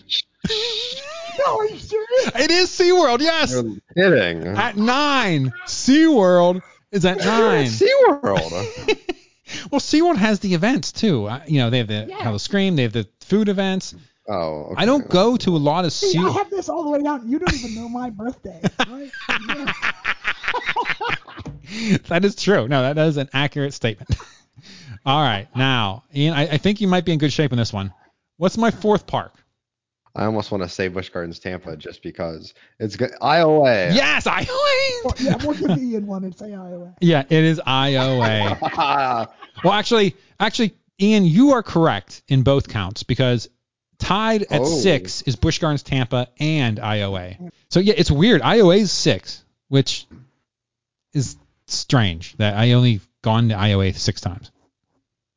No, 1.39 1.57
are 1.59 1.65
you 1.65 1.77
serious? 1.77 2.31
It 2.35 2.51
is 2.51 2.69
SeaWorld, 2.69 3.21
yes. 3.21 3.51
You're 3.51 3.63
kidding. 4.11 4.47
At 4.47 4.77
nine. 4.77 5.53
SeaWorld 5.65 6.61
is 6.91 7.05
at 7.05 7.17
nine. 7.19 7.67
SeaWorld. 7.67 8.97
Well, 9.69 9.81
SeaWorld 9.81 10.15
has 10.15 10.39
the 10.39 10.53
events 10.53 10.93
too. 10.93 11.25
Uh, 11.25 11.41
You 11.45 11.59
know, 11.59 11.69
they 11.69 11.79
have 11.79 11.87
the 11.89 12.05
Yeah. 12.07 12.23
Howl-O-Scream, 12.23 12.77
they 12.77 12.83
have 12.83 12.93
the 12.93 13.05
food 13.19 13.49
events. 13.49 13.93
Oh, 14.29 14.67
okay. 14.71 14.75
I 14.77 14.85
don't 14.85 15.09
go 15.09 15.35
to 15.35 15.49
a 15.49 15.59
lot 15.59 15.83
of 15.83 15.91
See, 15.91 16.17
I 16.17 16.29
have 16.31 16.49
this 16.49 16.69
all 16.69 16.83
the 16.83 16.89
way 16.89 17.01
down. 17.03 17.27
You 17.29 17.37
don't 17.37 17.53
even 17.53 17.75
know 17.75 17.89
my 17.89 18.11
birthday, 18.11 18.61
right? 18.87 19.11
Yeah. 19.57 19.73
that 22.07 22.25
is 22.25 22.35
true. 22.35 22.67
No, 22.67 22.93
that 22.93 22.97
is 23.07 23.17
an 23.17 23.29
accurate 23.33 23.73
statement. 23.73 24.09
All 25.05 25.21
right, 25.21 25.47
now, 25.55 26.03
Ian, 26.13 26.33
I, 26.33 26.43
I 26.43 26.57
think 26.57 26.81
you 26.81 26.87
might 26.87 27.05
be 27.05 27.13
in 27.13 27.17
good 27.19 27.33
shape 27.33 27.51
in 27.51 27.57
this 27.57 27.73
one. 27.73 27.93
What's 28.37 28.57
my 28.57 28.69
fourth 28.71 29.07
park? 29.07 29.33
I 30.13 30.25
almost 30.25 30.51
want 30.51 30.63
to 30.63 30.69
say 30.69 30.89
Busch 30.89 31.09
Gardens 31.09 31.39
Tampa 31.39 31.77
just 31.77 32.03
because 32.03 32.53
it's 32.79 32.97
good. 32.97 33.11
IOA. 33.21 33.95
Yes, 33.95 34.27
Iowa. 34.27 34.47
Well, 35.05 35.13
yeah, 35.19 35.35
we'll 35.43 35.55
give 35.55 35.77
Ian 35.81 36.05
one 36.05 36.25
and 36.25 36.35
say 36.37 36.53
Iowa. 36.53 36.95
Yeah, 36.99 37.23
it 37.29 37.43
is 37.43 37.61
IOA. 37.65 38.59
well, 39.63 39.73
actually, 39.73 40.15
actually, 40.39 40.75
Ian, 40.99 41.23
you 41.25 41.51
are 41.53 41.63
correct 41.63 42.23
in 42.27 42.43
both 42.43 42.67
counts 42.67 43.03
because 43.03 43.47
tied 43.99 44.43
at 44.43 44.61
Oh. 44.61 44.65
six 44.65 45.21
is 45.21 45.37
Busch 45.37 45.59
Gardens 45.59 45.81
Tampa 45.83 46.27
and 46.39 46.77
IOA. 46.77 47.51
So 47.69 47.79
yeah, 47.79 47.93
it's 47.95 48.11
weird. 48.11 48.41
IOA 48.41 48.79
is 48.79 48.91
six, 48.91 49.43
which 49.69 50.05
is 51.13 51.37
strange 51.73 52.35
that 52.37 52.55
I 52.57 52.73
only 52.73 53.01
gone 53.23 53.49
to 53.49 53.55
IOA 53.55 53.95
six 53.95 54.21
times. 54.21 54.51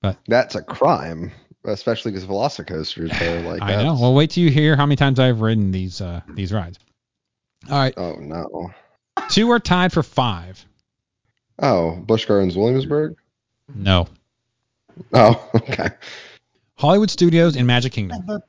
But 0.02 0.18
that's 0.28 0.54
a 0.54 0.62
crime, 0.62 1.32
especially 1.64 2.12
because 2.12 2.26
Velocicoasters 2.26 3.20
are 3.22 3.40
like. 3.48 3.62
I 3.62 3.82
know. 3.82 3.96
Well, 4.00 4.14
wait 4.14 4.30
till 4.30 4.42
you 4.44 4.50
hear 4.50 4.76
how 4.76 4.86
many 4.86 4.96
times 4.96 5.18
I've 5.18 5.40
ridden 5.40 5.70
these 5.70 6.00
uh, 6.00 6.20
these 6.34 6.52
rides. 6.52 6.78
All 7.70 7.78
right, 7.78 7.94
Oh 7.96 8.14
no. 8.20 8.70
two 9.30 9.50
are 9.50 9.58
tied 9.60 9.92
for 9.92 10.02
five. 10.02 10.64
Oh, 11.58 11.96
Busch 11.96 12.26
Gardens 12.26 12.56
Williamsburg. 12.56 13.16
No, 13.74 14.08
Oh, 15.12 15.50
okay. 15.54 15.88
Hollywood 16.76 17.10
Studios 17.10 17.56
and 17.56 17.66
Magic 17.66 17.92
Kingdom. 17.92 18.24
The- 18.26 18.42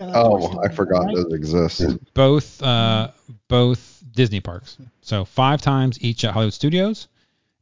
yeah, 0.00 0.06
that's 0.06 0.18
Oh, 0.18 0.60
I 0.62 0.68
forgot 0.68 1.06
those 1.14 1.32
exist. 1.32 1.82
both 2.14 2.62
uh, 2.62 3.10
both 3.48 4.02
Disney 4.12 4.40
parks. 4.40 4.76
So 5.02 5.24
five 5.24 5.62
times 5.62 5.98
each 6.02 6.24
at 6.24 6.32
Hollywood 6.32 6.52
Studios, 6.54 7.08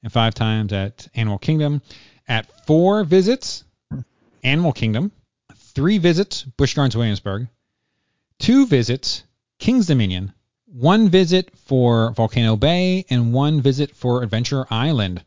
and 0.02 0.12
five 0.12 0.34
times 0.34 0.72
at 0.72 1.08
Animal 1.14 1.38
Kingdom. 1.38 1.82
At 2.28 2.66
four 2.66 3.04
visits, 3.04 3.64
Animal 4.42 4.72
Kingdom. 4.72 5.12
Three 5.56 5.98
visits, 5.98 6.42
Busch 6.42 6.74
Gardens 6.74 6.96
Williamsburg. 6.96 7.48
Two 8.38 8.66
visits, 8.66 9.24
King's 9.58 9.86
Dominion. 9.86 10.32
One 10.66 11.08
visit 11.08 11.50
for 11.56 12.12
Volcano 12.12 12.56
Bay, 12.56 13.04
and 13.10 13.32
one 13.32 13.60
visit 13.60 13.94
for 13.94 14.22
Adventure 14.22 14.66
Island. 14.70 15.24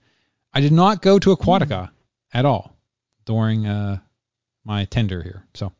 I 0.54 0.62
did 0.62 0.72
not 0.72 1.02
go 1.02 1.20
to 1.20 1.36
Aquatica 1.36 1.90
at 2.34 2.46
all 2.46 2.76
during 3.26 3.66
uh, 3.66 4.00
my 4.64 4.86
tender 4.86 5.22
here. 5.22 5.46
So 5.54 5.72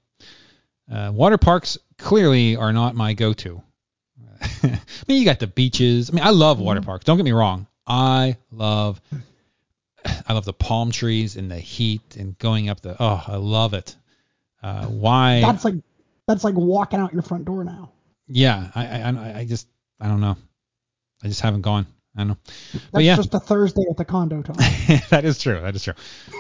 uh, 0.92 1.12
water 1.14 1.38
parks 1.38 1.78
clearly 1.98 2.56
are 2.56 2.74
not 2.74 2.96
my 2.96 3.14
go-to. 3.14 3.62
I 4.64 4.80
mean, 5.08 5.20
you 5.20 5.26
got 5.26 5.40
the 5.40 5.48
beaches. 5.48 6.10
I 6.10 6.14
mean, 6.14 6.24
I 6.24 6.30
love 6.32 6.60
water 6.60 6.82
parks. 6.82 7.06
Don't 7.06 7.18
get 7.18 7.24
me 7.24 7.32
wrong. 7.32 7.68
I 7.88 8.38
love, 8.52 9.00
I 10.28 10.34
love 10.34 10.46
the 10.46 10.54
palm 10.54 10.92
trees 10.92 11.36
and 11.36 11.50
the 11.52 11.60
heat 11.60 12.16
and 12.18 12.38
going 12.38 12.70
up 12.70 12.82
the. 12.82 12.96
Oh, 13.00 13.24
I 13.28 13.36
love 13.36 13.74
it. 13.74 13.96
Uh, 14.64 14.86
why? 14.88 15.42
That's 15.42 15.64
like 15.66 15.76
that's 16.28 16.44
like 16.44 16.56
walking 16.56 17.00
out 17.00 17.14
your 17.14 17.22
front 17.22 17.46
door 17.46 17.64
now. 17.64 17.92
yeah, 18.28 18.72
I, 18.74 19.02
I, 19.02 19.40
I- 19.40 19.46
just, 19.46 19.68
I 20.02 20.08
don't 20.08 20.22
know. 20.22 20.36
I 21.24 21.28
just 21.28 21.42
haven't 21.42 21.62
gone. 21.62 21.86
I 22.16 22.22
don't 22.22 22.28
know. 22.30 22.38
That's 22.74 22.86
But 22.92 23.04
yeah, 23.04 23.16
just 23.18 23.34
a 23.34 23.40
Thursday 23.40 23.84
at 23.90 23.98
the 23.98 24.06
condo, 24.06 24.42
Tom. 24.42 24.56
that 25.10 25.22
is 25.26 25.40
true. 25.40 25.60
That 25.60 25.76
is 25.76 25.84
true. 25.84 25.94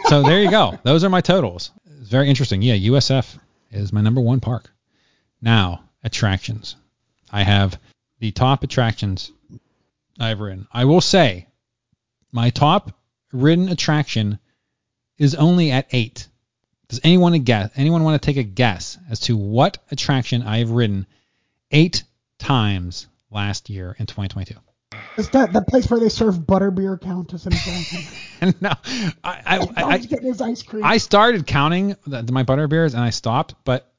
So 0.06 0.24
there 0.24 0.42
you 0.42 0.50
go. 0.50 0.80
Those 0.84 1.04
are 1.04 1.10
my 1.10 1.22
totals. 1.22 1.72
It's 2.00 2.10
very 2.10 2.30
interesting. 2.30 2.62
Yeah, 2.62 2.76
USF 2.76 3.38
is 3.72 3.92
my 3.94 4.02
number 4.02 4.22
one 4.22 4.40
park. 4.40 4.72
Now, 5.42 5.84
attractions. 6.04 6.76
I 7.32 7.44
have 7.44 7.80
the 8.20 8.32
top 8.32 8.64
attractions 8.64 9.32
I've 10.20 10.40
ridden. 10.40 10.68
I 10.72 10.86
will 10.86 11.02
say 11.02 11.48
my 12.32 12.50
top 12.50 12.92
ridden 13.32 13.70
attraction 13.70 14.40
is 15.18 15.36
only 15.36 15.72
at 15.72 15.88
eight. 15.92 16.28
Does 16.88 17.02
anyone 17.04 17.38
guess? 17.44 17.72
Anyone 17.76 18.04
want 18.04 18.22
to 18.22 18.26
take 18.26 18.38
a 18.38 18.44
guess 18.44 18.98
as 19.10 19.22
to 19.22 19.36
what 19.38 19.78
attraction 19.92 20.44
I 20.44 20.60
have 20.60 20.72
ridden 20.72 21.08
eight 21.72 22.04
times 22.38 23.08
last 23.32 23.70
year 23.70 23.96
in 23.98 24.06
2022? 24.06 24.56
Is 25.18 25.30
that 25.30 25.54
the 25.54 25.62
place 25.62 25.90
where 25.90 26.00
they 26.00 26.10
serve 26.10 26.36
butterbeer 26.40 27.00
count 27.02 27.34
as 27.34 27.46
an 27.46 28.54
no, 28.62 28.74
I, 29.24 29.58
I, 29.76 29.84
I, 29.84 29.98
getting 30.00 30.28
his 30.28 30.42
ice 30.42 30.62
cream. 30.62 30.84
I 30.84 30.98
started 30.98 31.48
counting 31.48 31.96
the, 32.06 32.32
my 32.32 32.44
butterbeers 32.44 32.94
and 32.94 33.02
I 33.02 33.10
stopped, 33.10 33.56
but 33.64 33.92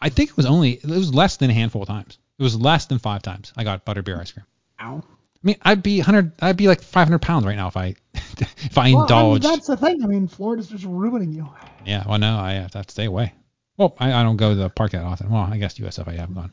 I 0.00 0.08
think 0.08 0.30
it 0.30 0.36
was 0.36 0.46
only 0.46 0.72
it 0.72 0.86
was 0.86 1.14
less 1.14 1.36
than 1.36 1.50
a 1.50 1.54
handful 1.54 1.82
of 1.82 1.88
times. 1.88 2.18
It 2.38 2.42
was 2.42 2.58
less 2.58 2.86
than 2.86 2.98
five 2.98 3.22
times 3.22 3.52
I 3.56 3.64
got 3.64 3.84
butterbeer 3.84 4.18
ice 4.18 4.32
cream. 4.32 4.46
Ow. 4.80 5.02
I 5.44 5.46
mean, 5.46 5.56
I'd 5.62 5.82
be 5.82 5.98
hundred, 6.00 6.32
I'd 6.40 6.56
be 6.56 6.68
like 6.68 6.80
500 6.80 7.18
pounds 7.20 7.44
right 7.44 7.56
now 7.56 7.68
if 7.68 7.76
I 7.76 7.94
if 8.14 8.78
I 8.78 8.80
Well, 8.80 8.82
I 8.82 8.92
mean, 8.92 9.00
indulged. 9.02 9.44
that's 9.44 9.66
the 9.66 9.76
thing. 9.76 10.02
I 10.02 10.06
mean, 10.06 10.26
Florida's 10.26 10.68
just 10.68 10.84
ruining 10.84 11.32
you. 11.32 11.50
yeah, 11.84 12.04
well, 12.08 12.18
no, 12.18 12.36
I 12.36 12.52
have 12.52 12.70
to 12.70 12.84
stay 12.88 13.04
away. 13.04 13.34
Well, 13.76 13.94
I, 13.98 14.12
I 14.12 14.22
don't 14.22 14.36
go 14.36 14.50
to 14.50 14.54
the 14.54 14.70
park 14.70 14.92
that 14.92 15.02
often. 15.04 15.30
Well, 15.30 15.42
I 15.42 15.58
guess 15.58 15.78
USF 15.78 16.08
I 16.08 16.12
have 16.12 16.34
gone. 16.34 16.52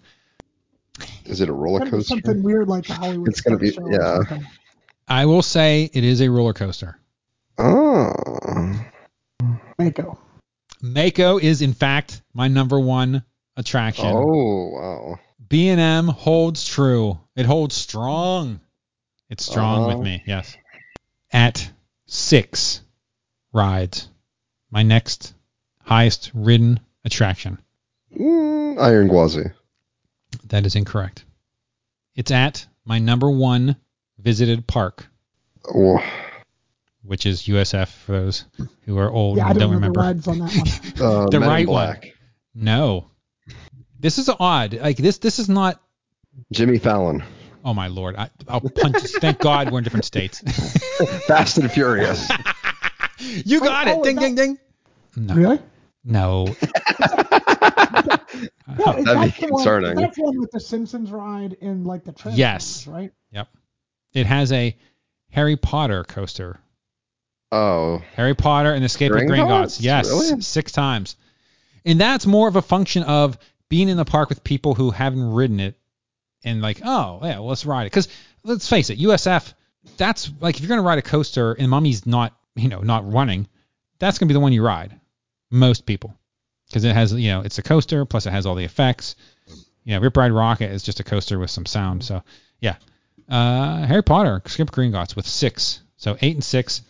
Is 1.26 1.40
it 1.40 1.48
a 1.48 1.54
roller 1.54 1.80
coaster? 1.86 2.02
something 2.04 2.44
weird 2.44 2.68
like 2.68 2.86
the 2.86 2.94
Hollywood. 2.94 3.30
It's 3.30 3.42
gonna 3.42 3.58
be- 3.58 3.70
Stuff 3.72 3.86
Show 3.90 3.98
or 3.98 4.28
yeah. 4.30 4.40
I 5.08 5.26
will 5.26 5.42
say 5.42 5.90
it 5.94 6.04
is 6.04 6.22
a 6.22 6.30
roller 6.30 6.54
coaster. 6.54 7.00
Oh. 7.58 8.12
Mako. 9.80 10.18
Mako 10.82 11.38
is 11.38 11.62
in 11.62 11.74
fact 11.74 12.22
my 12.34 12.48
number 12.48 12.80
one 12.80 13.24
attraction. 13.56 14.08
Oh 14.08 14.70
wow. 14.74 15.20
B&M 15.48 16.08
holds 16.08 16.66
true. 16.66 17.20
It 17.36 17.46
holds 17.46 17.76
strong. 17.76 18.60
It's 19.32 19.46
strong 19.46 19.86
Uh-huh. 19.86 19.98
with 19.98 20.06
me, 20.06 20.22
yes. 20.28 20.56
At 21.32 21.72
six 22.06 22.82
rides, 23.54 24.08
my 24.70 24.84
next 24.84 25.34
highest 25.80 26.32
ridden 26.34 26.80
attraction. 27.06 27.58
Mm, 28.16 28.78
Iron 28.80 29.08
Gwazi. 29.08 29.52
That 30.50 30.66
is 30.66 30.76
incorrect. 30.76 31.24
It's 32.16 32.32
at 32.32 32.68
my 32.86 33.00
number 33.00 33.30
one 33.32 33.78
visited 34.20 34.68
park, 34.68 35.08
Oh, 35.74 36.04
which 37.04 37.26
is 37.26 37.48
USF 37.48 37.88
for 37.90 38.12
those 38.12 38.46
who 38.86 38.98
are 38.98 39.10
old 39.10 39.38
Yeah, 39.38 39.46
I 39.48 39.52
and 39.52 39.60
don't 39.60 39.70
don't 39.72 39.76
remember 39.76 40.00
remember. 40.02 40.16
rides 40.16 40.28
on 40.28 40.40
that 40.40 41.00
one. 41.00 41.08
uh, 41.08 41.26
The 41.30 41.40
Men 41.40 41.44
in 41.44 41.50
right 41.50 41.68
one. 41.70 41.98
No. 42.54 43.08
This 44.00 44.18
is 44.18 44.30
odd. 44.30 44.74
Like 44.74 44.98
this 44.98 45.20
this 45.20 45.40
is 45.40 45.48
not 45.48 45.82
Jimmy 46.52 46.80
Fallon. 46.80 47.24
Oh 47.64 47.74
my 47.74 47.88
lord. 47.88 48.16
I, 48.16 48.30
I'll 48.48 48.62
punch 48.62 48.98
Thank 49.20 49.40
God 49.40 49.72
we're 49.72 49.80
in 49.80 49.84
different 49.84 50.06
states. 50.06 50.40
Fast 51.28 51.58
and 51.58 51.72
Furious. 51.72 52.30
you 53.20 53.60
got 53.60 53.88
oh, 53.88 53.92
it. 53.92 53.98
is 54.00 54.04
Ding 54.04 54.16
ding 54.18 54.36
ding. 54.36 54.58
No. 55.16 55.36
Really? 55.36 55.60
No. 56.04 56.46
No, 56.46 56.56
That'd 58.86 58.90
is 58.96 58.96
be 58.96 59.04
that 59.04 59.06
the 59.06 59.16
one- 59.16 59.32
concerning. 59.32 59.96
That's 59.96 60.18
one 60.18 60.40
with 60.40 60.52
the 60.52 60.60
Simpsons 60.60 61.12
ride 61.12 61.54
in 61.54 61.84
like 61.84 62.04
the 62.04 62.12
Transformers, 62.12 62.40
Yes. 62.40 62.88
right? 62.88 63.12
Yep. 63.32 63.48
It 64.14 64.26
has 64.26 64.52
a 64.52 64.76
Harry 65.32 65.58
Potter 65.58 66.04
coaster. 66.04 66.60
Oh, 67.52 68.02
Harry 68.16 68.34
Potter 68.34 68.74
and 68.74 68.82
the 68.82 68.86
Escape 68.86 69.12
of 69.12 69.18
Gringotts? 69.20 69.48
Gringotts. 69.48 69.78
Yes, 69.82 70.08
Really? 70.08 70.42
six 70.42 70.72
times. 70.72 71.18
And 71.86 72.00
that's 72.00 72.26
more 72.26 72.48
of 72.48 72.56
a 72.56 72.62
function 72.62 73.04
of 73.04 73.38
being 73.68 73.90
in 73.90 73.98
the 73.98 74.06
park 74.06 74.30
with 74.30 74.44
people 74.44 74.74
who 74.74 74.92
haven't 74.92 75.34
ridden 75.34 75.60
it 75.60 75.78
and 76.44 76.62
like, 76.62 76.82
oh, 76.84 77.20
yeah, 77.24 77.40
well, 77.40 77.48
let's 77.48 77.66
ride 77.66 77.84
it. 77.84 77.92
Because 77.92 78.08
let's 78.44 78.68
face 78.68 78.90
it, 78.90 79.00
USF, 79.00 79.54
that's 79.98 80.32
like 80.40 80.56
if 80.56 80.62
you're 80.62 80.70
to 80.78 80.82
ride 80.82 81.00
a 81.00 81.04
coaster 81.04 81.54
and 81.54 81.70
mommy's 81.70 82.06
not, 82.06 82.36
you 82.56 82.68
know, 82.68 82.82
not 82.82 83.12
running, 83.12 83.48
that's 84.00 84.18
to 84.30 84.34
be 84.34 84.34
the 84.34 84.40
one 84.40 84.54
you 84.54 84.64
ride. 84.64 85.00
Most 85.50 85.86
people. 85.86 86.16
Because 86.68 86.84
it 86.86 86.94
has, 86.94 87.14
you 87.14 87.30
know, 87.30 87.42
it's 87.42 87.58
a 87.58 87.64
coaster, 87.64 88.06
plus 88.06 88.26
it 88.26 88.32
has 88.32 88.46
all 88.46 88.56
the 88.56 88.64
effects. 88.64 89.16
You 89.84 89.96
know, 89.96 90.00
Rip 90.00 90.16
Ride 90.16 90.32
Rocket 90.32 90.72
is 90.72 90.84
just 90.84 91.00
a 91.00 91.04
coaster 91.04 91.38
with 91.38 91.50
some 91.50 91.66
sound. 91.66 92.04
So, 92.04 92.24
yeah. 92.60 92.76
Uh, 93.28 93.86
Harry 93.86 94.04
Potter, 94.04 94.42
Escape 94.46 94.72
Gringotts 94.72 95.16
with 95.16 95.28
six. 95.28 95.82
So 95.98 96.18
eight 96.22 96.36
and 96.36 96.44
six. 96.44 96.82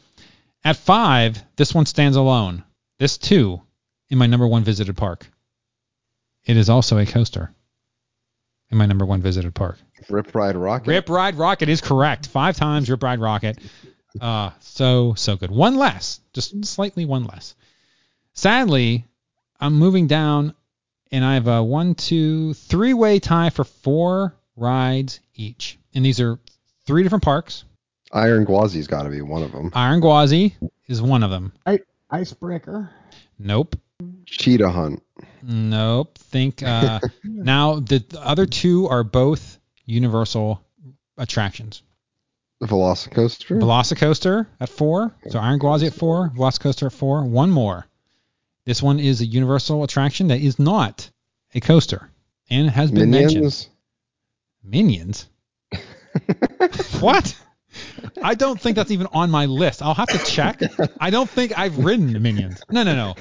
At 0.64 0.78
five, 0.78 1.44
this 1.56 1.74
one 1.74 1.86
stands 1.86 2.16
alone. 2.16 2.64
This 3.00 3.18
two 3.18 3.62
in 4.10 4.18
my 4.18 4.28
number 4.28 4.48
one 4.48 4.64
visited 4.64 4.96
park. 4.96 5.28
It 6.46 6.58
is 6.58 6.70
also 6.70 6.98
a 6.98 7.06
coaster. 7.06 7.54
In 8.72 8.78
my 8.78 8.86
number 8.86 9.06
one 9.06 9.22
visited 9.22 9.54
park. 9.54 9.78
Rip 10.10 10.34
Ride 10.34 10.56
Rocket. 10.56 10.88
Rip 10.88 11.10
Ride 11.10 11.36
Rocket 11.36 11.70
is 11.70 11.82
correct. 11.82 12.28
Five 12.28 12.56
times 12.56 12.90
Rip 12.90 13.04
Ride 13.04 13.20
Rocket. 13.20 13.60
Uh, 14.20 14.52
so 14.60 15.14
so 15.14 15.36
good. 15.36 15.52
One 15.52 15.78
less, 15.78 16.20
just 16.34 16.66
slightly 16.66 17.06
one 17.06 17.26
less. 17.26 17.56
Sadly, 18.34 19.06
I'm 19.60 19.74
moving 19.74 20.08
down, 20.08 20.54
and 21.12 21.24
I 21.24 21.36
have 21.36 21.48
a 21.48 21.64
one, 21.64 21.96
two, 21.96 22.54
three 22.54 22.94
way 22.94 23.20
tie 23.20 23.50
for 23.50 23.64
four 23.64 24.36
rides 24.56 25.20
each, 25.36 25.78
and 25.94 26.06
these 26.06 26.20
are 26.20 26.40
three 26.86 27.04
different 27.04 27.24
parks. 27.24 27.66
Iron 28.14 28.46
Gwazi's 28.46 28.88
got 28.88 29.04
to 29.04 29.10
be 29.10 29.22
one 29.22 29.44
of 29.44 29.52
them. 29.52 29.72
Iron 29.74 30.02
Gwazi 30.02 30.54
is 30.88 31.02
one 31.02 31.24
of 31.24 31.30
them. 31.30 31.54
Icebreaker. 32.10 32.90
Nope. 33.40 33.78
Cheetah 34.26 34.70
Hunt. 34.70 35.02
Nope. 35.44 36.18
Think 36.18 36.64
uh, 36.64 37.00
now 37.24 37.80
the, 37.80 38.00
the 38.00 38.22
other 38.22 38.46
two 38.46 38.88
are 38.88 39.04
both 39.04 39.60
Universal 39.86 40.62
attractions. 41.18 41.84
The 42.60 42.68
Velocicoaster. 42.68 43.60
Velocicoaster 43.60 44.46
at 44.60 44.70
four. 44.70 45.12
So 45.30 45.40
Iron 45.40 45.60
Gwazi 45.60 45.88
at 45.88 45.94
four. 45.94 46.32
Velocicoaster 46.36 46.88
at 46.88 46.94
four. 46.94 47.24
One 47.24 47.50
more. 47.50 47.88
This 48.66 48.84
one 48.84 49.00
is 49.00 49.22
a 49.22 49.26
Universal 49.26 49.84
attraction 49.84 50.28
that 50.28 50.40
is 50.40 50.60
not 50.60 51.10
a 51.56 51.60
coaster 51.60 52.12
and 52.50 52.70
has 52.70 52.92
been 52.92 53.10
mentioned. 53.10 53.36
Minions. 53.42 53.70
Minions. 54.64 55.28
what? 57.00 57.36
I 58.22 58.36
don't 58.36 58.60
think 58.60 58.76
that's 58.76 58.92
even 58.92 59.08
on 59.14 59.32
my 59.32 59.46
list. 59.46 59.82
I'll 59.82 59.94
have 59.96 60.10
to 60.10 60.20
check. 60.20 60.62
I 61.00 61.10
don't 61.10 61.30
think 61.30 61.58
I've 61.58 61.78
ridden 61.80 62.22
Minions. 62.22 62.62
No, 62.70 62.84
no, 62.84 62.94
no. 62.94 63.16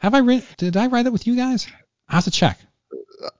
Have 0.00 0.14
I 0.14 0.18
ridden? 0.18 0.44
Did 0.58 0.76
I 0.76 0.86
ride 0.88 1.06
it 1.06 1.12
with 1.12 1.26
you 1.26 1.36
guys? 1.36 1.66
I 2.08 2.14
have 2.16 2.24
to 2.24 2.30
check. 2.30 2.58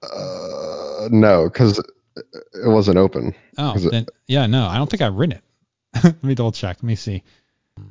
Uh, 0.02 1.08
no, 1.10 1.44
because 1.44 1.78
it 2.16 2.68
wasn't 2.68 2.98
open. 2.98 3.34
Oh, 3.58 3.74
Is 3.74 3.86
it- 3.86 4.08
yeah, 4.26 4.46
no, 4.46 4.66
I 4.66 4.76
don't 4.78 4.88
think 4.90 5.02
I've 5.02 5.14
ridden 5.14 5.38
it. 5.38 5.44
Let 6.04 6.22
me 6.24 6.34
double 6.34 6.52
check. 6.52 6.76
Let 6.78 6.84
me 6.84 6.94
see. 6.94 7.22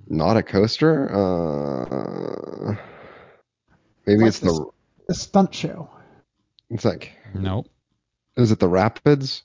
Not 0.07 0.37
a 0.37 0.43
coaster. 0.43 1.09
Uh, 1.11 2.75
maybe 4.05 4.21
Like 4.21 4.27
it's 4.29 4.39
the. 4.39 4.65
The 5.07 5.15
stunt 5.15 5.53
show. 5.55 5.89
It's 6.69 6.85
like. 6.85 7.11
Nope. 7.33 7.67
Is 8.37 8.51
it 8.51 8.59
the 8.59 8.67
Rapids? 8.67 9.41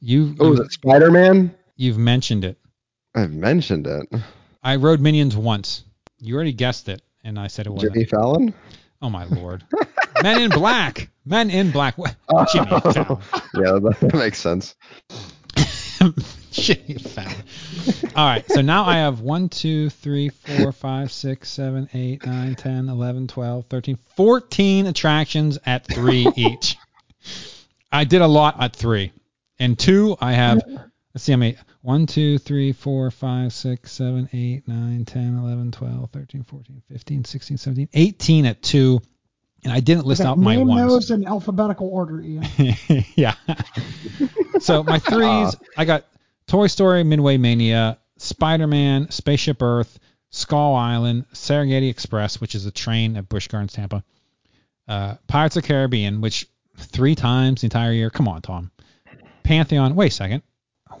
You, 0.00 0.34
Oh, 0.40 0.52
is 0.54 0.60
it 0.60 0.72
Spider 0.72 1.10
Man? 1.10 1.54
you've 1.76 1.98
mentioned 1.98 2.44
it. 2.44 2.58
I've 3.14 3.32
mentioned 3.32 3.86
it. 3.86 4.08
I 4.62 4.76
rode 4.76 5.00
Minions 5.00 5.36
once. 5.36 5.84
You 6.18 6.34
already 6.34 6.52
guessed 6.54 6.88
it, 6.88 7.02
and 7.26 7.38
I 7.38 7.48
said 7.48 7.66
it 7.66 7.70
wasn't. 7.70 7.92
Jimmy 7.92 8.06
Fallon. 8.06 8.54
Oh 9.02 9.10
my 9.10 9.24
lord. 9.24 9.64
Men 10.22 10.40
in 10.40 10.50
Black. 10.50 11.10
Men 11.26 11.50
in 11.50 11.70
Black. 11.72 11.98
What? 11.98 12.16
Jimmy 12.52 12.66
Fallon. 12.80 13.18
yeah, 13.54 13.78
that, 13.82 13.96
that 14.00 14.14
makes 14.14 14.38
sense. 14.38 14.76
Jimmy 16.52 16.94
Fallon. 16.94 17.34
All 18.14 18.26
right. 18.26 18.44
So 18.50 18.62
now 18.62 18.84
I 18.84 18.94
have 18.98 19.20
1, 19.20 19.48
2, 19.48 19.90
3, 19.90 20.28
4, 20.28 20.72
5, 20.72 21.12
6, 21.12 21.48
7, 21.48 21.88
8, 21.92 22.26
9, 22.26 22.54
10, 22.54 22.88
11, 22.88 23.26
12, 23.26 23.66
13, 23.66 23.98
14 24.16 24.86
attractions 24.86 25.58
at 25.66 25.84
three 25.84 26.28
each. 26.36 26.76
I 27.92 28.04
did 28.04 28.22
a 28.22 28.26
lot 28.26 28.56
at 28.62 28.74
three. 28.74 29.12
And 29.58 29.78
two, 29.78 30.16
I 30.20 30.32
have, 30.32 30.62
let's 31.16 31.24
see 31.24 31.32
how 31.32 31.38
many. 31.38 31.56
1, 31.80 32.04
2, 32.04 32.36
3, 32.36 32.72
4, 32.72 33.10
5, 33.10 33.52
6, 33.52 33.90
7, 33.90 34.28
8, 34.34 34.68
9, 34.68 35.04
10, 35.06 35.38
11, 35.38 35.72
12, 35.72 36.10
13, 36.10 36.42
14, 36.42 36.82
15, 36.92 37.24
16, 37.24 37.56
17, 37.56 37.88
18 37.94 38.44
at 38.44 38.62
two. 38.62 39.00
And 39.64 39.72
I 39.72 39.80
didn't 39.80 40.04
list 40.04 40.20
Okay, 40.20 40.28
out 40.28 40.36
my 40.36 40.56
name 40.56 40.68
ones. 40.68 40.92
those 40.92 41.10
in 41.10 41.26
alphabetical 41.26 41.88
order, 41.88 42.20
Ian. 42.20 42.44
yeah. 43.16 43.34
so 44.58 44.82
my 44.82 44.98
threes, 44.98 45.56
I 45.74 45.86
got 45.86 46.04
Toy 46.48 46.66
Story, 46.66 47.02
Midway 47.02 47.38
Mania, 47.38 47.98
Spider-Man, 48.18 49.10
Spaceship 49.10 49.62
Earth, 49.62 49.98
Skull 50.28 50.74
Island, 50.74 51.24
Serengeti 51.32 51.88
Express, 51.88 52.42
which 52.42 52.54
is 52.54 52.66
a 52.66 52.70
train 52.70 53.16
at 53.16 53.26
Busch 53.30 53.48
Gardens, 53.48 53.72
Tampa, 53.72 54.04
uh, 54.86 55.14
Pirates 55.28 55.56
of 55.56 55.64
Caribbean, 55.64 56.20
which 56.20 56.46
three 56.76 57.14
times 57.14 57.62
the 57.62 57.66
entire 57.68 57.92
year. 57.92 58.10
Come 58.10 58.28
on, 58.28 58.42
Tom. 58.42 58.70
Pantheon. 59.44 59.94
Wait 59.94 60.12
a 60.12 60.14
second. 60.14 60.42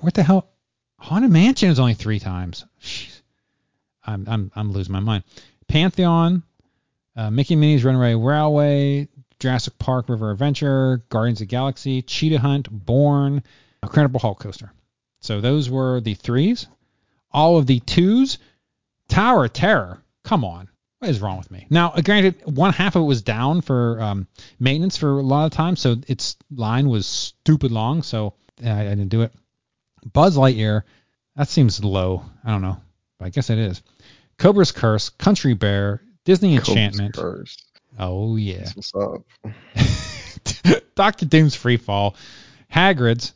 What 0.00 0.14
the 0.14 0.22
hell? 0.22 0.48
Haunted 0.98 1.30
Mansion 1.30 1.70
is 1.70 1.78
only 1.78 1.94
three 1.94 2.18
times. 2.18 2.64
Jeez. 2.80 3.20
I'm 4.04 4.24
I'm 4.28 4.52
I'm 4.54 4.72
losing 4.72 4.92
my 4.92 5.00
mind. 5.00 5.24
Pantheon, 5.68 6.42
uh, 7.16 7.30
Mickey 7.30 7.54
and 7.54 7.60
Minnie's 7.60 7.84
Runaway 7.84 8.14
Railway, 8.14 9.08
Jurassic 9.40 9.78
Park 9.78 10.08
River 10.08 10.30
Adventure, 10.30 11.02
Guardians 11.08 11.40
of 11.40 11.48
Galaxy, 11.48 12.02
Cheetah 12.02 12.38
Hunt, 12.38 12.68
Born, 12.70 13.42
Incredible 13.82 14.20
Hulk 14.20 14.38
Coaster. 14.38 14.72
So 15.20 15.40
those 15.40 15.68
were 15.68 16.00
the 16.00 16.14
threes. 16.14 16.68
All 17.32 17.58
of 17.58 17.66
the 17.66 17.80
twos, 17.80 18.38
Tower 19.08 19.46
of 19.46 19.52
Terror. 19.52 20.02
Come 20.22 20.44
on. 20.44 20.68
What 20.98 21.10
is 21.10 21.20
wrong 21.20 21.36
with 21.36 21.50
me? 21.50 21.66
Now, 21.68 21.90
uh, 21.90 22.00
granted, 22.00 22.36
one 22.44 22.72
half 22.72 22.96
of 22.96 23.02
it 23.02 23.06
was 23.06 23.20
down 23.22 23.60
for 23.60 24.00
um, 24.00 24.26
maintenance 24.58 24.96
for 24.96 25.18
a 25.18 25.22
lot 25.22 25.44
of 25.44 25.52
time, 25.52 25.76
so 25.76 25.96
its 26.06 26.36
line 26.50 26.88
was 26.88 27.06
stupid 27.06 27.70
long, 27.70 28.02
so 28.02 28.34
uh, 28.64 28.70
I, 28.70 28.80
I 28.80 28.84
didn't 28.84 29.08
do 29.08 29.22
it. 29.22 29.32
Buzz 30.12 30.36
Lightyear, 30.36 30.82
that 31.36 31.48
seems 31.48 31.82
low. 31.82 32.22
I 32.44 32.52
don't 32.52 32.62
know, 32.62 32.80
but 33.18 33.26
I 33.26 33.30
guess 33.30 33.50
it 33.50 33.58
is. 33.58 33.82
Cobra's 34.38 34.72
Curse, 34.72 35.08
Country 35.10 35.54
Bear, 35.54 36.02
Disney 36.24 36.56
Enchantment. 36.56 37.16
First. 37.16 37.64
Oh 37.98 38.36
yeah. 38.36 38.64
That's 38.74 38.92
what's 38.92 38.94
up. 38.94 40.82
Doctor 40.94 41.26
Doom's 41.26 41.54
Free 41.54 41.76
Fall, 41.76 42.16
Hagrid's, 42.72 43.32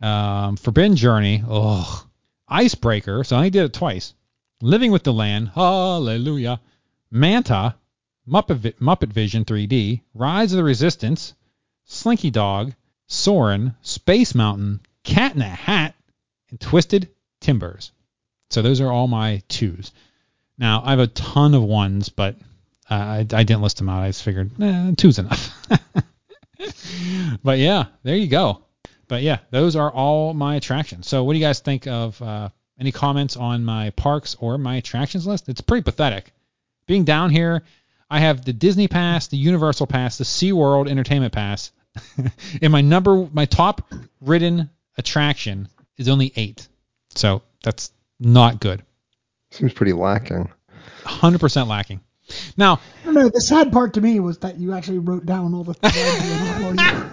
um, 0.00 0.56
Forbidden 0.56 0.96
Journey, 0.96 1.42
oh, 1.48 2.06
Icebreaker, 2.48 3.24
so 3.24 3.36
I 3.36 3.38
only 3.38 3.50
did 3.50 3.64
it 3.64 3.72
twice. 3.72 4.14
Living 4.60 4.92
with 4.92 5.02
the 5.02 5.12
Land, 5.12 5.50
Hallelujah, 5.54 6.60
Manta, 7.10 7.74
Muppet, 8.28 8.78
Muppet 8.78 9.12
Vision 9.12 9.44
3D, 9.44 10.02
Rise 10.14 10.52
of 10.52 10.56
the 10.56 10.64
Resistance, 10.64 11.34
Slinky 11.84 12.30
Dog, 12.30 12.74
Soarin', 13.06 13.74
Space 13.82 14.34
Mountain, 14.34 14.80
Cat 15.02 15.34
in 15.34 15.42
a 15.42 15.48
Hat, 15.48 15.73
and 16.50 16.60
Twisted 16.60 17.08
Timbers. 17.40 17.92
So 18.50 18.62
those 18.62 18.80
are 18.80 18.90
all 18.90 19.08
my 19.08 19.42
twos. 19.48 19.92
Now 20.58 20.82
I 20.84 20.90
have 20.90 21.00
a 21.00 21.06
ton 21.08 21.54
of 21.54 21.62
ones, 21.62 22.08
but 22.08 22.36
uh, 22.90 22.94
I, 22.94 23.18
I 23.18 23.42
didn't 23.42 23.62
list 23.62 23.78
them 23.78 23.88
out. 23.88 24.02
I 24.02 24.08
just 24.08 24.22
figured 24.22 24.50
eh, 24.60 24.92
two's 24.96 25.18
enough. 25.18 25.52
but 27.42 27.58
yeah, 27.58 27.86
there 28.02 28.16
you 28.16 28.28
go. 28.28 28.62
But 29.08 29.22
yeah, 29.22 29.38
those 29.50 29.76
are 29.76 29.90
all 29.90 30.34
my 30.34 30.56
attractions. 30.56 31.08
So 31.08 31.24
what 31.24 31.32
do 31.32 31.38
you 31.38 31.44
guys 31.44 31.60
think 31.60 31.86
of 31.86 32.20
uh, 32.22 32.50
any 32.78 32.92
comments 32.92 33.36
on 33.36 33.64
my 33.64 33.90
parks 33.90 34.36
or 34.38 34.58
my 34.58 34.76
attractions 34.76 35.26
list? 35.26 35.48
It's 35.48 35.60
pretty 35.60 35.82
pathetic. 35.82 36.32
Being 36.86 37.04
down 37.04 37.30
here, 37.30 37.62
I 38.10 38.20
have 38.20 38.44
the 38.44 38.52
Disney 38.52 38.88
Pass, 38.88 39.28
the 39.28 39.36
Universal 39.36 39.86
Pass, 39.86 40.18
the 40.18 40.24
SeaWorld 40.24 40.88
Entertainment 40.88 41.32
Pass. 41.32 41.72
and 42.62 42.72
my 42.72 42.80
number, 42.80 43.28
my 43.32 43.46
top 43.46 43.90
ridden 44.20 44.70
attraction 44.96 45.68
is 45.96 46.08
only 46.08 46.32
eight. 46.36 46.68
So 47.14 47.42
that's 47.62 47.92
not 48.18 48.60
good. 48.60 48.82
Seems 49.50 49.72
pretty 49.72 49.92
lacking. 49.92 50.50
100% 51.04 51.68
lacking. 51.68 52.00
Now, 52.56 52.80
I 53.02 53.04
don't 53.04 53.14
know. 53.14 53.28
The 53.28 53.40
sad 53.40 53.72
part 53.72 53.94
to 53.94 54.00
me 54.00 54.18
was 54.20 54.38
that 54.38 54.58
you 54.58 54.72
actually 54.72 54.98
wrote 54.98 55.26
down 55.26 55.54
all 55.54 55.64
the 55.64 55.74
things 55.74 55.94
you 55.94 56.64
went 56.66 56.80
on. 56.80 57.10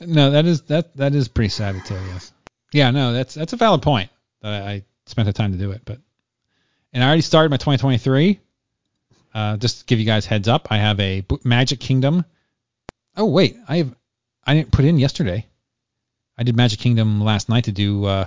no, 0.00 0.30
that 0.30 0.46
is 0.46 0.62
that 0.62 0.96
that 0.96 1.14
is 1.14 1.28
pretty 1.28 1.50
sad 1.50 1.74
to 1.74 1.80
tell. 1.82 2.02
Yes. 2.06 2.32
Yeah, 2.72 2.90
no, 2.90 3.12
that's 3.12 3.34
that's 3.34 3.52
a 3.52 3.56
valid 3.56 3.82
point. 3.82 4.10
That 4.40 4.62
I 4.62 4.84
spent 5.06 5.26
the 5.26 5.32
time 5.32 5.52
to 5.52 5.58
do 5.58 5.72
it, 5.72 5.82
but 5.84 6.00
and 6.92 7.04
I 7.04 7.06
already 7.06 7.22
started 7.22 7.50
my 7.50 7.58
2023. 7.58 8.40
Uh, 9.32 9.56
just 9.58 9.80
to 9.80 9.84
give 9.84 10.00
you 10.00 10.06
guys 10.06 10.26
heads 10.26 10.48
up, 10.48 10.68
I 10.70 10.78
have 10.78 10.98
a 10.98 11.20
B- 11.20 11.38
Magic 11.44 11.78
Kingdom. 11.78 12.24
Oh 13.16 13.26
wait, 13.26 13.56
I 13.68 13.76
have 13.78 13.94
I 14.44 14.54
didn't 14.54 14.72
put 14.72 14.84
in 14.84 14.98
yesterday. 14.98 15.46
I 16.36 16.42
did 16.42 16.56
Magic 16.56 16.80
Kingdom 16.80 17.20
last 17.20 17.48
night 17.48 17.64
to 17.64 17.72
do 17.72 18.04
uh, 18.04 18.26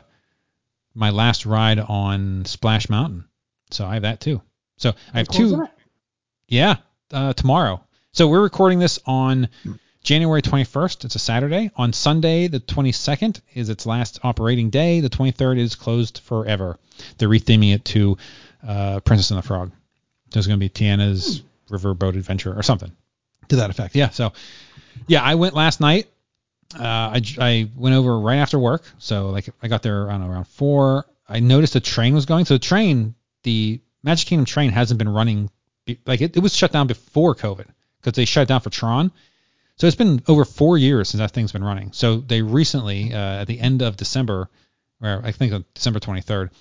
my 0.94 1.10
last 1.10 1.46
ride 1.46 1.80
on 1.80 2.46
Splash 2.46 2.90
Mountain, 2.90 3.26
so 3.72 3.86
I 3.86 3.96
have 3.96 4.04
that 4.04 4.20
too. 4.20 4.42
So 4.78 4.94
I 5.14 5.18
have 5.20 5.28
two. 5.28 5.68
Yeah, 6.48 6.76
uh, 7.12 7.34
tomorrow. 7.34 7.84
So 8.12 8.28
we're 8.28 8.44
recording 8.44 8.78
this 8.78 9.00
on 9.06 9.50
January 10.04 10.42
21st. 10.42 11.06
It's 11.06 11.16
a 11.16 11.20
Saturday. 11.20 11.72
On 11.76 11.94
Sunday, 11.94 12.48
the 12.48 12.60
22nd, 12.60 13.42
is 13.56 13.70
its 13.70 13.86
last 13.86 14.20
operating 14.24 14.70
day. 14.70 15.00
The 15.00 15.10
23rd 15.10 15.58
is 15.58 15.76
closed 15.76 16.20
forever. 16.20 16.78
They're 17.18 17.30
retheming 17.30 17.74
it 17.74 17.86
to 17.86 18.18
uh, 18.68 19.00
Princess 19.00 19.32
and 19.32 19.38
the 19.38 19.48
Frog. 19.48 19.72
There's 20.32 20.46
going 20.46 20.60
to 20.60 20.64
be 20.64 20.70
Tiana's 20.70 21.42
Riverboat 21.70 22.16
Adventure 22.16 22.54
or 22.54 22.64
something 22.64 22.92
to 23.48 23.56
that 23.58 23.70
effect. 23.70 23.96
Yeah. 23.96 24.10
So, 24.10 24.34
yeah, 25.08 25.22
I 25.22 25.36
went 25.36 25.54
last 25.54 25.80
night. 25.80 26.08
Uh, 26.78 26.84
I, 26.84 27.22
I 27.40 27.70
went 27.76 27.96
over 27.96 28.20
right 28.20 28.38
after 28.38 28.58
work. 28.58 28.84
So, 28.98 29.30
like, 29.30 29.50
I 29.62 29.68
got 29.68 29.84
there, 29.84 30.10
I 30.10 30.14
don't 30.14 30.28
know, 30.28 30.32
around 30.34 30.48
four. 30.48 31.06
I 31.28 31.40
noticed 31.40 31.76
a 31.76 31.80
train 31.80 32.14
was 32.16 32.26
going. 32.26 32.46
So, 32.46 32.56
the 32.56 32.60
train, 32.60 33.16
the 33.44 33.80
Magic 34.04 34.28
Kingdom 34.28 34.46
train 34.46 34.72
hasn't 34.72 34.98
been 34.98 35.10
running. 35.10 35.50
Like, 36.06 36.22
it, 36.22 36.36
it 36.36 36.40
was 36.40 36.56
shut 36.56 36.72
down 36.72 36.88
before 36.88 37.36
COVID 37.36 37.68
because 38.00 38.16
they 38.16 38.26
shut 38.26 38.48
down 38.48 38.62
for 38.62 38.70
Tron. 38.70 39.12
So 39.78 39.88
it's 39.88 39.96
been 39.96 40.22
over 40.28 40.46
four 40.46 40.78
years 40.78 41.10
since 41.10 41.20
that 41.20 41.32
thing's 41.32 41.52
been 41.52 41.64
running. 41.64 41.92
So 41.94 42.18
they 42.18 42.42
recently, 42.42 43.14
uh, 43.14 43.42
at 43.42 43.48
the 43.48 43.60
end 43.60 43.82
of 43.82 43.98
December, 43.98 44.50
or 45.02 45.22
I 45.24 45.32
think 45.32 45.54
on 45.54 45.66
December 45.74 46.00
23rd, 46.00 46.52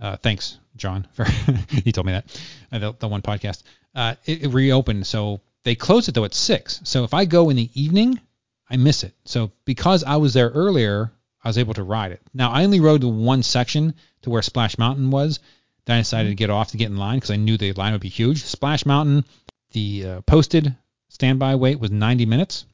uh, 0.00 0.16
thanks, 0.16 0.58
John, 0.76 1.06
for 1.12 1.24
he 1.70 1.92
told 1.92 2.06
me 2.06 2.12
that, 2.12 2.40
uh, 2.72 2.78
the, 2.78 2.92
the 2.98 3.08
one 3.08 3.22
podcast, 3.22 3.62
uh, 3.94 4.14
it, 4.26 4.44
it 4.44 4.48
reopened. 4.48 5.06
So 5.06 5.40
they 5.64 5.74
close 5.74 6.08
it 6.08 6.14
though 6.14 6.24
at 6.24 6.34
six. 6.34 6.80
So 6.84 7.04
if 7.04 7.14
I 7.14 7.24
go 7.24 7.50
in 7.50 7.56
the 7.56 7.70
evening, 7.74 8.20
I 8.68 8.76
miss 8.76 9.04
it. 9.04 9.14
So 9.24 9.52
because 9.64 10.04
I 10.04 10.16
was 10.16 10.32
there 10.34 10.50
earlier, 10.50 11.12
I 11.42 11.48
was 11.48 11.58
able 11.58 11.74
to 11.74 11.82
ride 11.82 12.12
it. 12.12 12.22
Now 12.34 12.50
I 12.50 12.64
only 12.64 12.80
rode 12.80 13.02
the 13.02 13.08
one 13.08 13.42
section 13.42 13.94
to 14.22 14.30
where 14.30 14.42
Splash 14.42 14.78
Mountain 14.78 15.10
was. 15.10 15.40
Then 15.86 15.96
I 15.96 16.00
decided 16.00 16.28
to 16.28 16.34
get 16.34 16.50
off 16.50 16.70
to 16.70 16.76
get 16.76 16.90
in 16.90 16.96
line 16.96 17.16
because 17.16 17.30
I 17.30 17.36
knew 17.36 17.56
the 17.56 17.72
line 17.72 17.92
would 17.92 18.00
be 18.00 18.08
huge. 18.08 18.42
Splash 18.44 18.86
Mountain, 18.86 19.24
the 19.72 20.04
uh, 20.06 20.20
posted 20.22 20.74
standby 21.08 21.56
wait 21.56 21.80
was 21.80 21.90
90 21.90 22.26
minutes. 22.26 22.64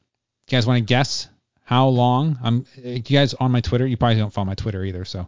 You 0.47 0.51
guys 0.51 0.65
want 0.65 0.77
to 0.77 0.85
guess 0.85 1.27
how 1.63 1.87
long? 1.87 2.39
I'm. 2.41 2.65
You 2.81 2.99
guys 2.99 3.33
on 3.33 3.51
my 3.51 3.59
Twitter? 3.59 3.85
You 3.85 3.97
probably 3.97 4.17
don't 4.17 4.31
follow 4.31 4.45
my 4.45 4.55
Twitter 4.55 4.85
either, 4.85 5.03
so. 5.03 5.27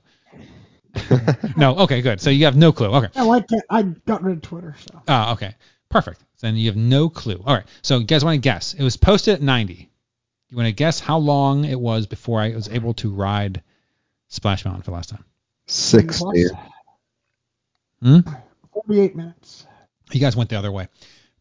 no. 1.57 1.77
Okay. 1.79 2.01
Good. 2.01 2.21
So 2.21 2.29
you 2.29 2.45
have 2.45 2.55
no 2.55 2.71
clue. 2.71 2.87
Okay. 2.87 3.09
No, 3.15 3.23
I 3.23 3.25
like 3.25 3.51
it. 3.51 3.63
I 3.69 3.81
got 3.83 4.23
rid 4.23 4.37
of 4.37 4.41
Twitter, 4.41 4.75
so. 4.79 5.01
Oh, 5.07 5.33
okay. 5.33 5.55
Perfect. 5.89 6.23
Then 6.41 6.55
you 6.55 6.67
have 6.67 6.77
no 6.77 7.09
clue. 7.09 7.41
All 7.45 7.55
right. 7.55 7.65
So 7.81 7.97
you 7.97 8.05
guys 8.05 8.23
want 8.23 8.35
to 8.35 8.41
guess? 8.41 8.73
It 8.73 8.83
was 8.83 8.97
posted 8.97 9.35
at 9.35 9.41
90. 9.41 9.89
You 10.49 10.57
want 10.57 10.67
to 10.67 10.73
guess 10.73 10.99
how 10.99 11.17
long 11.17 11.65
it 11.65 11.79
was 11.79 12.07
before 12.07 12.41
I 12.41 12.55
was 12.55 12.69
able 12.69 12.93
to 12.95 13.11
ride 13.11 13.61
Splash 14.29 14.65
Mountain 14.65 14.83
for 14.83 14.91
the 14.91 14.95
last 14.95 15.09
time? 15.09 15.23
60. 15.67 16.45
Hmm? 18.01 18.19
48 18.73 19.15
minutes. 19.15 19.67
You 20.11 20.19
guys 20.19 20.35
went 20.35 20.49
the 20.49 20.57
other 20.57 20.71
way. 20.71 20.87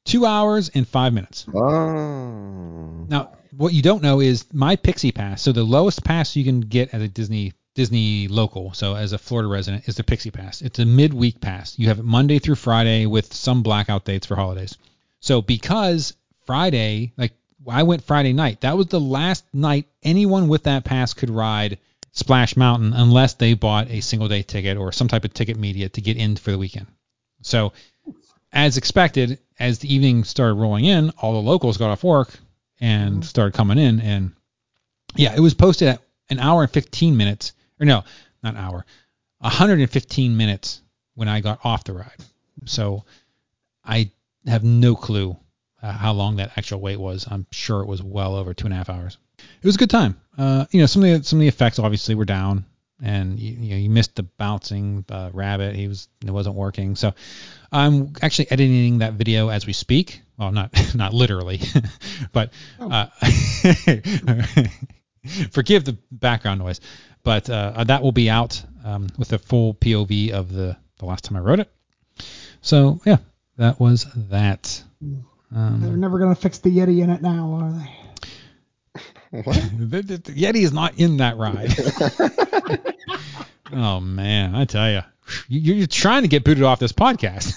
Two 0.05 0.27
hours 0.27 0.71
and 0.75 0.87
five 0.87 1.13
minutes. 1.13 1.47
Oh. 1.55 3.07
Now, 3.09 3.33
what 3.57 3.73
you 3.73 3.83
don't 3.83 4.03
know 4.03 4.21
is 4.21 4.47
my 4.53 4.77
Pixie 4.77 5.13
Pass. 5.13 5.43
So 5.43 5.53
the 5.53 5.65
lowest 5.65 6.05
pass 6.05 6.37
you 6.37 6.45
can 6.45 6.61
get 6.61 6.93
at 6.93 7.01
a 7.01 7.09
Disney 7.09 7.53
Disney 7.79 8.27
local, 8.27 8.73
so 8.75 8.97
as 8.97 9.13
a 9.13 9.19
Florida 9.19 9.49
resident, 9.49 9.87
is 9.87 9.95
the 9.95 10.03
Pixie 10.03 10.33
Pass. 10.33 10.63
It's 10.63 10.81
a 10.81 10.85
midweek 10.85 11.41
pass. 11.41 11.79
You 11.79 11.87
have 11.87 12.01
it 12.01 12.05
Monday 12.05 12.41
through 12.41 12.57
Friday 12.57 13.07
with 13.07 13.33
some 13.33 13.63
blackout 13.63 14.05
dates 14.05 14.27
for 14.27 14.35
holidays. 14.35 14.77
So 15.21 15.43
because 15.43 16.15
Friday, 16.45 17.13
like 17.17 17.35
I 17.69 17.85
went 17.85 18.03
Friday 18.03 18.33
night, 18.33 18.63
that 18.63 18.77
was 18.77 18.89
the 18.89 18.99
last 18.99 19.45
night 19.53 19.87
anyone 20.03 20.49
with 20.49 20.65
that 20.65 20.83
pass 20.83 21.15
could 21.15 21.31
ride 21.31 21.79
Splash 22.11 22.57
Mountain 22.57 22.95
unless 22.95 23.35
they 23.35 23.55
bought 23.55 23.89
a 23.91 24.01
single 24.01 24.27
day 24.27 24.43
ticket 24.43 24.77
or 24.77 24.91
some 24.91 25.07
type 25.07 25.25
of 25.25 25.33
ticket 25.33 25.57
media 25.57 25.89
to 25.91 26.01
get 26.01 26.17
in 26.17 26.35
for 26.35 26.51
the 26.51 26.59
weekend. 26.59 26.89
So 27.43 27.73
as 28.53 28.77
expected, 28.77 29.39
as 29.61 29.79
the 29.79 29.95
evening 29.95 30.25
started 30.25 30.55
rolling 30.55 30.85
in, 30.85 31.11
all 31.11 31.33
the 31.33 31.49
locals 31.49 31.77
got 31.77 31.91
off 31.91 32.03
work 32.03 32.37
and 32.81 33.13
mm-hmm. 33.13 33.23
started 33.23 33.55
coming 33.55 33.79
in. 33.79 34.01
And 34.01 34.33
yeah, 35.15 35.37
it 35.37 35.41
was 35.41 35.55
posted 35.55 35.87
at 35.87 36.03
an 36.29 36.41
hour 36.41 36.63
and 36.63 36.73
15 36.73 37.17
minutes, 37.17 37.53
or 37.81 37.87
no, 37.87 38.05
not 38.43 38.55
an 38.55 38.61
hour, 38.61 38.85
115 39.39 40.37
minutes 40.37 40.83
when 41.15 41.29
I 41.29 41.41
got 41.41 41.65
off 41.65 41.85
the 41.85 41.93
ride. 41.93 42.25
So 42.65 43.05
I 43.85 44.11
have 44.47 44.65
no 44.65 44.97
clue 44.97 45.37
uh, 45.83 45.93
how 45.93 46.13
long 46.13 46.37
that 46.37 46.53
actual 46.57 46.81
wait 46.81 46.99
was. 46.99 47.27
I'm 47.31 47.47
sure 47.51 47.83
it 47.83 47.87
was 47.87 48.03
well 48.03 48.37
over 48.37 48.55
two 48.55 48.67
and 48.67 48.75
a 48.75 48.77
half 48.77 48.91
hours. 48.91 49.19
It 49.39 49.67
was 49.67 49.77
a 49.77 49.79
good 49.79 49.91
time. 49.91 50.21
Uh, 50.37 50.67
you 50.71 50.81
know, 50.81 50.87
some 50.87 51.05
of 51.05 51.11
the 51.11 51.25
some 51.25 51.39
of 51.39 51.43
the 51.43 51.49
effects 51.49 51.79
obviously 51.79 52.15
were 52.15 52.25
down, 52.25 52.65
and 53.03 53.39
you, 53.39 53.55
you 53.55 53.71
know 53.71 53.77
you 53.77 53.91
missed 53.91 54.17
the 54.17 54.25
bouncing 54.25 55.05
uh, 55.09 55.31
rabbit. 55.33 55.77
He 55.77 55.89
was 55.89 56.09
it 56.25 56.31
wasn't 56.31 56.57
working. 56.57 56.97
So 56.97 57.15
I'm 57.71 58.13
actually 58.21 58.51
editing 58.51 58.99
that 58.99 59.15
video 59.15 59.49
as 59.49 59.67
we 59.67 59.73
speak. 59.73 60.23
Well, 60.37 60.53
not 60.53 60.73
not 60.95 61.15
literally, 61.15 61.61
but 62.33 62.53
uh, 62.81 63.07
forgive 65.51 65.85
the 65.85 65.97
background 66.11 66.61
noise. 66.61 66.81
But 67.29 67.51
uh, 67.51 67.85
that 67.85 68.03
will 68.03 68.13
be 68.13 68.31
out 68.31 68.65
um, 68.83 69.09
with 69.19 69.35
a 69.35 69.39
full 69.39 69.75
POV 69.75 70.31
of 70.31 70.51
the 70.51 70.79
the 70.97 71.05
last 71.05 71.25
time 71.25 71.37
I 71.37 71.41
wrote 71.41 71.61
it. 71.61 71.71
So 72.63 73.03
yeah, 73.05 73.19
that 73.59 73.79
was 73.79 74.07
that. 74.31 74.83
They're 75.03 75.21
Um, 75.55 76.01
never 76.01 76.19
going 76.19 76.35
to 76.35 76.41
fix 76.41 76.57
the 76.61 76.71
Yeti 76.71 77.03
in 77.03 77.11
it 77.11 77.21
now, 77.21 77.53
are 77.53 77.73
they? 77.73 79.03
What? 79.45 79.57
the, 79.79 80.01
the, 80.01 80.17
the 80.17 80.33
Yeti 80.33 80.63
is 80.63 80.73
not 80.73 80.99
in 80.99 81.19
that 81.19 81.37
ride. 81.37 81.75
oh 83.75 84.01
man, 84.01 84.55
I 84.55 84.65
tell 84.65 84.91
you, 84.91 85.03
you 85.49 85.75
you're 85.75 85.87
trying 85.87 86.23
to 86.23 86.29
get 86.29 86.45
booted 86.45 86.65
off 86.65 86.79
this 86.79 86.93
podcast. 86.95 87.53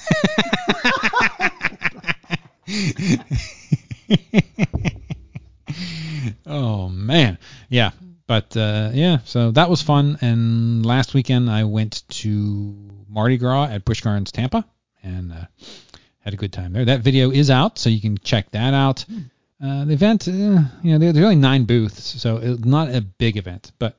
oh 6.45 6.89
man, 6.89 7.37
yeah, 7.69 7.91
but 8.31 8.55
uh, 8.55 8.91
yeah, 8.93 9.17
so 9.25 9.51
that 9.51 9.69
was 9.69 9.81
fun. 9.81 10.17
And 10.21 10.85
last 10.85 11.13
weekend 11.13 11.49
I 11.49 11.65
went 11.65 12.03
to 12.21 12.73
Mardi 13.09 13.35
Gras 13.35 13.65
at 13.65 13.83
Busch 13.83 13.99
Gardens, 13.99 14.31
Tampa, 14.31 14.65
and 15.03 15.33
uh, 15.33 15.47
had 16.19 16.33
a 16.33 16.37
good 16.37 16.53
time 16.53 16.71
there. 16.71 16.85
That 16.85 17.01
video 17.01 17.31
is 17.31 17.49
out, 17.49 17.77
so 17.77 17.89
you 17.89 17.99
can 17.99 18.17
check 18.19 18.49
that 18.51 18.73
out. 18.73 19.03
Uh, 19.61 19.83
the 19.83 19.91
event, 19.91 20.29
uh, 20.29 20.31
you 20.31 20.97
know, 20.97 20.97
there's 20.97 21.17
only 21.17 21.35
nine 21.35 21.65
booths, 21.65 22.21
so 22.21 22.37
it's 22.37 22.63
not 22.63 22.95
a 22.95 23.01
big 23.01 23.35
event, 23.35 23.73
but 23.79 23.97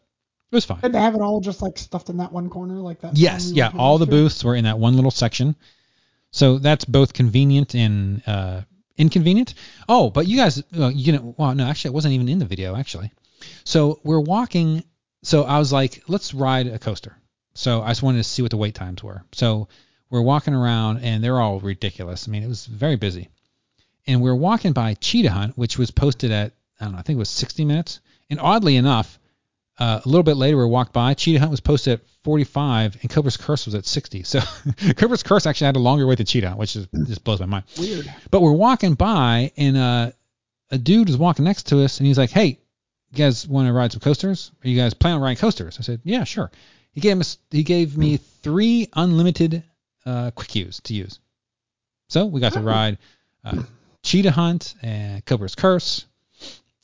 it 0.50 0.54
was 0.54 0.64
fun. 0.64 0.80
Did 0.80 0.94
they 0.94 1.00
have 1.00 1.14
it 1.14 1.20
all 1.20 1.42
just 1.42 1.60
like 1.60 1.76
stuffed 1.76 2.08
in 2.08 2.16
that 2.16 2.32
one 2.32 2.48
corner 2.48 2.76
like 2.76 3.02
that? 3.02 3.14
Yes, 3.14 3.52
yeah, 3.52 3.70
all 3.76 3.98
the 3.98 4.06
booths 4.06 4.42
were 4.42 4.56
in 4.56 4.64
that 4.64 4.78
one 4.78 4.96
little 4.96 5.10
section. 5.10 5.56
So 6.30 6.56
that's 6.56 6.86
both 6.86 7.12
convenient 7.12 7.74
and 7.74 8.22
uh, 8.26 8.62
inconvenient. 8.96 9.52
Oh, 9.90 10.08
but 10.08 10.26
you 10.26 10.38
guys, 10.38 10.62
uh, 10.78 10.88
you 10.88 11.12
know, 11.12 11.34
well, 11.36 11.54
no, 11.54 11.66
actually, 11.66 11.90
it 11.90 11.94
wasn't 11.94 12.14
even 12.14 12.30
in 12.30 12.38
the 12.38 12.46
video, 12.46 12.74
actually. 12.74 13.12
So 13.64 14.00
we're 14.04 14.20
walking. 14.20 14.84
So 15.22 15.44
I 15.44 15.58
was 15.58 15.72
like, 15.72 16.02
let's 16.08 16.34
ride 16.34 16.66
a 16.66 16.78
coaster. 16.78 17.16
So 17.54 17.82
I 17.82 17.88
just 17.88 18.02
wanted 18.02 18.18
to 18.18 18.24
see 18.24 18.42
what 18.42 18.50
the 18.50 18.56
wait 18.56 18.74
times 18.74 19.02
were. 19.02 19.22
So 19.32 19.68
we're 20.10 20.22
walking 20.22 20.54
around, 20.54 20.98
and 20.98 21.22
they're 21.22 21.40
all 21.40 21.60
ridiculous. 21.60 22.28
I 22.28 22.30
mean, 22.30 22.42
it 22.42 22.48
was 22.48 22.66
very 22.66 22.96
busy. 22.96 23.28
And 24.06 24.20
we 24.20 24.30
are 24.30 24.36
walking 24.36 24.72
by 24.72 24.94
Cheetah 24.94 25.30
Hunt, 25.30 25.56
which 25.56 25.78
was 25.78 25.90
posted 25.90 26.32
at, 26.32 26.52
I 26.80 26.84
don't 26.84 26.92
know, 26.92 26.98
I 26.98 27.02
think 27.02 27.16
it 27.16 27.20
was 27.20 27.30
60 27.30 27.64
minutes. 27.64 28.00
And 28.28 28.40
oddly 28.40 28.76
enough, 28.76 29.18
uh, 29.78 30.00
a 30.04 30.08
little 30.08 30.22
bit 30.22 30.36
later, 30.36 30.58
we 30.58 30.66
walked 30.66 30.92
by. 30.92 31.14
Cheetah 31.14 31.40
Hunt 31.40 31.50
was 31.50 31.60
posted 31.60 32.00
at 32.00 32.06
45, 32.24 32.98
and 33.00 33.10
Cobra's 33.10 33.36
Curse 33.36 33.66
was 33.66 33.74
at 33.74 33.86
60. 33.86 34.22
So 34.24 34.40
Cobra's 34.96 35.22
Curse 35.22 35.46
actually 35.46 35.66
had 35.66 35.76
a 35.76 35.80
longer 35.80 36.06
wait 36.06 36.18
than 36.18 36.26
Cheetah 36.26 36.48
Hunt, 36.48 36.58
which 36.58 36.76
is, 36.76 36.86
just 37.06 37.24
blows 37.24 37.40
my 37.40 37.46
mind. 37.46 37.64
Weird. 37.78 38.12
But 38.30 38.42
we're 38.42 38.52
walking 38.52 38.94
by, 38.94 39.52
and 39.56 39.76
uh, 39.76 40.12
a 40.70 40.78
dude 40.78 41.08
was 41.08 41.16
walking 41.16 41.44
next 41.44 41.68
to 41.68 41.82
us, 41.84 41.98
and 41.98 42.06
he's 42.06 42.18
like, 42.18 42.30
"Hey, 42.30 42.60
you 43.12 43.18
guys 43.18 43.46
want 43.46 43.68
to 43.68 43.72
ride 43.72 43.92
some 43.92 44.00
coasters? 44.00 44.50
Are 44.64 44.68
you 44.68 44.76
guys 44.76 44.94
planning 44.94 45.16
on 45.16 45.22
riding 45.22 45.38
coasters?" 45.38 45.78
I 45.78 45.82
said, 45.82 46.00
"Yeah, 46.04 46.24
sure." 46.24 46.50
He 46.92 47.00
gave 47.00 47.20
us 47.20 47.38
he 47.50 47.62
gave 47.62 47.96
me 47.96 48.16
three 48.16 48.88
unlimited 48.94 49.62
uh, 50.04 50.30
quick 50.32 50.54
use 50.54 50.80
to 50.80 50.94
use. 50.94 51.20
So 52.08 52.26
we 52.26 52.40
got 52.40 52.52
to 52.52 52.60
ride 52.60 52.98
uh, 53.44 53.62
Cheetah 54.02 54.30
Hunt 54.30 54.74
and 54.82 55.24
Cobra's 55.24 55.54
Curse. 55.54 56.06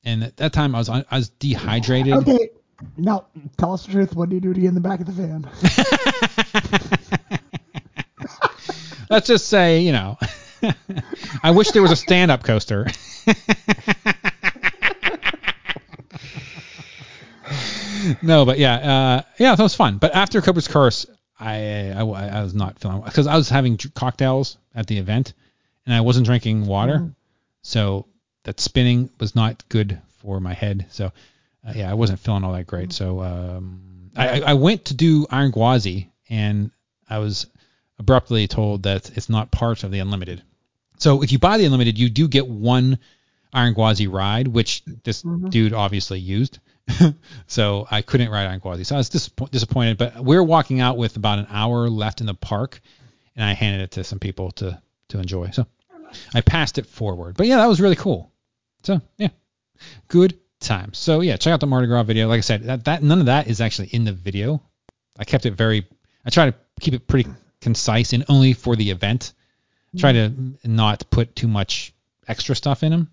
And 0.05 0.25
at 0.25 0.37
that 0.39 0.53
time, 0.53 0.75
I 0.75 0.79
was 0.79 0.89
I 0.89 1.05
was 1.13 1.29
dehydrated. 1.29 2.15
Okay. 2.15 2.51
Now, 2.97 3.27
tell 3.57 3.75
us 3.75 3.85
the 3.85 3.93
truth. 3.93 4.15
What 4.15 4.29
do 4.29 4.37
you 4.37 4.41
do 4.41 4.55
to 4.55 4.61
you 4.61 4.69
in 4.69 4.75
the 4.75 4.81
back 4.81 5.01
of 5.01 5.07
the 5.07 5.13
van? 5.13 5.51
Let's 9.11 9.27
just 9.27 9.49
say, 9.49 9.81
you 9.81 9.93
know, 9.93 10.19
I 11.43 11.51
wish 11.51 11.73
there 11.73 11.83
was 11.83 11.91
a 11.91 11.97
stand-up 11.97 12.45
coaster. 12.45 12.87
no, 18.23 18.45
but 18.45 18.59
yeah, 18.59 18.75
uh, 18.75 19.23
yeah, 19.39 19.55
that 19.55 19.63
was 19.63 19.75
fun. 19.75 19.99
But 19.99 20.15
after 20.15 20.41
Cobra's 20.41 20.69
Curse, 20.69 21.07
I, 21.39 21.91
I, 21.91 22.01
I 22.01 22.43
was 22.43 22.55
not 22.55 22.79
feeling 22.79 23.03
because 23.03 23.27
I 23.27 23.37
was 23.37 23.49
having 23.49 23.77
cocktails 23.95 24.59
at 24.75 24.87
the 24.87 24.99
event, 24.99 25.35
and 25.87 25.95
I 25.95 26.01
wasn't 26.01 26.27
drinking 26.27 26.67
water, 26.67 27.13
so 27.63 28.07
that 28.45 28.61
spinning 28.61 29.11
was 29.21 29.35
not 29.35 29.69
good 29.69 30.01
for 30.19 30.41
my 30.41 30.55
head. 30.55 30.87
So 30.91 31.13
uh, 31.67 31.73
yeah, 31.75 31.91
I 31.91 31.95
wasn't 31.95 32.21
feeling 32.21 32.45
all 32.45 32.53
that 32.53 32.67
great. 32.67 32.93
So 32.93 33.21
um, 33.21 34.11
I, 34.17 34.41
I 34.41 34.55
went 34.55 34.87
to 34.87 34.95
do 34.95 35.27
Iron 35.31 35.53
Gwazi, 35.53 36.09
and 36.29 36.71
I 37.09 37.19
was 37.19 37.47
abruptly 37.99 38.47
told 38.47 38.85
that 38.85 39.17
it's 39.17 39.29
not 39.29 39.51
part 39.51 39.85
of 39.85 39.91
the 39.91 39.99
unlimited. 39.99 40.43
So 40.99 41.23
if 41.23 41.33
you 41.33 41.39
buy 41.39 41.59
the 41.59 41.65
unlimited, 41.65 41.99
you 41.99 42.11
do 42.11 42.29
get 42.29 42.47
one 42.47 42.99
Iron 43.53 43.75
Gwazi 43.75 44.13
ride, 44.13 44.49
which 44.49 44.83
this 45.05 45.23
dude 45.23 45.73
obviously 45.73 46.19
used. 46.19 46.59
so 47.47 47.87
I 47.91 48.03
couldn't 48.03 48.31
ride 48.31 48.47
on 48.47 48.61
Gwazi. 48.61 48.85
So 48.85 48.95
I 48.95 48.99
was 48.99 49.09
disappoint- 49.09 49.53
disappointed. 49.53 49.99
But 49.99 50.17
we're 50.23 50.43
walking 50.43 50.81
out 50.81 50.97
with 50.97 51.17
about 51.17 51.39
an 51.39 51.47
hour 51.51 51.89
left 51.89 52.21
in 52.21 52.27
the 52.27 52.35
park, 52.35 52.81
and 53.37 53.45
I 53.45 53.53
handed 53.53 53.83
it 53.83 53.91
to 53.93 54.05
some 54.05 54.19
people 54.19 54.53
to 54.53 54.81
to 55.09 55.19
enjoy. 55.19 55.51
So 55.51 55.67
I 56.35 56.41
passed 56.41 56.79
it 56.79 56.87
forward. 56.87 57.37
But 57.37 57.47
yeah, 57.47 57.57
that 57.57 57.67
was 57.67 57.81
really 57.81 57.97
cool. 57.97 58.33
So 58.83 59.01
yeah, 59.17 59.29
good 60.09 60.39
time. 60.61 60.93
So 60.95 61.21
yeah, 61.21 61.37
check 61.37 61.53
out 61.53 61.61
the 61.61 61.67
Mardi 61.67 61.87
Gras 61.87 62.03
video. 62.03 62.29
Like 62.29 62.39
I 62.39 62.43
said, 62.43 62.65
that, 62.65 62.85
that 62.85 63.03
none 63.03 63.21
of 63.21 63.27
that 63.27 63.49
is 63.49 63.61
actually 63.61 63.89
in 63.89 64.05
the 64.05 64.13
video. 64.13 64.63
I 65.19 65.25
kept 65.25 65.47
it 65.47 65.53
very. 65.53 65.87
I 66.25 66.31
try 66.31 66.51
to 66.51 66.55
keep 66.81 66.95
it 66.95 67.07
pretty 67.07 67.31
concise 67.61 68.13
and 68.13 68.25
only 68.29 68.53
for 68.53 68.77
the 68.77 68.91
event. 68.91 69.33
Try 69.97 70.13
to 70.13 70.33
not 70.65 71.09
put 71.11 71.35
too 71.35 71.49
much 71.49 71.95
extra 72.27 72.55
stuff 72.55 72.83
in 72.83 72.91
them, 72.91 73.11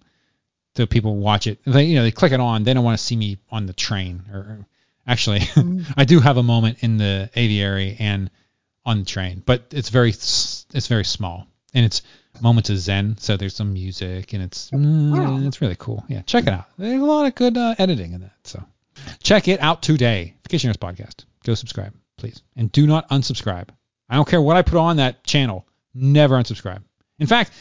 so 0.76 0.86
people 0.86 1.16
watch 1.16 1.48
it. 1.48 1.60
They 1.66 1.86
you 1.86 1.96
know 1.96 2.04
they 2.04 2.12
click 2.12 2.32
it 2.32 2.40
on. 2.40 2.64
They 2.64 2.74
don't 2.74 2.84
want 2.84 2.98
to 2.98 3.04
see 3.04 3.16
me 3.16 3.38
on 3.50 3.66
the 3.66 3.74
train. 3.74 4.24
Or, 4.32 4.66
actually, 5.08 5.42
I 5.98 6.06
do 6.06 6.20
have 6.20 6.38
a 6.38 6.44
moment 6.44 6.80
in 6.82 6.98
the 6.98 7.30
aviary 7.36 7.96
and 8.00 8.30
on 8.86 9.00
the 9.00 9.06
train, 9.06 9.42
but 9.46 9.66
it's 9.72 9.90
very 9.90 10.10
it's 10.10 10.88
very 10.88 11.06
small 11.06 11.48
and 11.74 11.86
it's 11.86 12.02
moments 12.42 12.70
of 12.70 12.78
zen. 12.78 13.18
So 13.18 13.38
there's 13.38 13.56
some 13.56 13.74
music 13.74 14.34
and 14.34 14.44
it's 14.44 14.70
mm, 14.72 15.48
it's 15.48 15.62
really 15.62 15.76
cool. 15.78 16.04
Yeah, 16.08 16.22
check 16.22 16.48
it 16.48 16.54
out. 16.54 16.66
There's 16.78 17.02
a 17.02 17.06
lot 17.06 17.26
of 17.26 17.36
good 17.36 17.58
uh, 17.58 17.76
editing 17.78 18.14
in 18.14 18.22
that. 18.22 18.34
So 18.44 18.64
check 19.24 19.48
it 19.48 19.60
out 19.60 19.82
today. 19.82 20.36
Vacationeers 20.48 20.78
Podcast. 20.78 21.26
Go 21.44 21.54
subscribe, 21.54 21.94
please, 22.18 22.42
and 22.56 22.72
do 22.72 22.88
not 22.88 23.10
unsubscribe. 23.10 23.70
I 24.10 24.16
don't 24.16 24.28
care 24.28 24.42
what 24.42 24.58
I 24.58 24.62
put 24.62 24.80
on 24.80 24.98
that 24.98 25.24
channel. 25.24 25.68
Never 25.94 26.36
unsubscribe. 26.36 26.82
In 27.20 27.28
fact, 27.28 27.52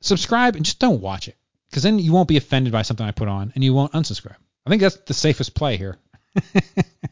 subscribe 0.00 0.56
and 0.56 0.64
just 0.64 0.78
don't 0.78 1.00
watch 1.00 1.28
it, 1.28 1.36
because 1.72 1.82
then 1.82 1.98
you 1.98 2.12
won't 2.12 2.28
be 2.28 2.36
offended 2.36 2.70
by 2.70 2.82
something 2.82 3.06
I 3.06 3.12
put 3.12 3.28
on, 3.28 3.50
and 3.54 3.64
you 3.64 3.72
won't 3.72 3.92
unsubscribe. 3.92 4.36
I 4.66 4.70
think 4.70 4.82
that's 4.82 4.96
the 4.96 5.14
safest 5.14 5.54
play 5.54 5.78
here. 5.78 5.96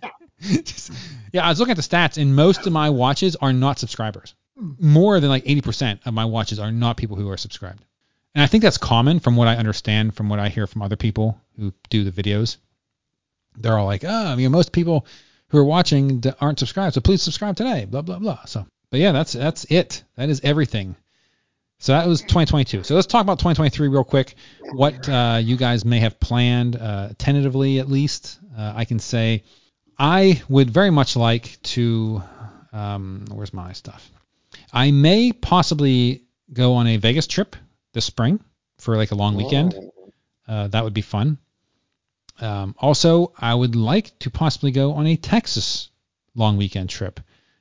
Just- 0.40 0.92
yeah, 1.32 1.46
I 1.46 1.48
was 1.48 1.58
looking 1.58 1.72
at 1.72 1.78
the 1.78 1.82
stats, 1.82 2.20
and 2.20 2.36
most 2.36 2.66
of 2.66 2.72
my 2.72 2.90
watches 2.90 3.36
are 3.36 3.54
not 3.54 3.78
subscribers. 3.78 4.34
More 4.78 5.18
than 5.18 5.30
like 5.30 5.44
80% 5.44 6.06
of 6.06 6.12
my 6.12 6.26
watches 6.26 6.58
are 6.58 6.70
not 6.70 6.98
people 6.98 7.16
who 7.16 7.30
are 7.30 7.38
subscribed. 7.38 7.82
And 8.34 8.42
I 8.42 8.46
think 8.46 8.62
that's 8.62 8.76
common 8.76 9.18
from 9.18 9.36
what 9.36 9.48
I 9.48 9.56
understand, 9.56 10.14
from 10.14 10.28
what 10.28 10.38
I 10.38 10.50
hear 10.50 10.66
from 10.66 10.82
other 10.82 10.96
people 10.96 11.40
who 11.58 11.72
do 11.88 12.04
the 12.04 12.22
videos. 12.22 12.58
They're 13.56 13.78
all 13.78 13.86
like, 13.86 14.04
oh, 14.06 14.36
you 14.36 14.44
know, 14.44 14.52
most 14.52 14.72
people 14.72 15.06
who 15.48 15.58
are 15.58 15.64
watching 15.64 16.22
aren't 16.40 16.58
subscribed, 16.58 16.94
so 16.94 17.00
please 17.00 17.22
subscribe 17.22 17.56
today, 17.56 17.86
blah, 17.86 18.02
blah, 18.02 18.18
blah. 18.18 18.44
So, 18.44 18.66
but 18.90 19.00
yeah, 19.00 19.12
that's 19.12 19.32
that's 19.32 19.64
it. 19.64 20.04
That 20.16 20.28
is 20.28 20.40
everything. 20.44 20.94
So 21.80 21.92
that 21.92 22.06
was 22.06 22.20
2022. 22.20 22.84
So 22.84 22.94
let's 22.94 23.06
talk 23.06 23.22
about 23.22 23.38
2023 23.38 23.88
real 23.88 24.04
quick. 24.04 24.34
What 24.72 25.08
uh, 25.08 25.40
you 25.42 25.56
guys 25.56 25.82
may 25.82 26.00
have 26.00 26.20
planned, 26.20 26.76
uh, 26.76 27.08
tentatively 27.16 27.78
at 27.78 27.88
least. 27.88 28.38
Uh, 28.56 28.74
I 28.76 28.84
can 28.84 28.98
say 28.98 29.44
I 29.98 30.42
would 30.48 30.70
very 30.70 30.90
much 30.90 31.16
like 31.16 31.60
to. 31.62 32.22
Um, 32.72 33.24
where's 33.32 33.54
my 33.54 33.72
stuff? 33.72 34.10
I 34.72 34.90
may 34.90 35.32
possibly 35.32 36.24
go 36.52 36.74
on 36.74 36.86
a 36.86 36.98
Vegas 36.98 37.26
trip 37.26 37.56
this 37.94 38.04
spring 38.04 38.40
for 38.78 38.96
like 38.96 39.10
a 39.10 39.14
long 39.14 39.34
weekend. 39.36 39.74
Uh, 40.46 40.68
that 40.68 40.84
would 40.84 40.94
be 40.94 41.00
fun. 41.00 41.38
Um, 42.42 42.74
also, 42.78 43.32
I 43.38 43.54
would 43.54 43.74
like 43.74 44.18
to 44.20 44.30
possibly 44.30 44.70
go 44.70 44.92
on 44.92 45.06
a 45.06 45.16
Texas 45.16 45.88
long 46.34 46.58
weekend 46.58 46.90
trip. 46.90 47.20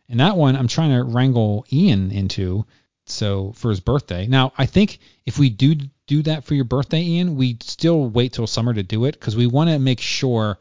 And 0.10 0.20
that 0.20 0.36
one 0.36 0.58
I'm 0.58 0.68
trying 0.68 0.92
to 0.92 1.04
wrangle 1.04 1.66
Ian 1.72 2.12
into 2.12 2.66
so 3.12 3.54
for 3.54 3.70
his 3.70 3.80
birthday. 3.80 4.28
Now, 4.28 4.54
I 4.58 4.66
think 4.66 5.00
if 5.26 5.40
we 5.40 5.50
do 5.50 5.76
do 6.08 6.24
that 6.24 6.44
for 6.44 6.56
your 6.56 6.66
birthday, 6.66 7.02
Ian, 7.02 7.36
we 7.36 7.58
still 7.62 8.10
wait 8.10 8.34
till 8.34 8.48
summer 8.48 8.74
to 8.74 8.84
do 8.84 9.06
it 9.06 9.14
because 9.14 9.36
we 9.36 9.48
want 9.48 9.70
to 9.70 9.80
make 9.80 10.00
sure 10.00 10.58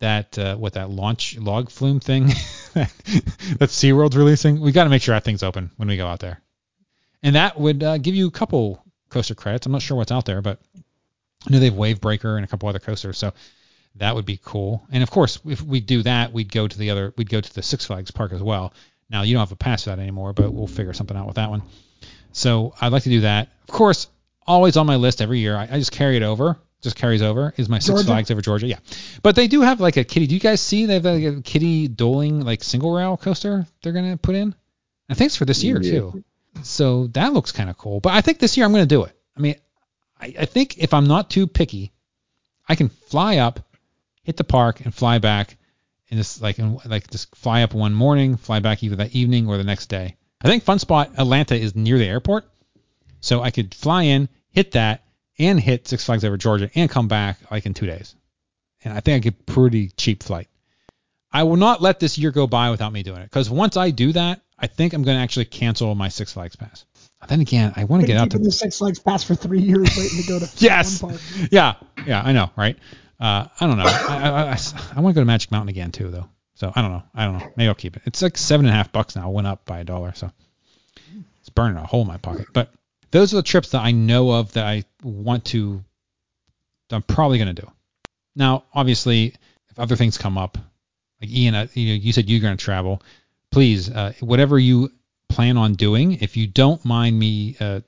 that 0.00 0.38
uh, 0.38 0.56
what 0.56 0.72
that 0.74 0.90
launch 0.90 1.36
log 1.36 1.70
flume 1.70 2.00
thing 2.00 2.26
that 2.74 2.90
SeaWorld's 3.60 4.16
releasing, 4.16 4.60
we 4.60 4.72
got 4.72 4.84
to 4.84 4.90
make 4.90 5.02
sure 5.02 5.14
that 5.14 5.24
thing's 5.24 5.42
open 5.42 5.70
when 5.76 5.88
we 5.88 5.96
go 5.96 6.06
out 6.06 6.20
there. 6.20 6.40
And 7.22 7.36
that 7.36 7.60
would 7.60 7.82
uh, 7.82 7.98
give 7.98 8.14
you 8.14 8.26
a 8.26 8.30
couple 8.30 8.82
coaster 9.10 9.34
credits. 9.34 9.66
I'm 9.66 9.72
not 9.72 9.82
sure 9.82 9.96
what's 9.96 10.12
out 10.12 10.24
there, 10.24 10.40
but 10.40 10.58
I 10.76 11.50
know 11.50 11.58
they 11.58 11.66
have 11.66 11.74
Wave 11.74 12.00
Breaker 12.00 12.36
and 12.36 12.44
a 12.44 12.48
couple 12.48 12.68
other 12.68 12.78
coasters, 12.78 13.18
so 13.18 13.32
that 13.96 14.14
would 14.14 14.24
be 14.24 14.40
cool. 14.42 14.86
And 14.90 15.02
of 15.02 15.10
course, 15.10 15.38
if 15.44 15.60
we 15.62 15.80
do 15.80 16.02
that, 16.02 16.32
we'd 16.32 16.52
go 16.52 16.66
to 16.66 16.78
the 16.78 16.90
other, 16.90 17.12
we'd 17.16 17.28
go 17.28 17.40
to 17.40 17.54
the 17.54 17.62
Six 17.62 17.84
Flags 17.84 18.10
park 18.10 18.32
as 18.32 18.42
well. 18.42 18.72
Now 19.10 19.22
you 19.22 19.34
don't 19.34 19.40
have 19.40 19.52
a 19.52 19.56
pass 19.56 19.84
for 19.84 19.90
that 19.90 19.98
anymore, 19.98 20.32
but 20.32 20.52
we'll 20.52 20.66
figure 20.66 20.92
something 20.92 21.16
out 21.16 21.26
with 21.26 21.36
that 21.36 21.50
one. 21.50 21.62
So 22.32 22.74
I'd 22.80 22.92
like 22.92 23.02
to 23.04 23.08
do 23.10 23.22
that. 23.22 23.48
Of 23.68 23.74
course, 23.74 24.08
always 24.46 24.76
on 24.76 24.86
my 24.86 24.96
list 24.96 25.20
every 25.20 25.40
year. 25.40 25.56
I, 25.56 25.64
I 25.64 25.78
just 25.78 25.92
carry 25.92 26.16
it 26.16 26.22
over. 26.22 26.58
Just 26.82 26.96
carries 26.96 27.20
over 27.20 27.52
is 27.58 27.68
my 27.68 27.78
Six 27.78 27.88
Georgia? 27.88 28.06
Flags 28.06 28.30
over 28.30 28.40
Georgia. 28.40 28.66
Yeah, 28.66 28.78
but 29.22 29.36
they 29.36 29.48
do 29.48 29.60
have 29.60 29.80
like 29.80 29.98
a 29.98 30.04
kitty. 30.04 30.26
Do 30.26 30.34
you 30.34 30.40
guys 30.40 30.62
see 30.62 30.86
they 30.86 30.94
have 30.94 31.04
like 31.04 31.24
a 31.24 31.42
kitty 31.42 31.88
doling 31.88 32.40
like 32.40 32.64
single 32.64 32.90
rail 32.94 33.18
coaster 33.18 33.66
they're 33.82 33.92
gonna 33.92 34.16
put 34.16 34.34
in? 34.34 34.54
I 35.08 35.12
think 35.14 35.26
it's 35.26 35.36
for 35.36 35.44
this 35.44 35.62
year 35.62 35.82
Yeah. 35.82 35.90
too. 35.90 36.24
So 36.62 37.08
that 37.08 37.34
looks 37.34 37.52
kind 37.52 37.68
of 37.68 37.76
cool. 37.76 38.00
But 38.00 38.14
I 38.14 38.22
think 38.22 38.38
this 38.38 38.56
year 38.56 38.64
I'm 38.64 38.72
gonna 38.72 38.86
do 38.86 39.04
it. 39.04 39.12
I 39.36 39.40
mean, 39.40 39.56
I, 40.18 40.34
I 40.40 40.44
think 40.46 40.78
if 40.78 40.94
I'm 40.94 41.06
not 41.06 41.28
too 41.28 41.46
picky, 41.46 41.92
I 42.66 42.76
can 42.76 42.88
fly 42.88 43.36
up, 43.38 43.60
hit 44.22 44.38
the 44.38 44.44
park, 44.44 44.80
and 44.80 44.94
fly 44.94 45.18
back, 45.18 45.58
and 46.10 46.18
just 46.18 46.42
like 46.42 46.58
and 46.58 46.78
like 46.86 47.10
just 47.10 47.34
fly 47.36 47.62
up 47.62 47.74
one 47.74 47.94
morning, 47.94 48.36
fly 48.36 48.60
back 48.60 48.82
either 48.82 48.96
that 48.96 49.14
evening 49.14 49.48
or 49.48 49.56
the 49.56 49.64
next 49.64 49.86
day. 49.86 50.16
I 50.42 50.48
think 50.48 50.64
Fun 50.64 50.78
Spot 50.78 51.10
Atlanta 51.18 51.54
is 51.54 51.76
near 51.76 51.98
the 51.98 52.06
airport, 52.06 52.44
so 53.20 53.42
I 53.42 53.50
could 53.50 53.74
fly 53.74 54.04
in, 54.04 54.28
hit 54.50 54.72
that, 54.72 55.04
and 55.38 55.60
hit 55.60 55.86
Six 55.86 56.04
Flags 56.04 56.24
Over 56.24 56.36
Georgia, 56.36 56.70
and 56.74 56.88
come 56.90 57.08
back 57.08 57.38
like 57.50 57.66
in 57.66 57.74
two 57.74 57.86
days. 57.86 58.14
And 58.82 58.94
I 58.94 59.00
think 59.00 59.16
I 59.16 59.18
get 59.18 59.46
pretty 59.46 59.88
cheap 59.90 60.22
flight. 60.22 60.48
I 61.32 61.42
will 61.44 61.56
not 61.56 61.80
let 61.82 62.00
this 62.00 62.18
year 62.18 62.30
go 62.32 62.46
by 62.46 62.70
without 62.70 62.92
me 62.92 63.02
doing 63.02 63.20
it 63.20 63.24
because 63.24 63.48
once 63.50 63.76
I 63.76 63.90
do 63.90 64.12
that, 64.12 64.40
I 64.58 64.66
think 64.66 64.92
I'm 64.94 65.02
going 65.02 65.16
to 65.16 65.22
actually 65.22 65.44
cancel 65.44 65.94
my 65.94 66.08
Six 66.08 66.32
Flags 66.32 66.56
pass. 66.56 66.84
Then 67.28 67.40
again, 67.42 67.74
I 67.76 67.84
want 67.84 68.00
to 68.00 68.06
get 68.06 68.16
out 68.16 68.30
to 68.30 68.38
the 68.38 68.50
Six 68.50 68.78
Flags 68.78 68.98
pass 68.98 69.22
for 69.22 69.34
three 69.34 69.60
years 69.60 69.94
waiting 69.96 70.22
to 70.22 70.26
go 70.26 70.38
to 70.38 70.48
Yes. 70.64 71.02
one 71.02 71.12
park. 71.12 71.22
yeah, 71.50 71.74
yeah, 72.06 72.22
I 72.24 72.32
know, 72.32 72.50
right? 72.56 72.78
Uh, 73.20 73.46
I 73.60 73.66
don't 73.66 73.76
know. 73.76 73.84
I, 73.84 74.54
I, 74.54 74.58
I, 74.96 75.00
want 75.00 75.14
to 75.14 75.18
go 75.18 75.20
to 75.20 75.26
Magic 75.26 75.50
Mountain 75.50 75.68
again 75.68 75.92
too, 75.92 76.10
though. 76.10 76.26
So 76.54 76.72
I 76.74 76.80
don't 76.80 76.90
know. 76.90 77.02
I 77.14 77.24
don't 77.26 77.38
know. 77.38 77.52
Maybe 77.54 77.68
I'll 77.68 77.74
keep 77.74 77.96
it. 77.96 78.02
It's 78.06 78.22
like 78.22 78.38
seven 78.38 78.64
and 78.64 78.72
a 78.72 78.76
half 78.76 78.92
bucks 78.92 79.14
now. 79.14 79.28
It 79.28 79.32
went 79.32 79.46
up 79.46 79.66
by 79.66 79.80
a 79.80 79.84
dollar, 79.84 80.12
so 80.14 80.30
it's 81.40 81.50
burning 81.50 81.76
a 81.76 81.84
hole 81.84 82.02
in 82.02 82.08
my 82.08 82.16
pocket. 82.16 82.46
But 82.54 82.72
those 83.10 83.34
are 83.34 83.36
the 83.36 83.42
trips 83.42 83.70
that 83.70 83.82
I 83.82 83.92
know 83.92 84.30
of 84.30 84.52
that 84.52 84.64
I 84.64 84.84
want 85.02 85.44
to. 85.46 85.84
That 86.88 86.96
I'm 86.96 87.02
probably 87.02 87.38
gonna 87.38 87.52
do. 87.52 87.70
Now, 88.34 88.64
obviously, 88.72 89.34
if 89.68 89.78
other 89.78 89.96
things 89.96 90.16
come 90.16 90.38
up, 90.38 90.56
like 91.20 91.30
Ian, 91.30 91.54
uh, 91.54 91.66
you, 91.74 91.88
know, 91.88 91.94
you 91.94 92.12
said 92.12 92.28
you're 92.28 92.40
gonna 92.40 92.56
travel. 92.56 93.02
Please, 93.50 93.90
uh, 93.90 94.14
whatever 94.20 94.58
you 94.58 94.90
plan 95.28 95.58
on 95.58 95.74
doing, 95.74 96.14
if 96.22 96.36
you 96.38 96.46
don't 96.46 96.82
mind 96.84 97.18
me, 97.18 97.56
uh, 97.60 97.80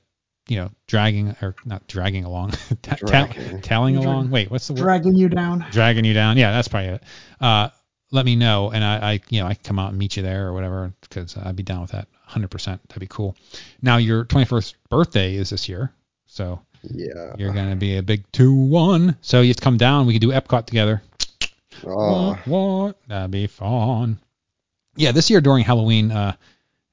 you 0.47 0.57
know, 0.57 0.69
dragging 0.87 1.35
or 1.41 1.55
not 1.65 1.87
dragging 1.87 2.25
along, 2.25 2.51
ta- 2.81 2.95
ta- 2.95 3.05
Dragging. 3.05 3.61
tailing 3.61 3.95
along. 3.97 4.29
Wait, 4.29 4.51
what's 4.51 4.67
the 4.67 4.73
word? 4.73 4.81
Dragging 4.81 5.15
you 5.15 5.29
down. 5.29 5.65
dragging 5.71 6.05
you 6.05 6.13
down. 6.13 6.37
Yeah, 6.37 6.51
that's 6.51 6.67
probably 6.67 6.89
it. 6.89 7.03
Uh, 7.39 7.69
let 8.11 8.25
me 8.25 8.35
know, 8.35 8.69
and 8.69 8.83
I, 8.83 9.13
I, 9.13 9.19
you 9.29 9.41
know, 9.41 9.47
I 9.47 9.53
can 9.55 9.63
come 9.63 9.79
out 9.79 9.89
and 9.89 9.97
meet 9.97 10.17
you 10.17 10.23
there 10.23 10.47
or 10.47 10.53
whatever, 10.53 10.93
because 11.01 11.35
I'd 11.37 11.55
be 11.55 11.63
down 11.63 11.81
with 11.81 11.91
that 11.91 12.07
100%. 12.29 12.65
That'd 12.65 12.99
be 12.99 13.07
cool. 13.07 13.35
Now, 13.81 13.97
your 13.97 14.25
21st 14.25 14.75
birthday 14.89 15.35
is 15.35 15.49
this 15.49 15.67
year, 15.67 15.91
so 16.27 16.59
Yeah. 16.83 17.33
you're 17.37 17.53
gonna 17.53 17.75
be 17.75 17.97
a 17.97 18.03
big 18.03 18.29
two-one. 18.31 19.17
So 19.21 19.41
you 19.41 19.47
have 19.47 19.57
to 19.57 19.63
come 19.63 19.77
down. 19.77 20.05
We 20.05 20.13
can 20.13 20.21
do 20.21 20.31
Epcot 20.33 20.65
together. 20.67 21.01
Oh, 21.85 22.31
What? 22.33 22.47
What? 22.47 22.97
That'd 23.07 23.31
be 23.31 23.47
fun. 23.47 24.19
Yeah, 24.95 25.11
this 25.11 25.29
year 25.31 25.41
during 25.41 25.63
Halloween, 25.63 26.11
uh, 26.11 26.35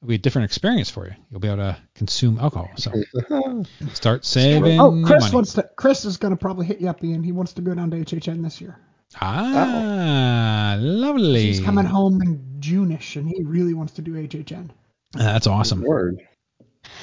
it'll 0.01 0.09
be 0.09 0.15
a 0.15 0.19
different 0.19 0.47
experience 0.47 0.89
for 0.91 1.07
you. 1.07 1.15
You'll 1.31 1.41
be 1.41 1.49
able 1.49 1.59
to 1.59 1.77
consume 1.95 2.39
alcohol. 2.39 2.71
So 2.77 2.93
start 3.95 4.25
saving 4.25 4.81
Oh, 4.81 5.03
Chris 5.07 5.23
money. 5.25 5.35
wants 5.35 5.53
to. 5.55 5.69
Chris 5.77 6.05
is 6.05 6.17
gonna 6.17 6.37
probably 6.37 6.67
hit 6.67 6.81
you 6.81 6.89
up, 6.89 7.03
Ian. 7.05 7.23
He 7.23 7.33
wants 7.33 7.53
to 7.55 7.63
go 7.63 7.75
down 7.75 7.91
to 7.91 7.97
HHN 7.99 8.43
this 8.43 8.61
year. 8.61 8.79
Ah, 9.21 10.77
lovely. 10.79 11.43
He's 11.43 11.61
coming 11.61 11.85
home 11.85 12.21
in 12.23 12.57
June-ish, 12.61 13.17
and 13.17 13.29
he 13.29 13.43
really 13.45 13.75
wants 13.75 13.93
to 13.95 14.03
do 14.03 14.15
HHN. 14.15 14.71
That's 15.13 15.47
awesome. 15.47 15.83
word. 15.83 16.21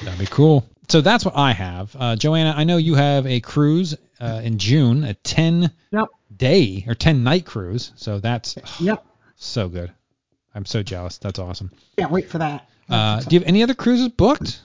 That'd 0.04 0.20
be 0.20 0.26
cool. 0.28 0.66
So 0.88 1.02
that's 1.02 1.26
what 1.26 1.36
I 1.36 1.52
have. 1.52 1.96
Uh, 2.00 2.16
Joanna, 2.16 2.54
I 2.56 2.64
know 2.64 2.78
you 2.78 2.96
have 2.96 3.26
a 3.28 3.40
cruise 3.42 3.96
uh, 4.22 4.42
in 4.44 4.58
June, 4.58 5.04
a 5.04 5.14
10 5.16 5.70
Yep. 5.92 6.08
day 6.38 6.86
or 6.88 6.96
10 6.96 7.24
night 7.24 7.46
cruise. 7.46 7.92
So 7.96 8.20
that's 8.20 8.58
Yep. 8.80 9.06
so 9.36 9.68
good. 9.68 9.92
I'm 10.56 10.66
so 10.66 10.82
jealous. 10.84 11.18
That's 11.18 11.40
awesome. 11.40 11.72
Can't 11.98 12.12
wait 12.12 12.30
for 12.30 12.38
that. 12.38 12.70
Uh, 12.90 13.20
do 13.22 13.36
you 13.36 13.40
have 13.40 13.48
any 13.48 13.64
other 13.64 13.74
cruises 13.74 14.10
booked? 14.10 14.62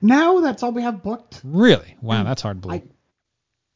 No, 0.00 0.40
that's 0.40 0.62
all 0.62 0.72
we 0.72 0.82
have 0.82 1.02
booked. 1.02 1.40
Really? 1.44 1.96
Wow, 2.02 2.24
that's 2.24 2.42
hard 2.42 2.62
to 2.62 2.68
believe. 2.68 2.82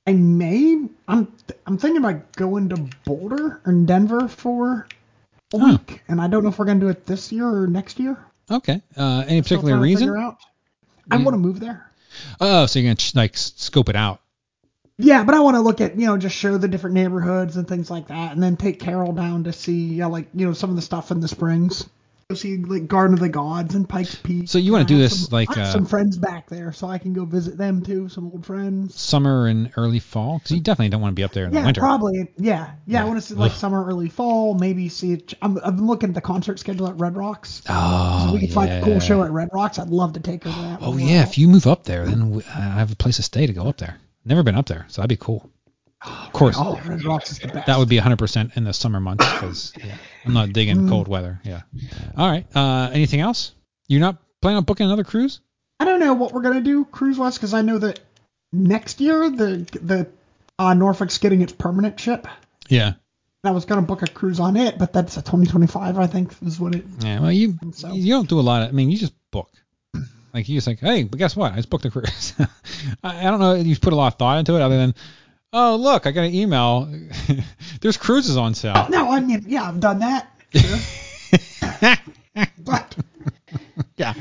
I 0.06 0.12
may. 0.12 0.86
I'm. 1.06 1.32
I'm 1.66 1.78
thinking 1.78 1.98
about 1.98 2.32
going 2.32 2.68
to 2.70 2.76
Boulder 3.04 3.60
or 3.64 3.72
Denver 3.72 4.28
for 4.28 4.86
a 5.54 5.58
Huh. 5.58 5.78
week, 5.88 6.02
and 6.08 6.20
I 6.20 6.28
don't 6.28 6.42
know 6.42 6.48
if 6.50 6.58
we're 6.58 6.64
gonna 6.66 6.80
do 6.80 6.88
it 6.88 7.06
this 7.06 7.30
year 7.32 7.46
or 7.46 7.66
next 7.66 7.98
year. 8.00 8.16
okay. 8.50 8.80
Uh, 8.96 9.24
any 9.26 9.42
Still 9.42 9.58
particular 9.58 9.72
trying 9.72 9.78
to 9.78 9.82
reason? 9.82 10.00
figure 10.08 10.18
out. 10.18 10.38
I 11.10 11.16
Yeah. 11.16 11.24
want 11.24 11.34
to 11.34 11.38
move 11.38 11.60
there. 11.60 11.90
Oh, 12.40 12.66
so 12.66 12.78
you're 12.78 12.92
gonna 12.94 13.00
like 13.14 13.34
s- 13.34 13.52
scope 13.56 13.88
it 13.88 13.96
out. 13.96 14.20
Yeah, 14.98 15.22
but 15.24 15.34
I 15.34 15.40
want 15.40 15.54
to 15.56 15.60
look 15.60 15.80
at 15.80 15.98
you 15.98 16.06
know 16.06 16.16
just 16.16 16.34
show 16.36 16.56
the 16.58 16.68
different 16.68 16.94
neighborhoods 16.94 17.56
and 17.56 17.68
things 17.68 17.90
like 17.90 18.08
that, 18.08 18.32
and 18.32 18.42
then 18.42 18.56
take 18.56 18.80
Carol 18.80 19.12
down 19.12 19.44
to 19.44 19.52
see 19.52 19.94
yeah, 19.94 20.06
like 20.06 20.28
you 20.34 20.46
know 20.46 20.52
some 20.54 20.70
of 20.70 20.76
the 20.76 20.82
stuff 20.82 21.10
in 21.10 21.20
the 21.20 21.28
Springs. 21.28 21.86
Go 22.30 22.34
see 22.34 22.58
like 22.58 22.88
Garden 22.88 23.14
of 23.14 23.20
the 23.20 23.30
Gods 23.30 23.74
and 23.74 23.88
Pikes 23.88 24.16
Peak. 24.16 24.50
So 24.50 24.58
you 24.58 24.70
wanna 24.70 24.84
do 24.84 24.98
this, 24.98 25.24
some- 25.24 25.32
like, 25.32 25.48
I 25.56 25.60
have 25.60 25.68
uh, 25.68 25.72
some 25.72 25.86
friends 25.86 26.18
back 26.18 26.46
there, 26.50 26.72
so 26.74 26.86
I 26.86 26.98
can 26.98 27.14
go 27.14 27.24
visit 27.24 27.56
them 27.56 27.82
too, 27.82 28.10
some 28.10 28.26
old 28.26 28.44
friends. 28.44 29.00
Summer 29.00 29.46
and 29.46 29.72
early 29.78 29.98
fall, 29.98 30.36
because 30.36 30.50
you 30.50 30.60
definitely 30.60 30.90
don't 30.90 31.00
want 31.00 31.12
to 31.12 31.14
be 31.14 31.24
up 31.24 31.32
there 31.32 31.46
in 31.46 31.54
Yeah, 31.54 31.60
the 31.60 31.64
winter. 31.68 31.80
Yeah, 31.80 31.86
probably. 31.86 32.28
Yeah, 32.36 32.72
yeah. 32.86 33.00
I 33.00 33.06
want 33.06 33.18
to 33.18 33.26
see 33.26 33.32
like 33.32 33.52
Ugh. 33.52 33.56
summer, 33.56 33.82
early 33.82 34.10
fall. 34.10 34.52
Maybe 34.52 34.90
see. 34.90 35.14
It, 35.14 35.32
I'm, 35.40 35.56
I've 35.64 35.76
been 35.76 35.86
looking 35.86 36.10
at 36.10 36.14
the 36.14 36.20
concert 36.20 36.58
schedule 36.58 36.88
at 36.88 37.00
Red 37.00 37.16
Rocks. 37.16 37.62
Oh, 37.66 38.26
if 38.26 38.34
we 38.34 38.40
could 38.40 38.52
find 38.52 38.72
a 38.72 38.82
cool 38.82 39.00
show 39.00 39.22
at 39.22 39.30
Red 39.30 39.48
Rocks, 39.54 39.78
I'd 39.78 39.88
love 39.88 40.12
to 40.12 40.20
take 40.20 40.44
her 40.44 40.50
to 40.50 40.56
that. 40.56 40.80
Oh 40.82 40.98
yeah, 40.98 41.22
if 41.22 41.38
you 41.38 41.48
move 41.48 41.66
up 41.66 41.84
there, 41.84 42.04
then 42.04 42.28
we, 42.28 42.42
I 42.44 42.60
have 42.60 42.92
a 42.92 42.96
place 42.96 43.16
to 43.16 43.22
stay 43.22 43.46
to 43.46 43.54
go 43.54 43.66
up 43.68 43.78
there. 43.78 43.96
Never 44.26 44.42
been 44.42 44.54
up 44.54 44.66
there, 44.66 44.84
so 44.88 45.00
that'd 45.00 45.08
be 45.08 45.16
cool. 45.16 45.48
Of 46.04 46.32
course, 46.32 46.56
Oh, 46.58 46.80
Red 46.86 47.04
Rocks 47.04 47.32
is 47.32 47.38
the 47.40 47.48
best. 47.48 47.66
that 47.66 47.78
would 47.78 47.88
be 47.88 47.98
100% 47.98 48.56
in 48.56 48.64
the 48.64 48.72
summer 48.72 49.00
months 49.00 49.24
because 49.32 49.72
yeah, 49.84 49.96
I'm 50.24 50.32
not 50.32 50.52
digging 50.52 50.76
Mm. 50.76 50.88
cold 50.88 51.08
weather. 51.08 51.40
Yeah. 51.44 51.62
All 52.16 52.30
right. 52.30 52.46
Uh, 52.54 52.90
anything 52.92 53.20
else? 53.20 53.52
You're 53.88 54.00
not 54.00 54.16
planning 54.40 54.58
on 54.58 54.64
booking 54.64 54.86
another 54.86 55.02
cruise? 55.04 55.40
I 55.80 55.84
don't 55.84 55.98
know 56.00 56.14
what 56.14 56.32
we're 56.32 56.42
gonna 56.42 56.60
do 56.60 56.84
cruise 56.84 57.18
wise 57.18 57.34
because 57.34 57.52
I 57.54 57.62
know 57.62 57.78
that 57.78 57.98
next 58.52 59.00
year 59.00 59.28
the 59.30 59.66
the 59.82 60.08
uh, 60.58 60.74
Norfolk's 60.74 61.18
getting 61.18 61.40
its 61.42 61.52
permanent 61.52 61.98
ship. 61.98 62.26
Yeah. 62.68 62.92
I 63.44 63.50
was 63.52 63.64
gonna 63.64 63.82
book 63.82 64.02
a 64.02 64.06
cruise 64.08 64.40
on 64.40 64.56
it, 64.56 64.78
but 64.78 64.92
that's 64.92 65.16
a 65.16 65.22
2025, 65.22 65.98
I 65.98 66.06
think, 66.06 66.32
is 66.44 66.58
what 66.60 66.74
it. 66.74 66.84
Yeah, 67.00 67.20
well, 67.20 67.32
you 67.32 67.58
So- 67.72 67.92
you 67.92 68.12
don't 68.12 68.28
do 68.28 68.38
a 68.38 68.42
lot 68.42 68.62
of. 68.62 68.68
I 68.68 68.72
mean, 68.72 68.90
you 68.90 68.98
just 68.98 69.14
book. 69.32 69.50
Like 70.34 70.48
you 70.48 70.56
just 70.56 70.66
like, 70.66 70.78
hey, 70.80 71.04
but 71.04 71.18
guess 71.18 71.34
what? 71.34 71.52
I 71.52 71.56
just 71.56 71.70
booked 71.70 71.86
a 71.86 71.90
cruise. 71.90 72.34
I, 73.02 73.26
I 73.26 73.30
don't 73.30 73.40
know. 73.40 73.54
if 73.54 73.66
You've 73.66 73.80
put 73.80 73.92
a 73.94 73.96
lot 73.96 74.12
of 74.12 74.18
thought 74.18 74.38
into 74.38 74.54
it, 74.56 74.62
other 74.62 74.76
than, 74.76 74.94
oh 75.52 75.76
look, 75.76 76.06
I 76.06 76.12
got 76.12 76.22
an 76.22 76.34
email. 76.34 76.92
There's 77.80 77.96
cruises 77.96 78.36
on 78.36 78.54
sale. 78.54 78.86
No, 78.90 79.10
I 79.10 79.20
mean, 79.20 79.44
yeah, 79.46 79.68
I've 79.68 79.80
done 79.80 80.00
that. 80.00 80.34
Sure. 80.54 80.78
but 82.58 82.96
yeah, 83.96 84.14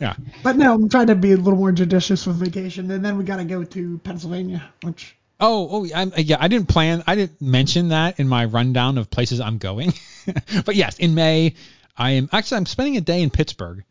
yeah. 0.00 0.14
but 0.42 0.56
no, 0.56 0.74
I'm 0.74 0.88
trying 0.88 1.08
to 1.08 1.14
be 1.14 1.32
a 1.32 1.36
little 1.36 1.58
more 1.58 1.72
judicious 1.72 2.26
with 2.26 2.36
vacation, 2.36 2.90
and 2.90 3.04
then 3.04 3.16
we 3.18 3.24
gotta 3.24 3.44
go 3.44 3.64
to 3.64 3.98
Pennsylvania, 3.98 4.68
which 4.82 5.16
Oh, 5.38 5.68
oh, 5.70 5.88
I'm, 5.94 6.12
yeah. 6.16 6.38
I 6.40 6.48
didn't 6.48 6.68
plan. 6.68 7.02
I 7.06 7.14
didn't 7.14 7.40
mention 7.42 7.88
that 7.88 8.18
in 8.18 8.28
my 8.28 8.46
rundown 8.46 8.96
of 8.96 9.10
places 9.10 9.40
I'm 9.40 9.58
going. 9.58 9.92
but 10.64 10.74
yes, 10.76 10.98
in 10.98 11.14
May, 11.14 11.54
I 11.96 12.12
am 12.12 12.28
actually 12.32 12.58
I'm 12.58 12.66
spending 12.66 12.96
a 12.96 13.02
day 13.02 13.22
in 13.22 13.30
Pittsburgh. 13.30 13.84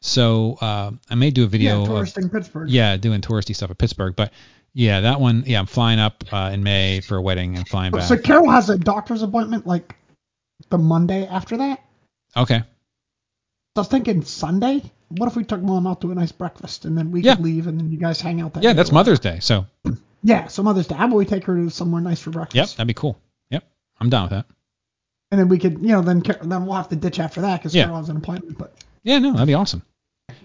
So 0.00 0.58
uh, 0.60 0.90
I 1.08 1.14
may 1.14 1.30
do 1.30 1.42
a 1.42 1.44
yeah, 1.44 1.50
video. 1.50 1.82
of, 1.82 1.88
touristing 1.88 2.28
Pittsburgh. 2.28 2.68
yeah, 2.68 2.96
doing 2.96 3.20
touristy 3.20 3.54
stuff 3.54 3.70
at 3.70 3.78
Pittsburgh. 3.78 4.14
But 4.16 4.32
yeah, 4.74 5.00
that 5.00 5.20
one. 5.20 5.44
Yeah, 5.46 5.58
I'm 5.60 5.66
flying 5.66 5.98
up 5.98 6.24
uh, 6.32 6.50
in 6.52 6.62
May 6.62 7.00
for 7.00 7.16
a 7.16 7.22
wedding 7.22 7.56
and 7.56 7.66
flying 7.68 7.92
back. 7.92 8.02
So 8.08 8.16
Carol 8.16 8.50
has 8.50 8.70
a 8.70 8.78
doctor's 8.78 9.22
appointment 9.22 9.66
like 9.66 9.94
the 10.70 10.78
Monday 10.78 11.26
after 11.26 11.56
that. 11.58 11.82
Okay. 12.36 12.58
So 12.58 12.64
I 13.76 13.80
was 13.80 13.88
thinking 13.88 14.22
Sunday. 14.22 14.82
What 15.08 15.26
if 15.26 15.36
we 15.36 15.44
took 15.44 15.60
mom 15.60 15.86
out 15.86 16.00
to 16.02 16.10
a 16.10 16.14
nice 16.14 16.32
breakfast 16.32 16.84
and 16.86 16.96
then 16.96 17.10
we 17.10 17.20
Yeah. 17.22 17.34
could 17.34 17.44
leave 17.44 17.66
and 17.66 17.78
then 17.78 17.90
you 17.90 17.98
guys 17.98 18.20
hang 18.20 18.40
out 18.40 18.54
that 18.54 18.62
Yeah, 18.62 18.72
that's? 18.72 18.92
Mother's 18.92 19.20
Day. 19.20 19.38
So 19.40 19.66
Yeah, 20.22 20.46
so 20.46 20.62
Mother's 20.62 20.86
Day. 20.86 20.94
How 20.94 21.06
about 21.06 21.16
we 21.16 21.26
take 21.26 21.44
her 21.44 21.56
to 21.56 21.68
somewhere 21.70 22.00
nice 22.00 22.20
for 22.20 22.30
breakfast? 22.30 22.54
yep, 22.56 22.68
that'd 22.68 22.86
be 22.86 22.94
cool. 22.94 23.18
Yep, 23.50 23.64
I'm 24.00 24.08
down 24.08 24.22
with 24.24 24.30
that. 24.30 24.46
And 25.30 25.40
then 25.40 25.48
we 25.48 25.58
could, 25.58 25.74
you 25.82 25.88
know, 25.88 26.00
then 26.02 26.22
then 26.42 26.64
we'll 26.66 26.76
have 26.76 26.88
to 26.90 26.96
ditch 26.96 27.18
after 27.18 27.40
that 27.42 27.58
because 27.60 27.74
Yeah. 27.74 27.84
Carol 27.84 27.98
has 27.98 28.08
an 28.08 28.16
appointment. 28.18 28.56
But 28.56 28.74
Yeah, 29.02 29.18
no, 29.18 29.32
that'd 29.32 29.46
be 29.46 29.54
awesome. 29.54 29.82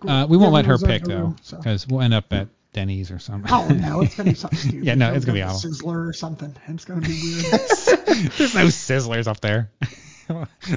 cool. 0.02 0.10
Uh, 0.10 0.26
we 0.26 0.36
won't 0.38 0.50
Yeah, 0.52 0.56
let 0.56 0.66
her 0.66 0.78
pick 0.78 1.04
though, 1.04 1.18
room, 1.18 1.36
so. 1.42 1.58
because 1.58 1.88
we'll 1.88 2.02
end 2.02 2.14
up 2.14 2.32
at 2.34 2.48
Denny's 2.78 3.10
or 3.10 3.18
something. 3.18 3.52
Oh 3.52 3.68
no, 3.70 4.02
it's 4.02 4.16
gonna 4.16 4.30
be 4.30 4.36
something 4.40 4.60
stupid. 4.60 4.84
Yeah, 4.86 4.94
no, 4.94 5.12
it's 5.12 5.26
gonna 5.26 5.34
be 5.34 5.42
go 5.42 5.48
awful. 5.48 5.72
Sizzler 5.72 6.08
or 6.08 6.14
something. 6.14 6.56
It's 6.68 6.86
gonna 6.86 7.02
be 7.02 7.20
weird. 7.42 7.44
There's 8.38 8.54
no 8.54 8.66
sizzlers 8.68 9.28
up 9.28 9.40
there. 9.40 9.72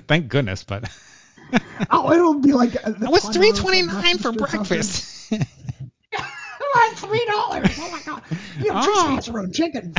Thank 0.08 0.28
goodness, 0.28 0.64
but 0.64 0.90
oh, 1.90 2.10
it'll 2.10 2.40
be 2.40 2.54
like 2.54 2.74
uh, 2.76 2.92
it 3.02 3.10
was 3.10 3.28
three 3.28 3.52
twenty 3.52 3.82
nine 3.82 4.16
for 4.16 4.32
breakfast. 4.32 5.30
Like 5.30 6.92
three 6.96 7.24
dollars. 7.26 7.76
Oh 7.78 7.90
my 7.90 8.00
god. 8.06 8.22
You 8.60 8.72
know, 8.72 8.80
Teresa 8.82 8.90
Oh. 8.94 9.14
has 9.16 9.26
her 9.26 9.38
own 9.40 9.52
chicken. 9.52 9.92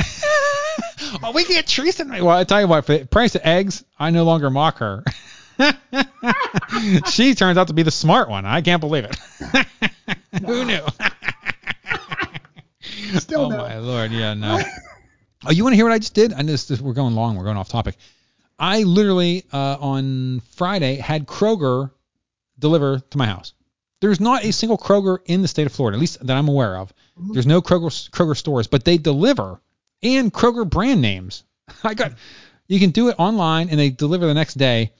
oh, 1.22 1.30
we 1.32 1.44
get 1.44 1.68
Teresa. 1.68 2.04
Well, 2.04 2.30
I 2.30 2.42
tell 2.42 2.60
you 2.60 2.66
what, 2.66 2.84
for 2.84 2.98
the 2.98 3.06
price 3.06 3.36
of 3.36 3.42
eggs, 3.44 3.84
I 3.96 4.10
no 4.10 4.24
longer 4.24 4.50
mock 4.50 4.78
her. 4.78 5.04
she 7.10 7.34
turns 7.36 7.58
out 7.58 7.68
to 7.68 7.74
be 7.74 7.82
the 7.84 7.90
smart 7.92 8.28
one. 8.28 8.44
I 8.44 8.60
can't 8.62 8.80
believe 8.80 9.04
it. 9.04 9.16
Who 10.44 10.64
knew? 10.64 10.80
Still 13.18 13.46
oh 13.46 13.48
no. 13.48 13.56
my 13.58 13.78
lord, 13.78 14.12
yeah, 14.12 14.34
no. 14.34 14.60
oh, 15.46 15.50
you 15.50 15.64
want 15.64 15.72
to 15.72 15.76
hear 15.76 15.84
what 15.84 15.92
I 15.92 15.98
just 15.98 16.14
did? 16.14 16.32
I 16.32 16.42
just 16.42 16.80
we're 16.80 16.92
going 16.92 17.14
long. 17.14 17.36
We're 17.36 17.44
going 17.44 17.56
off 17.56 17.68
topic. 17.68 17.96
I 18.58 18.82
literally 18.82 19.44
uh, 19.52 19.76
on 19.80 20.40
Friday 20.54 20.96
had 20.96 21.26
Kroger 21.26 21.90
deliver 22.58 23.00
to 23.00 23.18
my 23.18 23.26
house. 23.26 23.54
There's 24.00 24.20
not 24.20 24.44
a 24.44 24.52
single 24.52 24.78
Kroger 24.78 25.18
in 25.26 25.42
the 25.42 25.48
state 25.48 25.66
of 25.66 25.72
Florida, 25.72 25.96
at 25.96 26.00
least 26.00 26.26
that 26.26 26.36
I'm 26.36 26.48
aware 26.48 26.76
of. 26.76 26.92
There's 27.16 27.46
no 27.46 27.62
Kroger 27.62 28.10
Kroger 28.10 28.36
stores, 28.36 28.66
but 28.66 28.84
they 28.84 28.98
deliver 28.98 29.60
and 30.02 30.32
Kroger 30.32 30.68
brand 30.68 31.00
names. 31.00 31.44
I 31.84 31.94
got 31.94 32.12
you 32.66 32.80
can 32.80 32.90
do 32.90 33.08
it 33.08 33.16
online 33.18 33.68
and 33.68 33.78
they 33.78 33.90
deliver 33.90 34.26
the 34.26 34.34
next 34.34 34.54
day. 34.54 34.92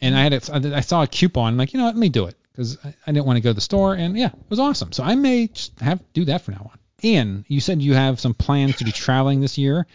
And 0.00 0.16
I 0.16 0.22
had 0.22 0.32
it, 0.32 0.50
I 0.50 0.80
saw 0.80 1.02
a 1.02 1.06
coupon. 1.06 1.52
I'm 1.52 1.56
like, 1.56 1.72
you 1.72 1.78
know 1.78 1.84
what, 1.84 1.94
let 1.94 2.00
me 2.00 2.08
do 2.08 2.26
it 2.26 2.36
because 2.50 2.76
I, 2.84 2.94
I 3.06 3.12
didn't 3.12 3.26
want 3.26 3.36
to 3.36 3.40
go 3.40 3.50
to 3.50 3.54
the 3.54 3.60
store. 3.60 3.94
And 3.94 4.16
yeah, 4.16 4.28
it 4.28 4.50
was 4.50 4.58
awesome. 4.58 4.92
So 4.92 5.04
I 5.04 5.14
may 5.14 5.46
just 5.48 5.78
have 5.80 6.00
do 6.12 6.24
that 6.26 6.42
from 6.42 6.54
now 6.54 6.70
on. 6.72 6.78
Ian, 7.04 7.44
you 7.48 7.60
said 7.60 7.82
you 7.82 7.94
have 7.94 8.20
some 8.20 8.34
plans 8.34 8.76
to 8.76 8.84
be 8.84 8.92
traveling 8.92 9.40
this 9.40 9.58
year. 9.58 9.86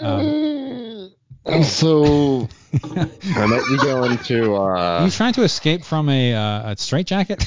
Um, 0.00 1.10
So 1.64 2.48
I 2.94 3.46
might 3.46 3.64
be 3.68 3.76
going 3.78 4.16
to. 4.18 4.54
are 4.54 4.76
Uh, 4.76 5.04
you 5.04 5.10
trying 5.10 5.32
to 5.32 5.42
escape 5.42 5.84
from 5.84 6.08
a, 6.08 6.32
uh, 6.34 6.70
a 6.70 6.76
straitjacket? 6.76 7.42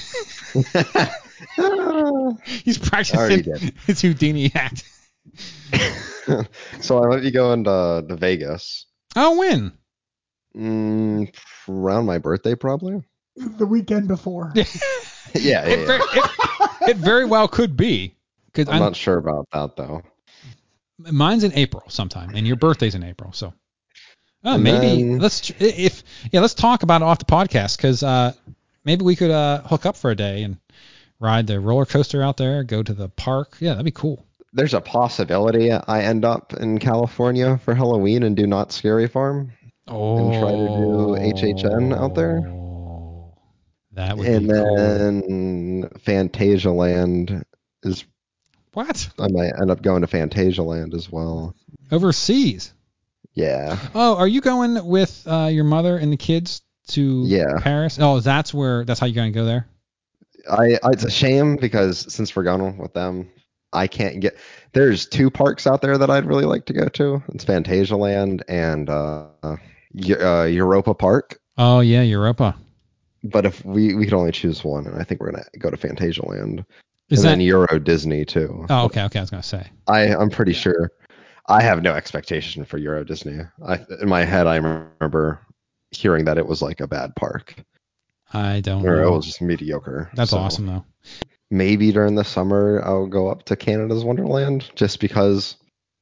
He's 2.66 2.78
practicing 2.78 3.20
Already 3.20 3.72
his 3.88 4.02
Houdini 4.02 4.52
act. 4.54 4.84
so 6.82 7.02
I 7.04 7.08
might 7.08 7.22
be 7.22 7.32
going 7.32 7.64
to, 7.64 8.04
to 8.08 8.16
Vegas. 8.18 8.86
Oh, 9.16 9.38
when? 9.38 9.72
Mm, 10.58 11.34
around 11.70 12.06
my 12.06 12.18
birthday, 12.18 12.56
probably. 12.56 13.04
The 13.38 13.66
weekend 13.66 14.08
before. 14.10 14.52
Yeah, 14.56 14.64
yeah. 15.34 15.66
It, 15.66 15.80
yeah. 15.80 15.86
very, 15.86 16.02
it, 16.02 16.90
it 16.90 16.98
very 16.98 17.26
well 17.26 17.48
could 17.48 17.78
be. 17.78 18.15
Because 18.56 18.74
I'm 18.74 18.80
not 18.80 18.96
sure 18.96 19.18
about 19.18 19.48
that 19.52 19.76
though. 19.76 20.02
mine's 20.98 21.44
in 21.44 21.54
April 21.54 21.84
sometime, 21.90 22.34
and 22.36 22.48
your 22.48 22.56
birthday's 22.56 22.96
in 22.96 23.04
April, 23.04 23.32
so 23.34 23.54
oh, 24.44 24.54
And 24.56 24.64
maybe 24.64 25.04
then- 25.04 25.20
let's 25.20 25.52
if 25.60 26.04
yeah, 26.32 26.40
let's 26.40 26.54
talk 26.54 26.84
about 26.84 27.02
it 27.02 27.06
off 27.06 27.20
the 27.20 27.26
podcast 27.26 27.78
because 27.78 28.02
uh, 28.04 28.34
maybe 28.86 29.04
we 29.04 29.16
could 29.16 29.32
uh, 29.32 29.62
hook 29.64 29.86
up 29.86 29.98
for 29.98 30.12
a 30.12 30.16
day 30.16 30.44
and 30.44 30.58
ride 31.20 31.48
the 31.48 31.60
roller 31.60 31.86
coaster 31.86 32.22
out 32.24 32.38
there, 32.38 32.64
go 32.64 32.82
to 32.84 32.94
the 32.94 33.10
park. 33.10 33.58
Yeah, 33.60 33.72
that'd 33.72 33.86
be 33.86 33.92
cool. 33.92 34.26
There's 34.54 34.74
a 34.74 34.80
possibility 34.82 35.72
I 35.72 36.02
end 36.04 36.24
up 36.24 36.54
in 36.54 36.78
California 36.80 37.58
for 37.66 37.76
Halloween 37.76 38.24
and 38.24 38.38
do 38.38 38.48
Knott's 38.48 38.76
Scary 38.76 39.08
Farm. 39.08 39.52
Oh, 39.88 40.18
And 40.18 40.42
try 40.42 40.52
to 40.52 40.58
do 40.58 41.54
HHN 41.54 41.94
out 41.94 42.16
there. 42.16 42.40
That 43.92 44.18
would 44.18 44.28
and 44.28 44.48
be 44.48 44.54
cool. 44.54 44.76
then 44.78 45.90
Phantasialand 46.06 47.44
is 47.84 48.06
What 48.76 49.10
I 49.18 49.30
might 49.30 49.54
end 49.60 49.72
up 49.72 49.82
going 49.82 50.02
to 50.02 50.08
Phantasialand 50.08 50.94
as 50.94 51.10
well. 51.10 51.56
overseas? 51.94 52.74
Yeah. 53.34 53.80
Oh, 53.96 54.18
are 54.18 54.28
you 54.28 54.42
going 54.42 54.86
with 54.86 55.24
uh, 55.26 55.50
your 55.52 55.64
mother 55.64 55.98
and 55.98 56.12
the 56.12 56.18
kids 56.18 56.62
to 56.90 57.24
Yeah. 57.26 57.60
Paris? 57.62 57.98
Oh, 58.02 58.20
that's 58.20 58.54
where. 58.54 58.84
That's 58.84 59.00
how 59.00 59.06
you're 59.06 59.16
gonna 59.16 59.32
go 59.32 59.46
there. 59.46 59.66
I, 60.50 60.78
I 60.84 60.92
it's 60.92 61.06
a 61.06 61.10
shame 61.10 61.56
because 61.56 62.14
since 62.14 62.36
we're 62.36 62.44
going 62.44 62.78
with 62.78 62.94
them, 62.94 63.30
I 63.72 63.88
can't 63.88 64.20
get 64.20 64.38
there's 64.74 65.06
two 65.06 65.30
parks 65.30 65.68
out 65.68 65.82
there 65.82 65.98
that 65.98 66.10
I'd 66.10 66.26
really 66.26 66.46
like 66.46 66.66
to 66.66 66.74
go 66.74 66.88
to. 66.90 67.24
It's 67.30 67.46
Phantasialand 67.46 68.42
and 68.50 68.90
uh, 68.90 69.28
uh 69.44 69.56
Europa 69.94 70.94
Park. 70.94 71.40
Oh 71.58 71.80
yeah, 71.80 72.02
Europa. 72.02 72.58
But 73.24 73.46
if 73.46 73.64
we 73.64 73.96
we 73.96 74.04
could 74.04 74.14
only 74.14 74.34
choose 74.34 74.66
one, 74.66 74.86
and 74.86 75.00
I 75.00 75.04
think 75.04 75.22
we're 75.22 75.32
gonna 75.32 75.46
go 75.58 75.70
to 75.70 75.78
Phantasialand. 75.78 76.66
Is 77.10 77.20
and 77.20 77.26
that? 77.26 77.30
then 77.32 77.42
Euro 77.42 77.80
Disney 77.80 78.26
too. 78.26 78.66
oh, 78.70 78.86
okay, 78.86 79.04
okay. 79.04 79.20
I 79.20 79.22
was 79.22 79.30
gonna 79.30 79.44
say. 79.44 79.68
I 79.88 80.16
I'm 80.16 80.30
pretty 80.30 80.54
sure. 80.54 80.92
I 81.48 81.62
have 81.62 81.84
no 81.84 81.94
expectation 81.94 82.66
for 82.66 82.78
Euro 82.80 83.04
Disney. 83.04 83.40
I 83.66 83.80
in 84.02 84.10
my 84.10 84.26
head 84.26 84.48
I 84.48 84.56
remember 84.56 85.40
hearing 85.92 86.26
that 86.26 86.38
it 86.38 86.48
was 86.48 86.62
like 86.62 86.82
a 86.82 86.88
bad 86.88 87.16
park 87.16 87.56
I 88.34 88.60
don't 88.60 88.86
or 88.86 89.02
it 89.04 89.10
was 89.10 89.26
just 89.26 89.42
mediocre. 89.42 90.10
That's 90.16 90.32
So 90.32 90.38
awesome 90.38 90.66
though. 90.66 90.84
Maybe 91.52 91.92
during 91.92 92.16
the 92.16 92.24
summer 92.24 92.82
I'll 92.84 93.06
go 93.08 93.28
up 93.28 93.44
to 93.46 93.56
Canada's 93.56 94.04
Wonderland 94.04 94.72
just 94.76 95.00
because 95.00 95.58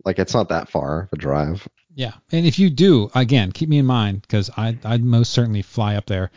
like 0.06 0.20
it's 0.20 0.34
not 0.34 0.50
that 0.50 0.70
far 0.70 1.04
of 1.04 1.10
a 1.14 1.18
drive. 1.18 1.68
Yeah, 1.96 2.14
and 2.32 2.46
if 2.46 2.58
you 2.58 2.70
do, 2.72 3.12
again, 3.14 3.52
keep 3.52 3.70
me 3.70 3.78
in 3.78 3.86
mind 3.86 4.22
because 4.22 4.50
I 4.58 4.78
I'd 4.84 5.04
most 5.04 5.32
certainly 5.32 5.62
fly 5.62 5.96
up 5.96 6.06
there 6.06 6.32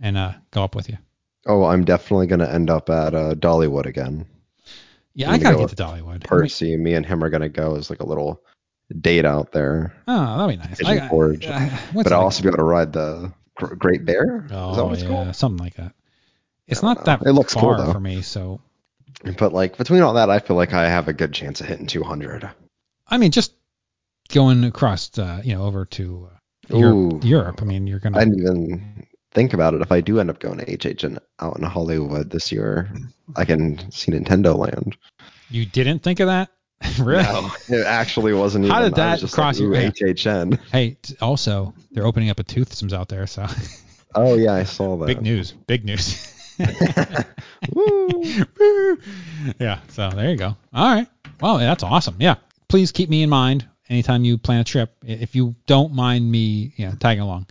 and 0.00 0.16
uh 0.16 0.32
go 0.50 0.64
up 0.64 0.74
with 0.74 0.88
you. 0.88 0.98
Oh, 1.46 1.64
I'm 1.64 1.84
definitely 1.84 2.26
gonna 2.26 2.48
end 2.48 2.70
up 2.70 2.90
at 2.90 3.14
uh, 3.14 3.34
Dollywood 3.34 3.86
again. 3.86 4.26
Yeah, 5.14 5.26
gonna 5.26 5.38
gotta 5.38 5.56
go 5.56 5.66
get 5.66 5.76
to 5.76 5.82
Dollywood. 5.82 6.24
Percy, 6.24 6.76
me 6.76 6.94
and 6.94 7.04
him 7.04 7.24
are 7.24 7.30
gonna 7.30 7.48
go 7.48 7.76
as 7.76 7.90
like 7.90 8.00
a 8.00 8.06
little 8.06 8.42
date 8.98 9.24
out 9.24 9.52
there. 9.52 9.94
Oh, 10.06 10.36
that'd 10.38 10.60
be 10.60 10.68
nice. 10.68 10.84
I, 10.84 11.08
Forge. 11.08 11.46
uh, 11.46 11.60
what's 11.92 12.08
but 12.08 12.12
I'll 12.12 12.22
also 12.22 12.42
be 12.42 12.48
able 12.48 12.58
to 12.58 12.64
ride 12.64 12.92
the 12.92 13.32
Great 13.54 14.04
Bear. 14.04 14.46
Oh 14.50 14.94
yeah, 14.94 15.06
called? 15.06 15.36
something 15.36 15.62
like 15.62 15.74
that. 15.74 15.94
It's 16.66 16.82
not 16.82 16.98
know. 16.98 17.02
that 17.04 17.22
It 17.26 17.32
looks 17.32 17.54
cool, 17.54 17.62
far 17.62 17.78
though. 17.78 17.92
for 17.92 18.00
me, 18.00 18.22
so 18.22 18.60
But 19.38 19.52
like 19.52 19.76
between 19.76 20.02
all 20.02 20.14
that, 20.14 20.30
I 20.30 20.38
feel 20.38 20.56
like 20.56 20.72
I 20.72 20.88
have 20.88 21.08
a 21.08 21.12
good 21.12 21.32
chance 21.32 21.60
of 21.60 21.66
hitting 21.66 21.86
200. 21.86 22.48
I 23.08 23.18
mean, 23.18 23.32
just 23.32 23.52
going 24.28 24.62
across, 24.64 25.18
uh, 25.18 25.42
you 25.44 25.54
know, 25.54 25.64
over 25.64 25.84
to 25.84 26.28
uh, 26.72 26.76
Europe. 26.76 27.24
Europe. 27.24 27.62
I 27.62 27.64
mean, 27.64 27.86
you're 27.86 27.98
gonna. 27.98 28.18
I 28.18 28.24
didn't 28.24 28.40
even 28.40 29.06
think 29.32 29.52
about 29.54 29.74
it. 29.74 29.80
If 29.82 29.92
I 29.92 30.00
do 30.00 30.20
end 30.20 30.30
up 30.30 30.38
going 30.40 30.58
to 30.58 30.64
HHN 30.66 31.18
out 31.40 31.56
in 31.58 31.64
Hollywood 31.64 32.30
this 32.30 32.50
year, 32.52 32.90
I 33.36 33.44
can 33.44 33.90
see 33.90 34.12
Nintendo 34.12 34.56
Land. 34.56 34.96
you 35.50 35.66
didn't 35.66 36.00
think 36.02 36.20
of 36.20 36.26
that, 36.28 36.50
really? 37.00 37.22
No, 37.22 37.50
it 37.68 37.86
actually 37.86 38.32
wasn't 38.32 38.64
even. 38.64 38.74
How 38.74 38.80
did 38.82 38.98
I 38.98 39.12
was 39.12 39.20
that 39.20 39.20
just 39.20 39.34
cross 39.34 39.58
like, 39.60 39.98
your- 40.00 40.08
yeah. 40.08 40.12
HHN? 40.14 40.58
Hey, 40.72 40.96
also 41.20 41.74
they're 41.92 42.06
opening 42.06 42.30
up 42.30 42.38
a 42.40 42.44
toothsomes 42.44 42.92
out 42.92 43.08
there, 43.08 43.26
so 43.26 43.46
Oh 44.14 44.36
yeah, 44.36 44.54
I 44.54 44.64
saw 44.64 44.96
that. 44.98 45.06
big 45.06 45.22
news, 45.22 45.52
big 45.66 45.84
news. 45.84 46.26
Yeah, 49.58 49.78
so 49.88 50.10
there 50.10 50.30
you 50.30 50.36
go. 50.36 50.56
All 50.72 50.94
right. 50.94 51.06
Well, 51.40 51.58
that's 51.58 51.82
awesome. 51.82 52.16
Yeah. 52.18 52.36
Please 52.68 52.92
keep 52.92 53.08
me 53.08 53.22
in 53.22 53.30
mind 53.30 53.66
anytime 53.88 54.24
you 54.24 54.38
plan 54.38 54.60
a 54.60 54.64
trip, 54.64 54.94
if 55.04 55.34
you 55.34 55.54
don't 55.66 55.92
mind 55.92 56.30
me, 56.30 56.72
you 56.76 56.86
know, 56.86 56.92
tagging 56.98 57.22
along, 57.22 57.46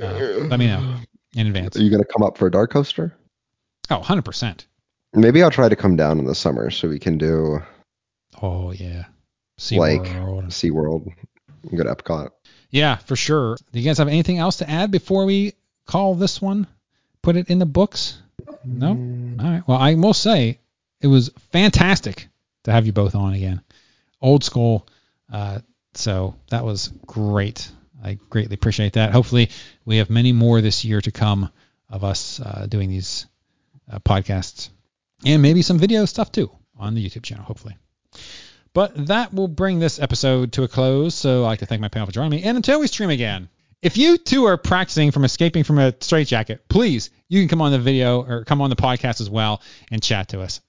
uh, 0.00 0.46
let 0.48 0.58
me 0.58 0.66
know 0.66 0.96
in 1.36 1.46
advance. 1.46 1.76
Are 1.76 1.82
you 1.82 1.90
gonna 1.90 2.04
come 2.04 2.22
up 2.22 2.38
for 2.38 2.46
a 2.46 2.50
dark 2.50 2.70
coaster? 2.72 3.14
Oh, 3.90 3.98
100%. 4.00 4.66
Maybe 5.12 5.42
I'll 5.42 5.50
try 5.50 5.68
to 5.68 5.76
come 5.76 5.96
down 5.96 6.18
in 6.20 6.24
the 6.24 6.34
summer 6.34 6.70
so 6.70 6.88
we 6.88 6.98
can 6.98 7.18
do 7.18 7.60
Oh, 8.40 8.70
yeah. 8.72 9.06
Like- 9.72 10.02
SeaWorld. 10.02 10.46
SeaWorld. 10.46 11.12
and 11.68 11.76
Go 11.76 11.84
to 11.84 11.94
Epcot. 11.94 12.30
Yeah, 12.70 12.96
for 12.96 13.16
sure. 13.16 13.56
Do 13.72 13.78
you 13.80 13.84
guys 13.84 13.98
have 13.98 14.08
anything 14.08 14.38
else 14.38 14.56
to 14.58 14.70
add 14.70 14.90
before 14.90 15.24
we 15.26 15.54
call 15.86 16.14
this 16.14 16.40
one? 16.40 16.66
Put 17.22 17.36
it 17.36 17.50
in 17.50 17.58
the 17.58 17.66
books? 17.66 18.22
No? 18.64 18.90
All 18.90 19.50
right. 19.50 19.62
Well, 19.66 19.76
I 19.78 19.94
will 19.94 20.14
say 20.14 20.60
it 21.00 21.08
was 21.08 21.30
fantastic 21.52 22.28
to 22.64 22.72
have 22.72 22.86
you 22.86 22.92
both 22.92 23.14
on 23.14 23.34
again. 23.34 23.60
Old 24.22 24.44
school. 24.44 24.86
Uh, 25.30 25.58
so 25.94 26.36
that 26.50 26.64
was 26.64 26.88
great. 27.06 27.70
I 28.02 28.18
greatly 28.30 28.54
appreciate 28.54 28.94
that. 28.94 29.12
Hopefully, 29.12 29.50
we 29.84 29.98
have 29.98 30.10
many 30.10 30.32
more 30.32 30.60
this 30.60 30.84
year 30.84 31.00
to 31.00 31.10
come 31.10 31.50
of 31.88 32.04
us 32.04 32.40
uh, 32.40 32.66
doing 32.68 32.88
these 32.88 33.26
uh, 33.90 33.98
podcasts 33.98 34.70
and 35.26 35.42
maybe 35.42 35.62
some 35.62 35.78
video 35.78 36.04
stuff 36.04 36.32
too 36.32 36.50
on 36.78 36.94
the 36.94 37.04
YouTube 37.06 37.22
channel, 37.24 37.44
hopefully. 37.44 37.76
But 38.72 39.08
that 39.08 39.34
will 39.34 39.48
bring 39.48 39.80
this 39.80 39.98
episode 39.98 40.52
to 40.52 40.62
a 40.62 40.68
close. 40.68 41.14
So 41.14 41.40
I'd 41.44 41.48
like 41.48 41.58
to 41.58 41.66
thank 41.66 41.80
my 41.80 41.88
panel 41.88 42.06
for 42.06 42.12
joining 42.12 42.30
me. 42.30 42.42
And 42.44 42.56
until 42.56 42.78
we 42.80 42.86
stream 42.86 43.10
again, 43.10 43.48
if 43.82 43.96
you 43.96 44.16
too 44.18 44.44
are 44.44 44.56
practicing 44.56 45.10
from 45.10 45.24
escaping 45.24 45.64
from 45.64 45.78
a 45.78 45.92
straitjacket, 46.00 46.68
please, 46.68 47.10
you 47.28 47.40
can 47.40 47.48
come 47.48 47.62
on 47.62 47.72
the 47.72 47.78
video 47.78 48.22
or 48.22 48.44
come 48.44 48.60
on 48.62 48.70
the 48.70 48.76
podcast 48.76 49.20
as 49.20 49.28
well 49.28 49.60
and 49.90 50.02
chat 50.02 50.28
to 50.28 50.40
us. 50.40 50.60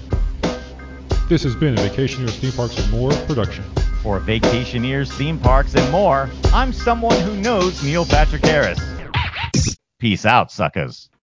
This 1.29 1.43
has 1.43 1.55
been 1.55 1.75
a 1.75 1.83
Vacationeers 1.83 2.39
Theme 2.39 2.53
Parks 2.53 2.79
and 2.79 2.91
More 2.91 3.11
production. 3.27 3.63
For 4.03 4.19
Vacationeers 4.21 5.13
theme 5.13 5.39
parks, 5.39 5.75
and 5.75 5.93
more, 5.93 6.31
I'm 6.47 6.73
someone 6.73 7.21
who 7.21 7.37
knows 7.37 7.85
Neil 7.85 8.07
Patrick 8.07 8.43
Harris. 8.43 8.81
Peace 9.99 10.25
out, 10.25 10.51
suckers. 10.51 11.11